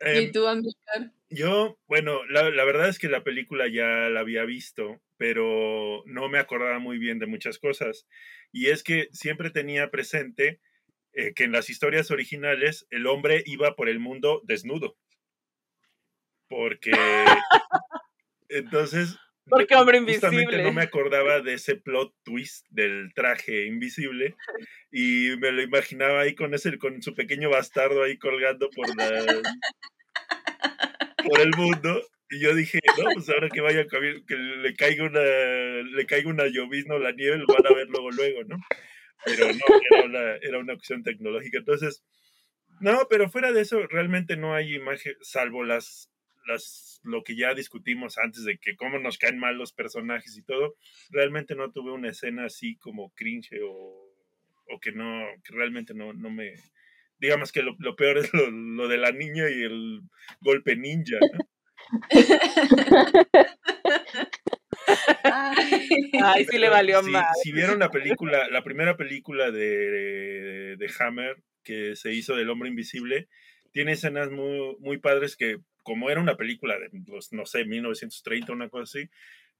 ¿Y 0.00 0.24
em, 0.24 0.32
tú, 0.32 0.46
Amílcar? 0.46 1.12
Yo, 1.30 1.78
bueno, 1.86 2.24
la, 2.26 2.50
la, 2.50 2.64
verdad 2.64 2.88
es 2.88 2.98
que 2.98 3.08
la 3.08 3.24
película 3.24 3.68
ya 3.68 4.08
la 4.08 4.20
había 4.20 4.44
visto, 4.44 5.00
pero 5.16 6.02
no 6.06 6.28
me 6.28 6.38
acordaba 6.38 6.78
muy 6.78 6.98
bien 6.98 7.18
de 7.18 7.26
muchas 7.26 7.58
cosas. 7.58 8.06
Y 8.52 8.66
es 8.68 8.82
que 8.82 9.08
siempre 9.12 9.50
tenía 9.50 9.90
presente 9.90 10.60
eh, 11.18 11.32
que 11.32 11.44
en 11.44 11.52
las 11.52 11.70
historias 11.70 12.10
originales 12.10 12.86
el 12.90 13.06
hombre 13.06 13.42
iba 13.46 13.74
por 13.74 13.88
el 13.88 13.98
mundo 13.98 14.42
desnudo. 14.44 14.98
Porque 16.46 16.92
entonces 18.50 19.16
porque 19.48 19.74
hombre 19.76 19.98
invisible. 19.98 20.62
no 20.62 20.72
me 20.72 20.82
acordaba 20.82 21.40
de 21.40 21.54
ese 21.54 21.76
plot 21.76 22.14
twist 22.24 22.66
del 22.70 23.12
traje 23.14 23.66
invisible 23.66 24.34
y 24.90 25.30
me 25.38 25.52
lo 25.52 25.62
imaginaba 25.62 26.20
ahí 26.20 26.34
con 26.34 26.54
ese 26.54 26.78
con 26.78 27.00
su 27.02 27.14
pequeño 27.14 27.50
bastardo 27.50 28.02
ahí 28.02 28.18
colgando 28.18 28.68
por 28.70 28.94
la 28.96 29.24
por 31.24 31.40
el 31.40 31.50
mundo 31.56 32.02
y 32.28 32.40
yo 32.40 32.54
dije, 32.54 32.80
no, 32.98 33.04
pues 33.14 33.28
ahora 33.28 33.48
que 33.48 33.60
vaya 33.60 33.86
que 33.86 34.36
le 34.36 34.74
caiga 34.74 35.04
una 35.04 35.20
le 35.20 36.06
caiga 36.06 36.28
una 36.28 36.46
llovizna 36.46 36.96
o 36.96 36.98
la 36.98 37.12
nieve 37.12 37.38
lo 37.38 37.46
van 37.46 37.66
a 37.66 37.74
ver 37.74 37.88
luego 37.88 38.10
luego, 38.10 38.44
¿no? 38.44 38.56
Pero 39.24 39.46
no, 39.46 39.80
era 39.90 40.04
una, 40.04 40.34
era 40.42 40.58
una 40.58 40.74
opción 40.74 41.02
tecnológica. 41.02 41.58
Entonces, 41.58 42.04
no, 42.80 43.06
pero 43.08 43.30
fuera 43.30 43.52
de 43.52 43.60
eso 43.60 43.86
realmente 43.86 44.36
no 44.36 44.54
hay 44.54 44.74
imagen 44.74 45.14
salvo 45.20 45.64
las 45.64 46.10
las, 46.46 47.00
lo 47.04 47.22
que 47.22 47.36
ya 47.36 47.54
discutimos 47.54 48.18
antes 48.18 48.44
de 48.44 48.58
que 48.58 48.76
cómo 48.76 48.98
nos 48.98 49.18
caen 49.18 49.38
mal 49.38 49.56
los 49.56 49.72
personajes 49.72 50.36
y 50.36 50.42
todo, 50.42 50.76
realmente 51.10 51.54
no 51.54 51.70
tuve 51.72 51.92
una 51.92 52.10
escena 52.10 52.46
así 52.46 52.76
como 52.76 53.12
cringe 53.14 53.60
o, 53.62 54.06
o 54.68 54.80
que 54.80 54.92
no, 54.92 55.24
que 55.44 55.54
realmente 55.54 55.94
no, 55.94 56.12
no 56.12 56.30
me... 56.30 56.54
Digamos 57.18 57.50
que 57.50 57.62
lo, 57.62 57.96
peor 57.96 58.18
es 58.18 58.30
lo, 58.34 58.88
de 58.88 58.98
la 58.98 59.10
niña 59.10 59.48
y 59.48 59.62
el 59.62 60.02
golpe 60.40 60.76
ninja. 60.76 61.16
Ay, 66.22 66.44
sí 66.44 66.58
le 66.58 66.68
valió 66.68 67.02
si, 67.02 67.10
mal. 67.10 67.24
Si 67.42 67.52
vieron 67.52 67.78
la 67.78 67.90
película, 67.90 68.48
la 68.50 68.62
primera 68.62 68.98
película 68.98 69.50
de, 69.50 70.76
de 70.76 70.92
Hammer 70.98 71.42
que 71.62 71.96
se 71.96 72.12
hizo 72.12 72.36
del 72.36 72.50
hombre 72.50 72.68
invisible, 72.68 73.28
tiene 73.76 73.92
escenas 73.92 74.30
muy, 74.30 74.74
muy 74.80 74.96
padres 74.96 75.36
que 75.36 75.58
como 75.82 76.08
era 76.08 76.18
una 76.18 76.38
película 76.38 76.78
de, 76.78 76.88
pues, 77.06 77.30
no 77.34 77.44
sé, 77.44 77.66
1930, 77.66 78.50
una 78.54 78.70
cosa 78.70 78.84
así, 78.84 79.10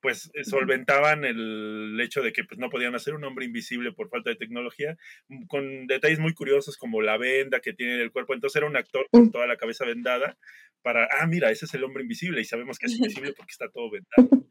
pues 0.00 0.30
eh, 0.32 0.42
solventaban 0.42 1.26
el 1.26 1.98
hecho 2.00 2.22
de 2.22 2.32
que 2.32 2.42
pues, 2.44 2.58
no 2.58 2.70
podían 2.70 2.94
hacer 2.94 3.12
un 3.12 3.24
hombre 3.24 3.44
invisible 3.44 3.92
por 3.92 4.08
falta 4.08 4.30
de 4.30 4.36
tecnología, 4.36 4.96
mm, 5.28 5.44
con 5.48 5.86
detalles 5.86 6.18
muy 6.18 6.32
curiosos 6.32 6.78
como 6.78 7.02
la 7.02 7.18
venda 7.18 7.60
que 7.60 7.74
tiene 7.74 8.00
el 8.00 8.10
cuerpo. 8.10 8.32
Entonces 8.32 8.56
era 8.56 8.66
un 8.66 8.78
actor 8.78 9.06
con 9.10 9.30
toda 9.30 9.46
la 9.46 9.58
cabeza 9.58 9.84
vendada 9.84 10.38
para, 10.86 11.08
ah, 11.10 11.26
mira, 11.26 11.50
ese 11.50 11.64
es 11.64 11.74
el 11.74 11.82
hombre 11.82 12.04
invisible 12.04 12.40
y 12.40 12.44
sabemos 12.44 12.78
que 12.78 12.86
es 12.86 12.92
invisible 12.92 13.32
porque 13.32 13.50
está 13.50 13.68
todo 13.68 13.90
vendado. 13.90 14.46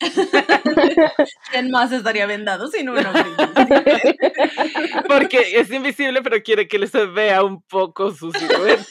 ¿Quién 1.50 1.68
más 1.72 1.90
estaría 1.90 2.26
vendado 2.26 2.68
sin 2.68 2.88
un 2.90 3.04
hombre 3.04 3.24
Porque 5.08 5.58
es 5.58 5.68
invisible, 5.72 6.22
pero 6.22 6.40
quiere 6.44 6.68
que 6.68 6.86
se 6.86 7.06
vea 7.06 7.42
un 7.42 7.60
poco 7.62 8.12
su 8.12 8.30
silueta. 8.30 8.86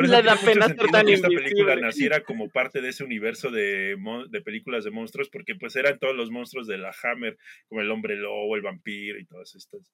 Le 0.00 0.22
da 0.22 0.36
pena 0.36 0.68
ser 0.68 0.86
tan 0.92 1.04
que 1.04 1.14
esta 1.14 1.26
película 1.26 1.74
naciera 1.74 2.20
como 2.22 2.48
parte 2.48 2.80
de 2.80 2.90
ese 2.90 3.02
universo 3.02 3.50
de, 3.50 3.96
de, 4.30 4.40
películas 4.40 4.84
de 4.84 4.92
monstruos, 4.92 5.30
porque 5.30 5.56
pues 5.56 5.74
eran 5.74 5.98
todos 5.98 6.14
los 6.14 6.30
monstruos 6.30 6.68
de 6.68 6.78
la 6.78 6.94
Hammer, 7.02 7.36
como 7.66 7.80
el 7.80 7.90
hombre 7.90 8.14
lobo, 8.14 8.54
el 8.54 8.62
vampiro 8.62 9.18
y 9.18 9.26
todas 9.26 9.52
estas. 9.56 9.92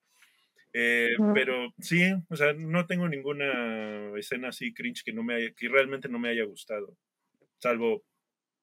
Eh, 0.73 1.17
pero 1.35 1.73
sí, 1.81 2.01
o 2.29 2.37
sea, 2.37 2.53
no 2.53 2.87
tengo 2.87 3.09
ninguna 3.09 4.17
escena 4.17 4.49
así 4.49 4.73
cringe 4.73 5.03
que 5.05 5.13
no 5.13 5.23
me 5.23 5.35
haya, 5.35 5.51
que 5.57 5.69
realmente 5.69 6.09
no 6.09 6.19
me 6.19 6.29
haya 6.29 6.45
gustado, 6.45 6.97
salvo 7.59 8.05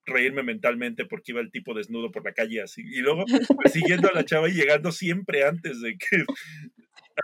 reírme 0.05 0.41
mentalmente 0.41 1.05
porque 1.05 1.33
iba 1.33 1.41
el 1.41 1.51
tipo 1.51 1.73
desnudo 1.73 2.11
por 2.11 2.23
la 2.23 2.31
calle 2.31 2.61
así 2.61 2.81
y 2.81 3.01
luego 3.01 3.25
persiguiendo 3.61 4.07
a 4.07 4.13
la 4.13 4.23
chava 4.23 4.47
y 4.47 4.53
llegando 4.53 4.93
siempre 4.93 5.43
antes 5.43 5.81
de 5.81 5.97
que 5.97 6.23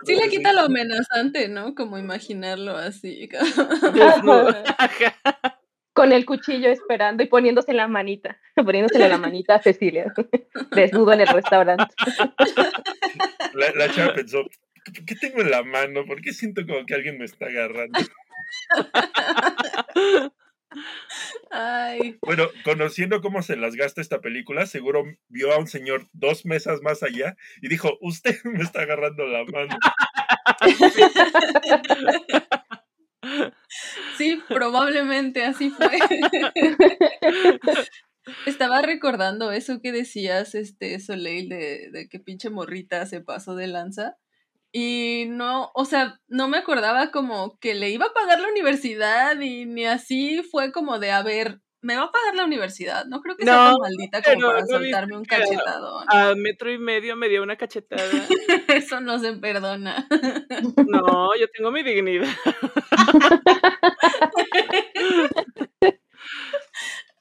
Sí 0.04 0.16
le 0.16 0.28
quita 0.28 0.52
lo 0.52 0.60
amenazante, 0.62 1.48
¿no? 1.48 1.74
Como 1.74 1.98
imaginarlo 1.98 2.76
así. 2.76 3.28
con 5.92 6.12
el 6.12 6.26
cuchillo 6.26 6.70
esperando 6.70 7.22
y 7.22 7.26
poniéndose 7.26 7.72
la 7.72 7.86
manita, 7.86 8.40
poniéndose 8.56 8.98
la 8.98 9.18
manita 9.18 9.54
a 9.54 9.62
Cecilia, 9.62 10.12
desnudo 10.72 11.12
en 11.12 11.20
el 11.20 11.28
restaurante. 11.28 11.94
La, 13.54 13.70
la 13.76 13.92
chava 13.92 14.14
pensó, 14.14 14.44
¿qué 15.06 15.14
tengo 15.16 15.40
en 15.40 15.50
la 15.50 15.62
mano? 15.62 16.04
¿Por 16.06 16.20
qué 16.20 16.32
siento 16.32 16.66
como 16.66 16.84
que 16.86 16.94
alguien 16.94 17.18
me 17.18 17.24
está 17.24 17.46
agarrando? 17.46 17.98
Ay. 21.50 22.18
Bueno, 22.22 22.48
conociendo 22.64 23.20
cómo 23.20 23.42
se 23.42 23.56
las 23.56 23.76
gasta 23.76 24.00
esta 24.00 24.20
película, 24.20 24.66
seguro 24.66 25.04
vio 25.28 25.52
a 25.52 25.58
un 25.58 25.66
señor 25.66 26.08
dos 26.12 26.44
mesas 26.44 26.80
más 26.82 27.02
allá 27.02 27.36
y 27.62 27.68
dijo, 27.68 27.96
usted 28.00 28.36
me 28.44 28.62
está 28.62 28.82
agarrando 28.82 29.26
la 29.26 29.44
mano. 29.44 29.78
Sí, 34.16 34.42
probablemente 34.48 35.44
así 35.44 35.70
fue. 35.70 35.90
Estaba 38.46 38.82
recordando 38.82 39.52
eso 39.52 39.80
que 39.80 39.92
decías, 39.92 40.54
este, 40.54 40.98
Soleil, 41.00 41.48
de, 41.48 41.90
de 41.90 42.08
que 42.08 42.20
pinche 42.20 42.50
morrita 42.50 43.06
se 43.06 43.20
pasó 43.20 43.54
de 43.54 43.66
lanza. 43.66 44.16
Y 44.76 45.26
no, 45.28 45.70
o 45.72 45.84
sea, 45.84 46.18
no 46.26 46.48
me 46.48 46.58
acordaba 46.58 47.12
como 47.12 47.56
que 47.60 47.76
le 47.76 47.90
iba 47.90 48.06
a 48.06 48.12
pagar 48.12 48.40
la 48.40 48.48
universidad 48.48 49.40
y 49.40 49.66
ni 49.66 49.86
así 49.86 50.42
fue 50.42 50.72
como 50.72 50.98
de, 50.98 51.12
a 51.12 51.22
ver, 51.22 51.60
me 51.80 51.94
va 51.94 52.02
a 52.02 52.10
pagar 52.10 52.34
la 52.34 52.44
universidad. 52.44 53.04
No 53.04 53.20
creo 53.20 53.36
que 53.36 53.44
sea 53.44 53.54
tan 53.54 53.76
maldita 53.78 54.20
como 54.20 54.48
para 54.48 54.66
soltarme 54.66 55.16
un 55.16 55.24
cachetado. 55.24 56.02
A 56.08 56.34
metro 56.34 56.72
y 56.72 56.78
medio 56.78 57.14
me 57.14 57.28
dio 57.28 57.44
una 57.44 57.54
cachetada. 57.54 58.02
Eso 58.68 59.00
no 59.00 59.20
se 59.20 59.34
perdona. 59.34 60.08
No, 60.88 61.30
yo 61.38 61.46
tengo 61.56 61.70
mi 61.70 61.84
dignidad. 61.84 62.26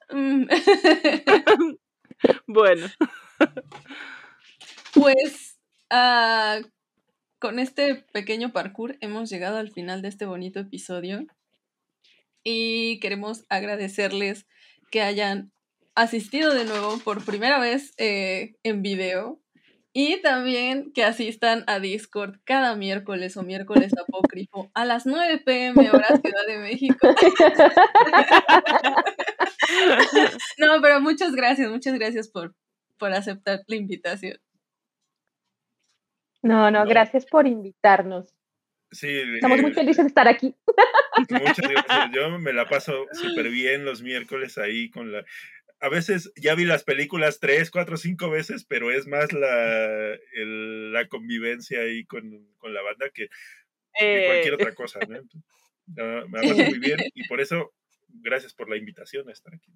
Mm. 0.10 0.48
bueno. 2.48 2.88
Pues 4.94 5.60
uh, 5.92 6.64
con 7.44 7.60
este 7.60 8.06
pequeño 8.14 8.54
parkour 8.54 8.96
hemos 9.02 9.30
llegado 9.30 9.58
al 9.58 9.70
final 9.70 10.02
de 10.02 10.08
este 10.08 10.26
bonito 10.26 10.62
episodio 10.62 11.26
y 12.42 13.02
queremos 13.02 13.44
agradecerles 13.50 14.48
que 14.92 15.02
hayan 15.02 15.52
asistido 15.94 16.54
de 16.54 16.64
nuevo 16.64 17.00
por 17.00 17.26
primera 17.26 17.60
vez 17.60 17.94
eh, 17.98 18.56
en 18.64 18.82
video 18.82 19.42
y 19.92 20.22
también 20.22 20.94
que 20.94 21.04
asistan 21.04 21.66
a 21.68 21.80
Discord 21.80 22.40
cada 22.46 22.78
miércoles 22.78 23.36
o 23.36 23.44
miércoles 23.44 23.92
apócrifo 24.02 24.72
a 24.74 24.86
las 24.86 25.06
9 25.06 25.42
pm 25.46 25.92
hora 25.92 26.08
Ciudad 26.24 26.48
de 26.48 26.60
México. 26.60 27.10
no, 30.60 30.82
pero 30.82 31.02
muchas 31.02 31.34
gracias, 31.34 31.70
muchas 31.70 31.96
gracias 31.96 32.30
por, 32.30 32.56
por 32.98 33.12
aceptar 33.12 33.64
la 33.68 33.76
invitación. 33.76 34.40
No, 36.44 36.70
no, 36.70 36.86
gracias 36.86 37.26
por 37.26 37.48
invitarnos. 37.48 38.36
Sí, 38.92 39.08
Estamos 39.36 39.62
muy 39.62 39.74
felices 39.74 40.04
de 40.04 40.10
estar 40.10 40.28
aquí. 40.28 40.56
Muchas 41.18 41.42
gracias. 41.42 41.68
Yo 42.14 42.38
me 42.38 42.54
la 42.54 42.68
paso 42.68 43.08
súper 43.12 43.50
bien 43.50 43.86
los 43.86 44.04
miércoles 44.04 44.58
ahí 44.58 44.92
con 44.92 45.12
la... 45.12 45.26
A 45.80 45.90
veces 45.90 46.32
ya 46.36 46.54
vi 46.56 46.66
las 46.66 46.84
películas 46.84 47.40
tres, 47.40 47.72
cuatro, 47.72 47.98
cinco 47.98 48.30
veces, 48.30 48.66
pero 48.66 48.92
es 48.92 49.08
más 49.08 49.34
la, 49.34 50.18
la 50.36 51.08
convivencia 51.08 51.82
ahí 51.82 52.06
con, 52.06 52.48
con 52.58 52.74
la 52.74 52.82
banda 52.82 53.10
que, 53.10 53.30
cualquier 53.98 54.54
otra 54.54 54.76
cosa. 54.76 55.00
¿no? 55.08 55.20
me 56.28 56.42
la 56.42 56.50
paso 56.50 56.64
muy 56.64 56.80
bien 56.80 57.00
y 57.14 57.28
por 57.28 57.42
eso, 57.42 57.74
gracias 58.08 58.54
por 58.54 58.70
la 58.70 58.78
invitación 58.78 59.28
a 59.28 59.34
estar 59.34 59.54
aquí. 59.56 59.72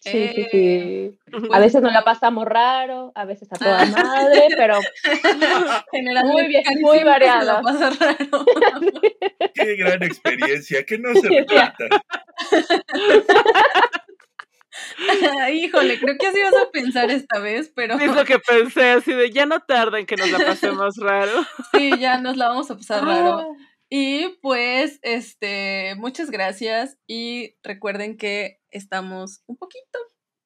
Sí, 0.00 0.30
sí, 0.34 0.46
sí. 0.50 1.18
A 1.52 1.58
veces 1.58 1.82
nos 1.82 1.92
la 1.92 2.04
pasamos 2.04 2.46
raro, 2.46 3.12
a 3.14 3.24
veces 3.24 3.52
a 3.52 3.56
toda 3.56 3.84
madre, 3.86 4.48
pero 4.56 4.78
muy 6.24 6.46
bien, 6.46 6.64
muy 6.80 7.02
variada. 7.02 7.62
Qué 9.54 9.76
gran 9.76 10.02
experiencia, 10.02 10.84
que 10.84 10.98
no 10.98 11.14
se 11.14 11.28
repita. 11.28 11.74
Híjole, 15.52 15.98
creo 15.98 16.16
que 16.18 16.26
así 16.26 16.38
vas 16.42 16.56
a 16.56 16.70
pensar 16.70 17.10
esta 17.10 17.38
vez, 17.38 17.72
pero. 17.74 17.98
Es 17.98 18.14
lo 18.14 18.24
que 18.24 18.38
pensé, 18.38 18.90
así 18.90 19.12
de 19.12 19.30
ya 19.30 19.46
no 19.46 19.60
tarda 19.60 19.98
en 19.98 20.06
que 20.06 20.16
nos 20.16 20.30
la 20.30 20.38
pasemos 20.38 20.96
raro. 20.98 21.44
Sí, 21.72 21.92
ya 21.98 22.20
nos 22.20 22.36
la 22.36 22.48
vamos 22.48 22.70
a 22.70 22.76
pasar 22.76 23.04
raro. 23.04 23.38
Ah. 23.38 23.46
Y 23.88 24.36
pues, 24.42 24.98
este, 25.02 25.94
muchas 25.96 26.30
gracias 26.30 26.98
y 27.06 27.54
recuerden 27.62 28.16
que 28.16 28.58
estamos 28.76 29.42
un 29.46 29.56
poquito 29.56 29.98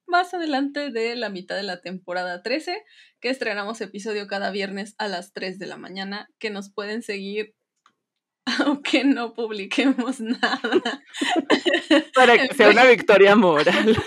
más 0.07 0.35
adelante 0.35 0.91
de 0.91 1.14
la 1.16 1.31
mitad 1.31 1.57
de 1.57 1.62
la 1.62 1.81
temporada 1.81 2.43
13, 2.43 2.83
que 3.20 3.31
estrenamos 3.31 3.81
episodio 3.81 4.26
cada 4.26 4.51
viernes 4.51 4.95
a 4.99 5.09
las 5.09 5.33
3 5.33 5.59
de 5.59 5.66
la 5.66 5.76
mañana, 5.76 6.28
que 6.39 6.51
nos 6.51 6.70
pueden 6.70 7.03
seguir 7.03 7.55
aunque 8.66 9.05
no 9.05 9.35
publiquemos 9.35 10.20
nada. 10.20 11.03
Para 12.14 12.39
que 12.39 12.55
sea 12.55 12.70
una 12.70 12.85
victoria 12.85 13.37
moral. 13.37 13.97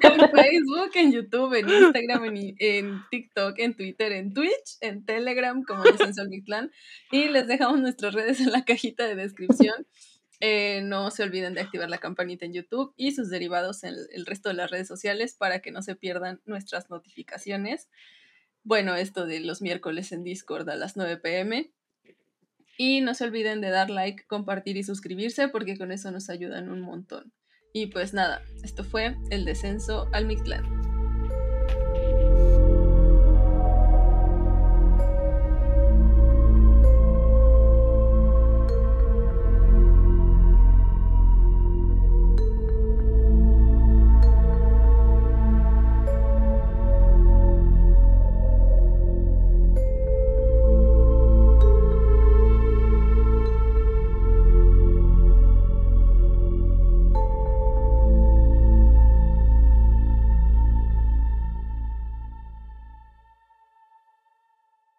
En 0.00 0.30
Facebook, 0.30 0.90
en 0.94 1.12
YouTube, 1.12 1.54
en 1.54 1.68
Instagram, 1.68 2.24
en, 2.58 3.02
TikTok, 3.10 3.58
en 3.58 3.74
Twitter, 3.74 4.12
en 4.12 4.32
Twitch, 4.34 4.76
en 4.80 5.04
Telegram, 5.04 5.62
como 5.62 5.82
dicen 5.82 6.14
Solmiclan. 6.14 6.70
Y 7.10 7.28
les 7.28 7.46
dejamos 7.46 7.80
nuestras 7.80 8.14
redes 8.14 8.40
en 8.40 8.52
la 8.52 8.64
cajita 8.64 9.06
de 9.06 9.16
descripción. 9.16 9.86
Eh, 10.46 10.82
no 10.82 11.10
se 11.10 11.22
olviden 11.22 11.54
de 11.54 11.62
activar 11.62 11.88
la 11.88 11.96
campanita 11.96 12.44
en 12.44 12.52
YouTube 12.52 12.92
y 12.98 13.12
sus 13.12 13.30
derivados 13.30 13.82
en 13.82 13.94
el 14.12 14.26
resto 14.26 14.50
de 14.50 14.54
las 14.54 14.70
redes 14.70 14.86
sociales 14.86 15.32
para 15.32 15.60
que 15.60 15.70
no 15.70 15.80
se 15.80 15.96
pierdan 15.96 16.42
nuestras 16.44 16.90
notificaciones. 16.90 17.88
Bueno, 18.62 18.94
esto 18.94 19.24
de 19.24 19.40
los 19.40 19.62
miércoles 19.62 20.12
en 20.12 20.22
Discord 20.22 20.68
a 20.68 20.76
las 20.76 20.98
9 20.98 21.16
pm. 21.16 21.72
Y 22.76 23.00
no 23.00 23.14
se 23.14 23.24
olviden 23.24 23.62
de 23.62 23.70
dar 23.70 23.88
like, 23.88 24.26
compartir 24.26 24.76
y 24.76 24.82
suscribirse 24.82 25.48
porque 25.48 25.78
con 25.78 25.92
eso 25.92 26.10
nos 26.10 26.28
ayudan 26.28 26.68
un 26.68 26.82
montón. 26.82 27.32
Y 27.72 27.86
pues 27.86 28.12
nada, 28.12 28.42
esto 28.62 28.84
fue 28.84 29.16
el 29.30 29.46
descenso 29.46 30.10
al 30.12 30.26
Mictlán. 30.26 30.83